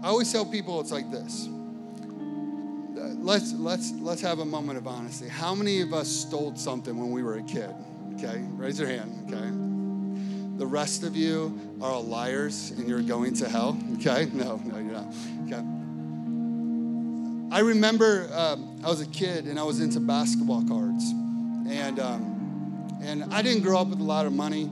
I 0.04 0.08
always 0.08 0.30
tell 0.30 0.44
people 0.44 0.82
it's 0.82 0.92
like 0.92 1.10
this. 1.10 1.48
Let's 3.22 3.54
let's 3.54 3.90
let's 3.92 4.20
have 4.20 4.40
a 4.40 4.44
moment 4.44 4.76
of 4.76 4.86
honesty. 4.86 5.28
How 5.28 5.54
many 5.54 5.80
of 5.80 5.94
us 5.94 6.10
stole 6.10 6.54
something 6.56 6.94
when 6.94 7.10
we 7.10 7.22
were 7.22 7.38
a 7.38 7.42
kid? 7.42 7.74
Okay, 8.16 8.44
raise 8.50 8.78
your 8.78 8.90
hand. 8.90 9.32
Okay. 9.32 10.58
The 10.58 10.66
rest 10.66 11.04
of 11.04 11.16
you 11.16 11.58
are 11.80 11.98
liars 11.98 12.70
and 12.72 12.86
you're 12.86 13.00
going 13.00 13.32
to 13.36 13.48
hell. 13.48 13.78
Okay, 13.94 14.28
no, 14.34 14.60
no, 14.62 14.76
you're 14.76 14.92
not. 14.92 15.06
Okay. 15.46 15.62
I 17.50 17.60
remember 17.60 18.28
um, 18.34 18.78
I 18.84 18.90
was 18.90 19.00
a 19.00 19.06
kid 19.06 19.46
and 19.46 19.58
I 19.58 19.62
was 19.62 19.80
into 19.80 20.00
basketball 20.00 20.64
cards, 20.68 21.02
and 21.66 21.98
um, 21.98 22.98
and 23.02 23.24
I 23.32 23.40
didn't 23.40 23.62
grow 23.62 23.78
up 23.78 23.88
with 23.88 24.00
a 24.00 24.04
lot 24.04 24.26
of 24.26 24.34
money, 24.34 24.70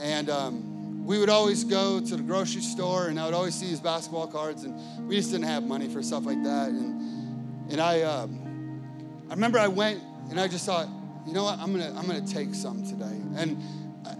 and 0.00 0.30
um, 0.30 0.73
we 1.04 1.18
would 1.18 1.28
always 1.28 1.64
go 1.64 2.00
to 2.00 2.16
the 2.16 2.22
grocery 2.22 2.62
store 2.62 3.08
and 3.08 3.20
I 3.20 3.26
would 3.26 3.34
always 3.34 3.54
see 3.54 3.66
these 3.66 3.80
basketball 3.80 4.26
cards 4.26 4.64
and 4.64 5.06
we 5.06 5.16
just 5.16 5.30
didn't 5.30 5.46
have 5.46 5.62
money 5.64 5.86
for 5.86 6.02
stuff 6.02 6.24
like 6.24 6.42
that. 6.44 6.70
And, 6.70 7.70
and 7.70 7.80
I, 7.80 8.00
um, 8.02 9.22
I 9.28 9.34
remember 9.34 9.58
I 9.58 9.68
went 9.68 10.02
and 10.30 10.40
I 10.40 10.48
just 10.48 10.64
thought, 10.64 10.88
you 11.26 11.34
know 11.34 11.44
what, 11.44 11.58
I'm 11.58 11.72
gonna, 11.72 11.94
I'm 11.94 12.06
gonna 12.06 12.26
take 12.26 12.54
some 12.54 12.86
today. 12.86 13.20
And, 13.36 13.62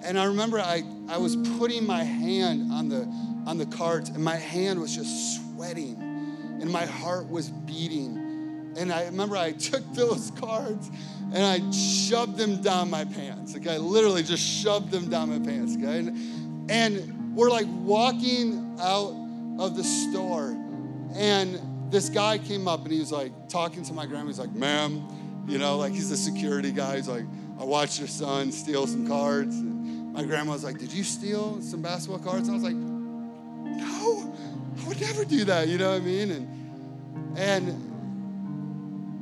and 0.04 0.18
I 0.18 0.26
remember 0.26 0.60
I, 0.60 0.82
I 1.08 1.16
was 1.16 1.36
putting 1.58 1.86
my 1.86 2.04
hand 2.04 2.70
on 2.70 2.90
the, 2.90 3.08
on 3.46 3.56
the 3.56 3.66
cards 3.66 4.10
and 4.10 4.22
my 4.22 4.36
hand 4.36 4.78
was 4.78 4.94
just 4.94 5.40
sweating 5.40 5.96
and 6.60 6.70
my 6.70 6.84
heart 6.84 7.30
was 7.30 7.48
beating. 7.48 8.74
And 8.76 8.92
I 8.92 9.06
remember 9.06 9.38
I 9.38 9.52
took 9.52 9.90
those 9.94 10.32
cards 10.32 10.90
and 11.32 11.42
I 11.42 11.70
shoved 11.70 12.36
them 12.36 12.60
down 12.60 12.90
my 12.90 13.06
pants. 13.06 13.56
Okay, 13.56 13.74
I 13.74 13.78
literally 13.78 14.22
just 14.22 14.42
shoved 14.42 14.90
them 14.90 15.08
down 15.08 15.30
my 15.30 15.38
pants. 15.38 15.76
Okay, 15.78 16.00
and, 16.00 16.43
and 16.68 17.36
we're 17.36 17.50
like 17.50 17.66
walking 17.68 18.76
out 18.80 19.14
of 19.58 19.76
the 19.76 19.84
store, 19.84 20.56
and 21.14 21.90
this 21.90 22.08
guy 22.08 22.38
came 22.38 22.66
up 22.66 22.82
and 22.82 22.92
he 22.92 22.98
was 22.98 23.12
like 23.12 23.48
talking 23.48 23.82
to 23.84 23.92
my 23.92 24.06
grandma. 24.06 24.26
He's 24.26 24.38
like, 24.38 24.52
ma'am, 24.52 25.44
you 25.46 25.58
know, 25.58 25.78
like 25.78 25.92
he's 25.92 26.10
a 26.10 26.16
security 26.16 26.72
guy. 26.72 26.96
He's 26.96 27.08
like, 27.08 27.24
I 27.58 27.64
watched 27.64 27.98
your 27.98 28.08
son 28.08 28.50
steal 28.50 28.86
some 28.86 29.06
cards. 29.06 29.54
And 29.56 30.12
my 30.12 30.24
grandma 30.24 30.52
was 30.52 30.64
like, 30.64 30.78
Did 30.78 30.92
you 30.92 31.04
steal 31.04 31.60
some 31.60 31.82
basketball 31.82 32.18
cards? 32.18 32.48
And 32.48 32.56
I 32.56 32.60
was 32.60 32.64
like, 32.64 32.74
No, 32.74 34.34
I 34.82 34.88
would 34.88 35.00
never 35.00 35.24
do 35.24 35.44
that, 35.44 35.68
you 35.68 35.78
know 35.78 35.90
what 35.90 36.02
I 36.02 36.04
mean? 36.04 36.30
And 36.30 36.54
and 37.36 37.90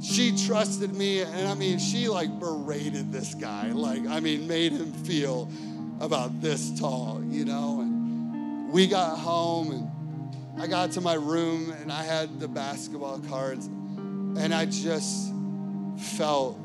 she 0.02 0.36
trusted 0.46 0.94
me, 0.94 1.20
and 1.20 1.48
I 1.48 1.54
mean, 1.54 1.78
she 1.78 2.08
like 2.08 2.38
berated 2.38 3.12
this 3.12 3.34
guy, 3.34 3.68
like, 3.68 4.06
I 4.06 4.20
mean, 4.20 4.48
made 4.48 4.72
him 4.72 4.92
feel 4.92 5.48
about 6.02 6.42
this 6.42 6.78
tall, 6.78 7.22
you 7.24 7.44
know. 7.44 7.80
And 7.80 8.70
we 8.72 8.88
got 8.88 9.16
home 9.16 9.70
and 9.70 10.60
I 10.60 10.66
got 10.66 10.90
to 10.92 11.00
my 11.00 11.14
room 11.14 11.70
and 11.80 11.90
I 11.90 12.02
had 12.02 12.40
the 12.40 12.48
basketball 12.48 13.20
cards 13.20 13.66
and 13.66 14.52
I 14.52 14.66
just 14.66 15.32
felt 15.96 16.58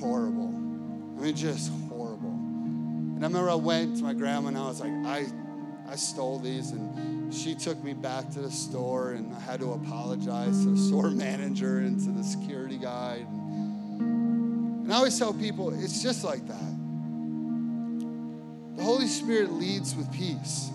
horrible. 0.00 0.48
I 0.48 1.20
mean, 1.20 1.36
just 1.36 1.70
horrible. 1.88 2.30
And 2.30 3.22
I 3.22 3.26
remember 3.26 3.50
I 3.50 3.54
went 3.54 3.98
to 3.98 4.02
my 4.02 4.14
grandma 4.14 4.48
and 4.48 4.58
I 4.58 4.66
was 4.66 4.80
like, 4.80 4.90
I, 4.90 5.26
I 5.88 5.96
stole 5.96 6.38
these. 6.38 6.70
And 6.70 7.32
she 7.34 7.54
took 7.54 7.82
me 7.84 7.92
back 7.92 8.30
to 8.30 8.40
the 8.40 8.50
store 8.50 9.12
and 9.12 9.34
I 9.34 9.40
had 9.40 9.60
to 9.60 9.72
apologize 9.72 10.64
to 10.64 10.70
the 10.70 10.78
store 10.88 11.10
manager 11.10 11.78
and 11.78 12.00
to 12.00 12.10
the 12.10 12.24
security 12.24 12.78
guy. 12.78 13.26
And 13.28 14.90
I 14.90 14.96
always 14.96 15.18
tell 15.18 15.34
people, 15.34 15.72
it's 15.82 16.02
just 16.02 16.24
like 16.24 16.46
that. 16.48 16.73
Holy 18.84 19.06
Spirit 19.06 19.50
leads 19.50 19.96
with 19.96 20.12
peace. 20.12 20.70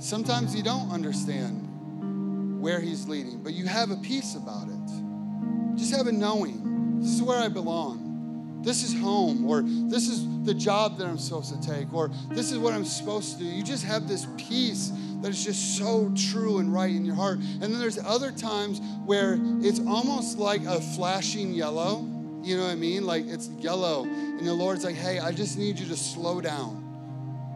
Sometimes 0.00 0.52
you 0.52 0.64
don't 0.64 0.90
understand 0.90 2.60
where 2.60 2.80
He's 2.80 3.06
leading, 3.06 3.40
but 3.40 3.54
you 3.54 3.66
have 3.66 3.92
a 3.92 3.96
peace 3.96 4.34
about 4.34 4.66
it. 4.66 5.76
Just 5.76 5.94
have 5.94 6.08
a 6.08 6.12
knowing. 6.12 6.98
This 7.00 7.12
is 7.12 7.22
where 7.22 7.38
I 7.38 7.46
belong. 7.48 8.62
This 8.64 8.82
is 8.82 8.98
home, 8.98 9.48
or 9.48 9.62
this 9.62 10.08
is 10.08 10.26
the 10.44 10.54
job 10.54 10.98
that 10.98 11.06
I'm 11.06 11.18
supposed 11.18 11.54
to 11.54 11.68
take, 11.68 11.94
or 11.94 12.10
this 12.30 12.50
is 12.50 12.58
what 12.58 12.72
I'm 12.72 12.84
supposed 12.84 13.38
to 13.38 13.44
do. 13.44 13.44
You 13.44 13.62
just 13.62 13.84
have 13.84 14.08
this 14.08 14.26
peace 14.36 14.90
that 15.20 15.28
is 15.28 15.44
just 15.44 15.78
so 15.78 16.12
true 16.16 16.58
and 16.58 16.72
right 16.72 16.90
in 16.90 17.04
your 17.04 17.14
heart. 17.14 17.38
And 17.38 17.62
then 17.62 17.78
there's 17.78 17.98
other 17.98 18.32
times 18.32 18.80
where 19.04 19.38
it's 19.60 19.78
almost 19.86 20.38
like 20.38 20.64
a 20.64 20.80
flashing 20.80 21.52
yellow 21.52 22.08
you 22.44 22.56
know 22.56 22.64
what 22.64 22.72
I 22.72 22.76
mean? 22.76 23.04
Like 23.04 23.26
it's 23.26 23.48
yellow. 23.48 24.04
And 24.04 24.46
the 24.46 24.52
Lord's 24.52 24.84
like, 24.84 24.96
hey, 24.96 25.18
I 25.18 25.32
just 25.32 25.58
need 25.58 25.78
you 25.78 25.86
to 25.86 25.96
slow 25.96 26.40
down. 26.40 26.82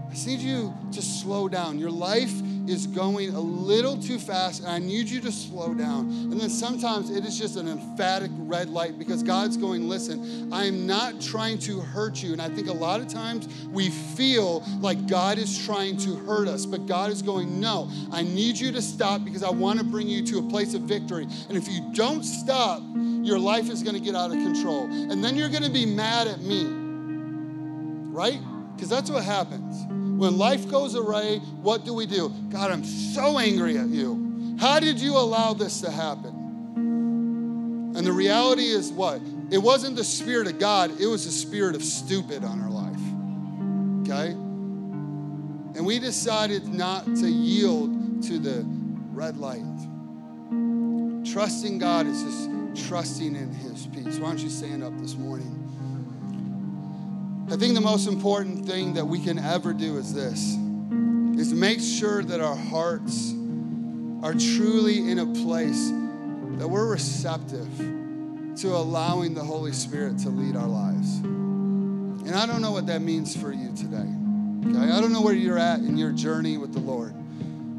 I 0.08 0.14
just 0.14 0.26
need 0.26 0.40
you 0.40 0.74
to 0.92 1.02
slow 1.02 1.48
down. 1.48 1.78
Your 1.78 1.90
life 1.90 2.32
is 2.68 2.86
going 2.86 3.30
a 3.30 3.40
little 3.40 3.96
too 3.96 4.18
fast 4.18 4.62
and 4.62 4.70
I 4.70 4.78
need 4.78 5.08
you 5.08 5.20
to 5.22 5.32
slow 5.32 5.74
down. 5.74 6.08
And 6.08 6.40
then 6.40 6.50
sometimes 6.50 7.10
it 7.10 7.24
is 7.24 7.38
just 7.38 7.56
an 7.56 7.68
emphatic 7.68 8.30
red 8.38 8.68
light 8.68 8.98
because 8.98 9.22
God's 9.22 9.56
going, 9.56 9.88
listen, 9.88 10.52
I 10.52 10.66
am 10.66 10.86
not 10.86 11.20
trying 11.20 11.58
to 11.60 11.80
hurt 11.80 12.22
you. 12.22 12.32
And 12.32 12.42
I 12.42 12.48
think 12.48 12.68
a 12.68 12.72
lot 12.72 13.00
of 13.00 13.08
times 13.08 13.48
we 13.68 13.90
feel 13.90 14.62
like 14.80 15.06
God 15.06 15.38
is 15.38 15.64
trying 15.64 15.96
to 15.98 16.14
hurt 16.16 16.48
us, 16.48 16.66
but 16.66 16.86
God 16.86 17.10
is 17.10 17.22
going, 17.22 17.60
no, 17.60 17.90
I 18.12 18.22
need 18.22 18.58
you 18.58 18.72
to 18.72 18.82
stop 18.82 19.24
because 19.24 19.42
I 19.42 19.50
want 19.50 19.78
to 19.78 19.84
bring 19.84 20.08
you 20.08 20.24
to 20.26 20.38
a 20.38 20.42
place 20.42 20.74
of 20.74 20.82
victory. 20.82 21.26
And 21.48 21.56
if 21.56 21.68
you 21.68 21.90
don't 21.94 22.22
stop, 22.22 22.82
your 22.94 23.38
life 23.38 23.70
is 23.70 23.82
going 23.82 23.94
to 23.94 24.00
get 24.00 24.14
out 24.14 24.30
of 24.30 24.36
control. 24.36 24.84
And 24.84 25.22
then 25.24 25.36
you're 25.36 25.48
going 25.48 25.64
to 25.64 25.70
be 25.70 25.86
mad 25.86 26.28
at 26.28 26.40
me, 26.40 26.66
right? 28.12 28.40
Because 28.74 28.88
that's 28.88 29.10
what 29.10 29.24
happens. 29.24 29.86
When 30.18 30.36
life 30.36 30.68
goes 30.68 30.96
away, 30.96 31.38
what 31.62 31.84
do 31.84 31.94
we 31.94 32.04
do? 32.04 32.30
God, 32.50 32.72
I'm 32.72 32.82
so 32.82 33.38
angry 33.38 33.78
at 33.78 33.86
you. 33.86 34.56
How 34.58 34.80
did 34.80 34.98
you 34.98 35.16
allow 35.16 35.52
this 35.54 35.80
to 35.82 35.92
happen? 35.92 36.34
And 37.96 38.04
the 38.04 38.12
reality 38.12 38.64
is 38.64 38.90
what? 38.90 39.22
It 39.52 39.58
wasn't 39.58 39.94
the 39.94 40.02
Spirit 40.02 40.48
of 40.48 40.58
God, 40.58 41.00
it 41.00 41.06
was 41.06 41.24
the 41.24 41.30
Spirit 41.30 41.76
of 41.76 41.84
stupid 41.84 42.42
on 42.42 42.60
our 42.60 42.68
life. 42.68 42.98
Okay? 44.02 44.32
And 45.78 45.86
we 45.86 46.00
decided 46.00 46.66
not 46.66 47.04
to 47.04 47.28
yield 47.28 48.24
to 48.24 48.40
the 48.40 48.64
red 49.12 49.36
light. 49.36 49.62
Trusting 51.32 51.78
God 51.78 52.08
is 52.08 52.24
just 52.24 52.88
trusting 52.88 53.36
in 53.36 53.52
His 53.52 53.86
peace. 53.86 54.18
Why 54.18 54.30
don't 54.30 54.40
you 54.40 54.50
stand 54.50 54.82
up 54.82 54.98
this 54.98 55.14
morning? 55.14 55.67
I 57.50 57.56
think 57.56 57.74
the 57.74 57.80
most 57.80 58.06
important 58.06 58.66
thing 58.66 58.92
that 58.92 59.06
we 59.06 59.18
can 59.18 59.38
ever 59.38 59.72
do 59.72 59.96
is 59.96 60.12
this 60.12 60.54
is 61.40 61.54
make 61.54 61.80
sure 61.80 62.22
that 62.22 62.42
our 62.42 62.54
hearts 62.54 63.32
are 64.22 64.34
truly 64.34 65.10
in 65.10 65.18
a 65.18 65.26
place 65.26 65.88
that 66.58 66.68
we're 66.68 66.90
receptive 66.90 67.66
to 68.58 68.68
allowing 68.68 69.32
the 69.32 69.42
Holy 69.42 69.72
Spirit 69.72 70.18
to 70.18 70.28
lead 70.28 70.56
our 70.56 70.66
lives. 70.66 71.20
And 71.20 72.34
I 72.34 72.44
don't 72.44 72.60
know 72.60 72.72
what 72.72 72.86
that 72.88 73.00
means 73.00 73.34
for 73.34 73.50
you 73.50 73.72
today. 73.74 73.96
Okay? 74.66 74.92
I 74.92 75.00
don't 75.00 75.12
know 75.12 75.22
where 75.22 75.34
you're 75.34 75.58
at 75.58 75.78
in 75.78 75.96
your 75.96 76.12
journey 76.12 76.58
with 76.58 76.74
the 76.74 76.80
Lord. 76.80 77.14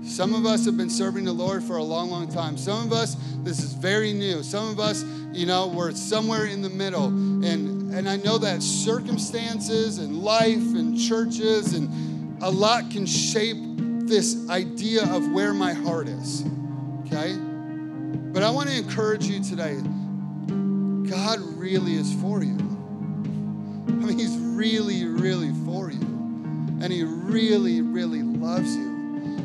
Some 0.01 0.33
of 0.33 0.47
us 0.47 0.65
have 0.65 0.77
been 0.77 0.89
serving 0.89 1.25
the 1.25 1.33
Lord 1.33 1.63
for 1.63 1.77
a 1.77 1.83
long, 1.83 2.09
long 2.09 2.27
time. 2.27 2.57
Some 2.57 2.87
of 2.87 2.91
us, 2.91 3.17
this 3.43 3.59
is 3.59 3.73
very 3.73 4.13
new. 4.13 4.41
Some 4.41 4.67
of 4.69 4.79
us, 4.79 5.03
you 5.31 5.45
know, 5.45 5.67
we're 5.67 5.91
somewhere 5.91 6.45
in 6.45 6.63
the 6.63 6.69
middle. 6.69 7.05
And, 7.05 7.78
and 7.93 8.07
I 8.07 8.17
know 8.17 8.37
that 8.37 8.61
circumstances 8.61 9.97
and 9.97 10.21
life 10.21 10.55
and 10.55 10.99
churches 10.99 11.73
and 11.73 12.41
a 12.41 12.49
lot 12.49 12.89
can 12.91 13.05
shape 13.05 13.57
this 14.07 14.49
idea 14.49 15.03
of 15.03 15.31
where 15.31 15.53
my 15.53 15.73
heart 15.73 16.07
is. 16.07 16.43
Okay? 17.05 17.35
But 17.35 18.43
I 18.43 18.49
want 18.49 18.69
to 18.69 18.77
encourage 18.77 19.25
you 19.25 19.43
today 19.43 19.79
God 21.09 21.39
really 21.39 21.95
is 21.95 22.13
for 22.21 22.43
you. 22.43 22.55
I 22.55 23.91
mean, 23.91 24.19
He's 24.19 24.37
really, 24.37 25.05
really 25.05 25.51
for 25.65 25.89
you. 25.89 26.01
And 26.01 26.93
He 26.93 27.03
really, 27.03 27.81
really 27.81 28.21
loves 28.21 28.75
you. 28.75 28.88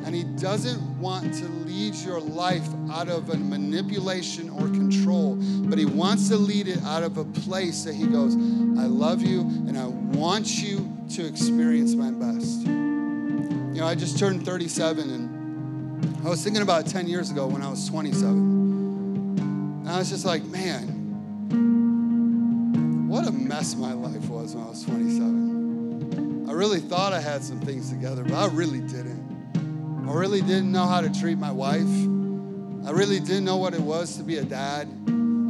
And 0.05 0.15
He 0.15 0.25
doesn't 0.25 0.81
want 1.01 1.33
to 1.35 1.47
lead 1.47 1.95
your 1.97 2.21
life 2.21 2.69
out 2.91 3.09
of 3.09 3.31
a 3.31 3.37
manipulation 3.37 4.51
or 4.51 4.69
control, 4.69 5.37
but 5.65 5.79
He 5.79 5.87
wants 5.87 6.29
to 6.29 6.37
lead 6.37 6.69
it 6.69 6.83
out 6.85 7.03
of 7.03 7.17
a 7.17 7.25
place 7.25 7.85
that 7.85 7.95
He 7.95 8.07
goes, 8.07 8.35
I 8.35 8.87
love 8.87 9.23
you 9.23 9.41
and 9.41 9.79
I 9.79 9.87
want 9.87 10.63
you 10.63 10.91
to 11.11 11.27
experience 11.27 11.95
my 11.95 12.11
best. 12.11 12.67
You 12.67 13.81
know, 13.81 13.87
I 13.87 13.95
just 13.95 14.19
turned 14.19 14.45
37 14.45 15.11
and 15.11 16.27
I 16.27 16.29
was 16.29 16.43
thinking 16.43 16.63
about 16.63 16.87
10 16.87 17.07
years 17.09 17.31
ago 17.31 17.47
when 17.47 17.61
I 17.61 17.69
was 17.69 17.89
27. 17.89 18.29
And 18.29 19.89
I 19.89 19.99
was 19.99 20.11
just 20.11 20.25
like, 20.25 20.45
man, 20.45 20.89
what 23.09 23.27
a 23.27 23.33
mess 23.33 23.75
my 23.77 23.93
life 23.93 24.29
was 24.29 24.55
when 24.55 24.65
I 24.65 24.69
was 24.69 24.85
27. 24.85 26.47
I 26.49 26.53
really 26.53 26.81
thought 26.81 27.13
I 27.13 27.21
had 27.21 27.43
some 27.45 27.61
things 27.61 27.91
together, 27.91 28.23
but 28.23 28.35
I 28.35 28.47
really 28.47 28.81
didn't. 28.81 29.34
I 30.07 30.13
really 30.13 30.43
didn't 30.43 30.71
know 30.71 30.85
how 30.85 31.01
to 31.01 31.09
treat 31.09 31.39
my 31.39 31.51
wife. 31.51 31.81
I 32.87 32.91
really 32.91 33.21
didn't 33.21 33.45
know 33.45 33.57
what 33.57 33.73
it 33.73 33.81
was 33.81 34.19
to 34.19 34.23
be 34.23 34.37
a 34.37 34.45
dad. 34.45 34.87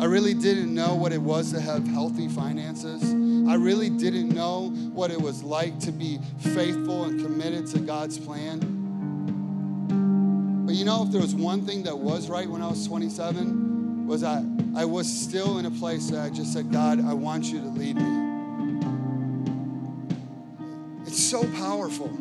I 0.00 0.04
really 0.04 0.32
didn't 0.32 0.72
know 0.72 0.94
what 0.94 1.12
it 1.12 1.20
was 1.20 1.52
to 1.52 1.60
have 1.60 1.84
healthy 1.88 2.28
finances. 2.28 3.02
I 3.48 3.56
really 3.56 3.90
didn't 3.90 4.28
know 4.28 4.68
what 4.92 5.10
it 5.10 5.20
was 5.20 5.42
like 5.42 5.80
to 5.80 5.90
be 5.90 6.20
faithful 6.38 7.04
and 7.04 7.20
committed 7.20 7.66
to 7.68 7.80
God's 7.80 8.16
plan. 8.16 8.60
But 10.64 10.76
you 10.76 10.84
know, 10.84 11.02
if 11.02 11.10
there 11.10 11.20
was 11.20 11.34
one 11.34 11.66
thing 11.66 11.82
that 11.82 11.98
was 11.98 12.28
right 12.28 12.48
when 12.48 12.62
I 12.62 12.68
was 12.68 12.86
27, 12.86 14.06
was 14.06 14.22
I, 14.22 14.44
I 14.76 14.84
was 14.84 15.12
still 15.12 15.58
in 15.58 15.66
a 15.66 15.70
place 15.70 16.10
that 16.10 16.20
I 16.20 16.30
just 16.30 16.52
said, 16.52 16.70
God, 16.70 17.04
I 17.04 17.12
want 17.12 17.46
you 17.46 17.60
to 17.60 17.68
lead 17.68 17.96
me. 17.96 18.34
It's 21.06 21.22
so 21.22 21.42
powerful. 21.54 22.16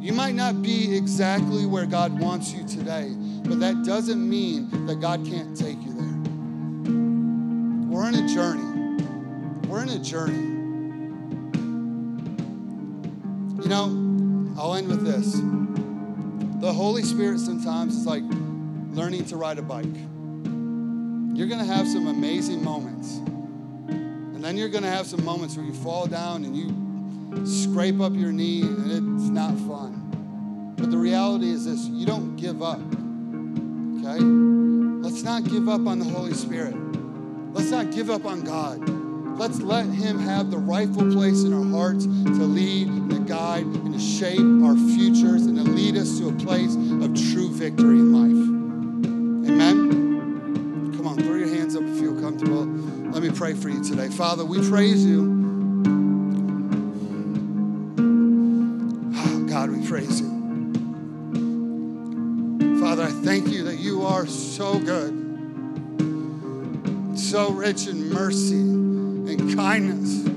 You 0.00 0.14
might 0.14 0.34
not 0.34 0.62
be 0.62 0.96
exactly 0.96 1.66
where 1.66 1.84
God 1.84 2.18
wants 2.18 2.52
you 2.52 2.66
today, 2.66 3.12
but 3.44 3.60
that 3.60 3.84
doesn't 3.84 4.28
mean 4.28 4.86
that 4.86 4.98
God 4.98 5.26
can't 5.26 5.54
take 5.54 5.76
you 5.82 5.92
there. 5.92 7.90
We're 7.90 8.08
in 8.08 8.14
a 8.14 8.26
journey. 8.26 9.04
We're 9.68 9.82
in 9.82 9.90
a 9.90 9.98
journey. 9.98 10.38
You 13.62 13.68
know, 13.68 14.54
I'll 14.58 14.74
end 14.74 14.88
with 14.88 15.04
this. 15.04 15.34
The 16.62 16.72
Holy 16.72 17.02
Spirit 17.02 17.38
sometimes 17.38 17.94
is 17.94 18.06
like 18.06 18.22
learning 18.92 19.26
to 19.26 19.36
ride 19.36 19.58
a 19.58 19.62
bike. 19.62 19.84
You're 21.36 21.46
going 21.46 21.60
to 21.60 21.70
have 21.70 21.86
some 21.86 22.06
amazing 22.06 22.64
moments. 22.64 23.16
And 23.16 24.42
then 24.42 24.56
you're 24.56 24.70
going 24.70 24.84
to 24.84 24.90
have 24.90 25.06
some 25.06 25.22
moments 25.24 25.56
where 25.56 25.66
you 25.66 25.74
fall 25.74 26.06
down 26.06 26.44
and 26.44 26.56
you 26.56 26.89
scrape 27.44 28.00
up 28.00 28.14
your 28.14 28.32
knee 28.32 28.62
and 28.62 28.90
it's 28.90 29.28
not 29.28 29.56
fun. 29.60 30.74
But 30.76 30.90
the 30.90 30.98
reality 30.98 31.50
is 31.50 31.64
this 31.64 31.86
you 31.86 32.06
don't 32.06 32.36
give 32.36 32.62
up. 32.62 32.80
Okay? 33.98 34.22
Let's 35.02 35.22
not 35.22 35.44
give 35.44 35.68
up 35.68 35.86
on 35.86 35.98
the 35.98 36.04
Holy 36.04 36.34
Spirit. 36.34 36.74
Let's 37.52 37.70
not 37.70 37.90
give 37.90 38.10
up 38.10 38.24
on 38.24 38.42
God. 38.42 38.88
Let's 39.38 39.60
let 39.60 39.86
Him 39.86 40.18
have 40.18 40.50
the 40.50 40.58
rightful 40.58 41.10
place 41.12 41.44
in 41.44 41.52
our 41.52 41.64
hearts 41.64 42.04
to 42.04 42.44
lead 42.44 42.88
and 42.88 43.10
to 43.10 43.20
guide 43.20 43.64
and 43.64 43.94
to 43.94 44.00
shape 44.00 44.38
our 44.38 44.76
futures 44.76 45.46
and 45.46 45.56
to 45.56 45.62
lead 45.62 45.96
us 45.96 46.18
to 46.18 46.28
a 46.28 46.32
place 46.32 46.74
of 46.74 47.14
true 47.32 47.50
victory 47.50 47.98
in 47.98 48.12
life. 48.12 49.50
Amen? 49.50 50.92
Come 50.96 51.06
on, 51.06 51.16
throw 51.18 51.36
your 51.36 51.48
hands 51.48 51.74
up 51.74 51.82
if 51.82 51.88
you 51.88 52.12
feel 52.12 52.20
comfortable. 52.20 52.66
Let 53.10 53.22
me 53.22 53.30
pray 53.30 53.54
for 53.54 53.68
you 53.70 53.82
today. 53.82 54.08
Father, 54.08 54.44
we 54.44 54.68
praise 54.68 55.04
you. 55.04 55.39
Praise 59.90 60.20
you. 60.20 60.28
Father, 62.78 63.02
I 63.02 63.10
thank 63.10 63.48
you 63.48 63.64
that 63.64 63.78
you 63.80 64.06
are 64.06 64.24
so 64.24 64.78
good, 64.78 65.10
so 67.18 67.50
rich 67.50 67.88
in 67.88 68.08
mercy 68.08 68.60
and 68.60 69.56
kindness. 69.56 70.28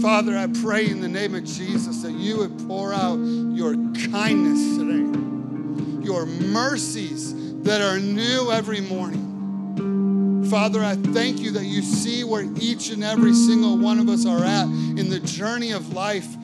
Father, 0.00 0.38
I 0.38 0.46
pray 0.62 0.88
in 0.88 1.00
the 1.00 1.08
name 1.08 1.34
of 1.34 1.42
Jesus 1.42 2.02
that 2.02 2.12
you 2.12 2.36
would 2.36 2.56
pour 2.68 2.94
out 2.94 3.16
your 3.16 3.74
kindness 4.12 4.76
today, 4.76 6.06
your 6.06 6.26
mercies 6.26 7.34
that 7.64 7.80
are 7.80 7.98
new 7.98 8.52
every 8.52 8.82
morning. 8.82 10.46
Father, 10.48 10.84
I 10.84 10.94
thank 10.94 11.40
you 11.40 11.50
that 11.52 11.64
you 11.64 11.82
see 11.82 12.22
where 12.22 12.44
each 12.60 12.90
and 12.90 13.02
every 13.02 13.34
single 13.34 13.76
one 13.78 13.98
of 13.98 14.08
us 14.08 14.26
are 14.26 14.44
at 14.44 14.66
in 14.66 15.08
the 15.08 15.18
journey 15.18 15.72
of 15.72 15.92
life. 15.92 16.36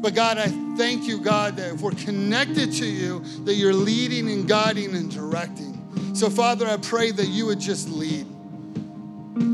But 0.00 0.14
God, 0.14 0.38
I 0.38 0.46
thank 0.76 1.06
you, 1.08 1.20
God, 1.20 1.56
that 1.56 1.74
if 1.74 1.80
we're 1.80 1.90
connected 1.90 2.72
to 2.74 2.86
you, 2.86 3.20
that 3.44 3.54
you're 3.54 3.74
leading 3.74 4.30
and 4.30 4.46
guiding 4.48 4.94
and 4.94 5.10
directing. 5.10 6.14
So, 6.14 6.30
Father, 6.30 6.66
I 6.66 6.76
pray 6.76 7.10
that 7.10 7.26
you 7.26 7.46
would 7.46 7.58
just 7.58 7.88
lead, 7.88 8.26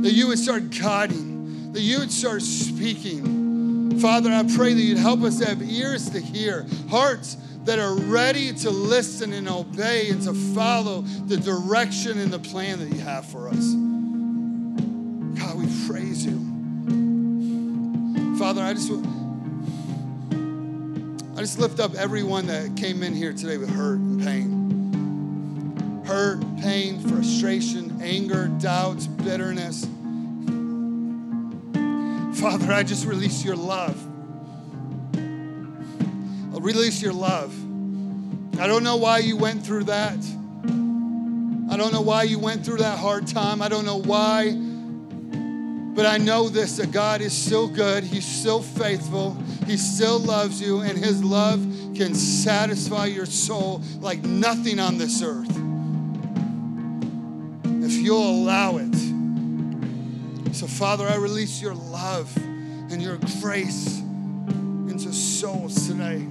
that 0.02 0.12
you 0.12 0.28
would 0.28 0.38
start 0.38 0.70
guiding, 0.70 1.72
that 1.72 1.80
you 1.80 1.98
would 2.00 2.12
start 2.12 2.42
speaking. 2.42 3.98
Father, 4.00 4.30
I 4.30 4.42
pray 4.54 4.74
that 4.74 4.80
you'd 4.80 4.98
help 4.98 5.22
us 5.22 5.38
to 5.38 5.46
have 5.46 5.62
ears 5.62 6.10
to 6.10 6.20
hear, 6.20 6.66
hearts 6.90 7.38
that 7.64 7.78
are 7.78 7.94
ready 7.94 8.52
to 8.52 8.70
listen 8.70 9.32
and 9.32 9.48
obey 9.48 10.10
and 10.10 10.20
to 10.22 10.34
follow 10.54 11.00
the 11.00 11.38
direction 11.38 12.18
and 12.18 12.30
the 12.30 12.38
plan 12.38 12.78
that 12.80 12.94
you 12.94 13.00
have 13.00 13.24
for 13.24 13.48
us. 13.48 13.72
God, 15.40 15.56
we 15.56 15.66
praise 15.88 16.26
you. 16.26 16.38
Father, 18.38 18.62
I 18.62 18.74
just 18.74 18.90
I 21.36 21.38
just 21.38 21.58
lift 21.58 21.80
up 21.80 21.96
everyone 21.96 22.46
that 22.46 22.76
came 22.76 23.02
in 23.02 23.12
here 23.12 23.32
today 23.32 23.56
with 23.56 23.68
hurt 23.68 23.98
and 23.98 24.22
pain. 24.22 26.04
Hurt, 26.06 26.40
pain, 26.60 27.00
frustration, 27.00 28.00
anger, 28.00 28.46
doubts, 28.60 29.08
bitterness. 29.08 29.84
Father, 32.40 32.72
I 32.72 32.84
just 32.84 33.04
release 33.04 33.44
your 33.44 33.56
love. 33.56 34.00
I 35.16 36.58
release 36.60 37.02
your 37.02 37.12
love. 37.12 37.52
I 38.60 38.68
don't 38.68 38.84
know 38.84 38.94
why 38.96 39.18
you 39.18 39.36
went 39.36 39.66
through 39.66 39.84
that. 39.84 40.18
I 41.68 41.76
don't 41.76 41.92
know 41.92 42.02
why 42.02 42.22
you 42.22 42.38
went 42.38 42.64
through 42.64 42.78
that 42.78 43.00
hard 43.00 43.26
time. 43.26 43.60
I 43.60 43.68
don't 43.68 43.84
know 43.84 43.96
why. 43.96 44.56
But 45.94 46.06
I 46.06 46.18
know 46.18 46.48
this 46.48 46.78
that 46.78 46.90
God 46.90 47.20
is 47.20 47.32
still 47.32 47.68
good. 47.68 48.02
He's 48.02 48.26
still 48.26 48.62
faithful. 48.62 49.36
He 49.66 49.76
still 49.76 50.18
loves 50.18 50.60
you, 50.60 50.80
and 50.80 50.98
His 50.98 51.22
love 51.22 51.60
can 51.94 52.14
satisfy 52.14 53.06
your 53.06 53.26
soul 53.26 53.80
like 54.00 54.22
nothing 54.22 54.80
on 54.80 54.98
this 54.98 55.22
earth. 55.22 55.50
If 57.84 57.92
you'll 57.92 58.28
allow 58.28 58.78
it. 58.78 58.94
So, 60.54 60.66
Father, 60.66 61.06
I 61.06 61.16
release 61.16 61.62
your 61.62 61.74
love 61.74 62.34
and 62.36 63.00
your 63.00 63.18
grace 63.40 64.00
into 64.88 65.12
souls 65.12 65.88
today. 65.88 66.26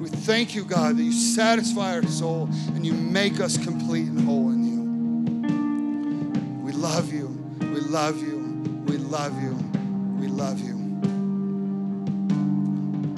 We 0.00 0.08
thank 0.08 0.54
you, 0.54 0.64
God, 0.64 0.96
that 0.96 1.02
you 1.02 1.12
satisfy 1.12 1.94
our 1.94 2.06
soul 2.06 2.48
and 2.74 2.84
you 2.84 2.92
make 2.92 3.40
us 3.40 3.56
complete 3.56 4.08
and 4.08 4.20
whole 4.20 4.50
in 4.50 4.64
you. 4.64 6.64
We 6.64 6.72
love 6.72 7.12
you. 7.12 7.28
We 7.60 7.80
love 7.80 8.20
you. 8.20 8.41
We 8.92 8.98
love 8.98 9.42
you. 9.42 9.54
We 10.20 10.26
love 10.26 10.60
you. 10.60 10.74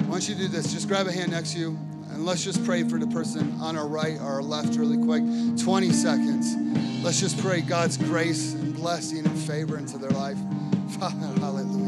Why 0.05 0.07
don't 0.07 0.29
you 0.29 0.35
do 0.35 0.47
this? 0.47 0.71
Just 0.71 0.87
grab 0.87 1.05
a 1.05 1.11
hand 1.11 1.31
next 1.31 1.51
to 1.51 1.59
you 1.59 1.77
and 2.11 2.25
let's 2.25 2.45
just 2.45 2.63
pray 2.63 2.83
for 2.83 2.97
the 2.97 3.07
person 3.07 3.59
on 3.59 3.75
our 3.75 3.85
right 3.85 4.17
or 4.17 4.35
our 4.35 4.41
left 4.41 4.77
really 4.77 4.97
quick. 4.97 5.21
20 5.61 5.91
seconds. 5.91 7.03
Let's 7.03 7.19
just 7.19 7.37
pray 7.39 7.59
God's 7.59 7.97
grace 7.97 8.53
and 8.53 8.73
blessing 8.73 9.25
and 9.25 9.37
favor 9.37 9.77
into 9.77 9.97
their 9.97 10.11
life. 10.11 10.37
Hallelujah. 11.01 11.84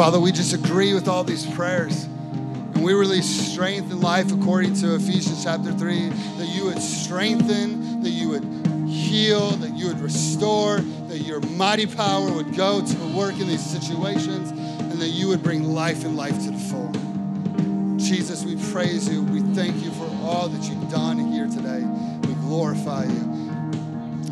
Father, 0.00 0.18
we 0.18 0.32
just 0.32 0.54
agree 0.54 0.94
with 0.94 1.08
all 1.08 1.22
these 1.24 1.44
prayers. 1.44 2.04
And 2.04 2.82
we 2.82 2.94
release 2.94 3.28
strength 3.52 3.92
and 3.92 4.00
life 4.00 4.32
according 4.32 4.72
to 4.76 4.94
Ephesians 4.94 5.44
chapter 5.44 5.72
3 5.72 6.08
that 6.08 6.48
you 6.48 6.64
would 6.64 6.80
strengthen, 6.80 8.00
that 8.02 8.08
you 8.08 8.30
would 8.30 8.42
heal, 8.88 9.50
that 9.50 9.76
you 9.76 9.88
would 9.88 10.00
restore, 10.00 10.78
that 10.78 11.18
your 11.18 11.40
mighty 11.40 11.84
power 11.84 12.32
would 12.32 12.56
go 12.56 12.82
to 12.82 12.98
work 13.14 13.38
in 13.40 13.46
these 13.46 13.62
situations, 13.62 14.52
and 14.52 14.92
that 14.92 15.08
you 15.08 15.28
would 15.28 15.42
bring 15.42 15.64
life 15.64 16.02
and 16.06 16.16
life 16.16 16.44
to 16.44 16.50
the 16.50 16.56
full. 16.56 17.98
Jesus, 17.98 18.42
we 18.42 18.56
praise 18.72 19.06
you. 19.06 19.22
We 19.24 19.42
thank 19.54 19.84
you 19.84 19.90
for 19.90 20.10
all 20.22 20.48
that 20.48 20.62
you've 20.62 20.90
done 20.90 21.18
here 21.30 21.46
today. 21.46 21.84
We 22.26 22.32
glorify 22.40 23.04
you. 23.04 23.20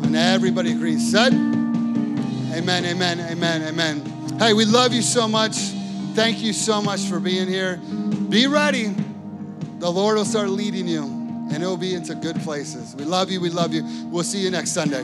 And 0.01 0.15
everybody 0.15 0.71
agrees. 0.71 1.11
Said? 1.11 1.31
Amen, 1.31 2.85
amen, 2.85 3.19
amen, 3.19 3.61
amen. 3.61 4.18
Hey, 4.37 4.53
we 4.53 4.65
love 4.65 4.93
you 4.93 5.01
so 5.01 5.27
much. 5.27 5.55
Thank 6.13 6.41
you 6.41 6.53
so 6.53 6.81
much 6.81 7.01
for 7.01 7.19
being 7.19 7.47
here. 7.47 7.77
Be 7.77 8.47
ready. 8.47 8.95
The 9.79 9.89
Lord 9.89 10.17
will 10.17 10.25
start 10.25 10.49
leading 10.49 10.87
you, 10.87 11.03
and 11.03 11.63
it 11.63 11.65
will 11.65 11.77
be 11.77 11.93
into 11.93 12.15
good 12.15 12.37
places. 12.41 12.95
We 12.95 13.05
love 13.05 13.31
you. 13.31 13.41
We 13.41 13.49
love 13.49 13.73
you. 13.73 13.83
We'll 14.05 14.23
see 14.23 14.39
you 14.39 14.51
next 14.51 14.71
Sunday. 14.71 15.03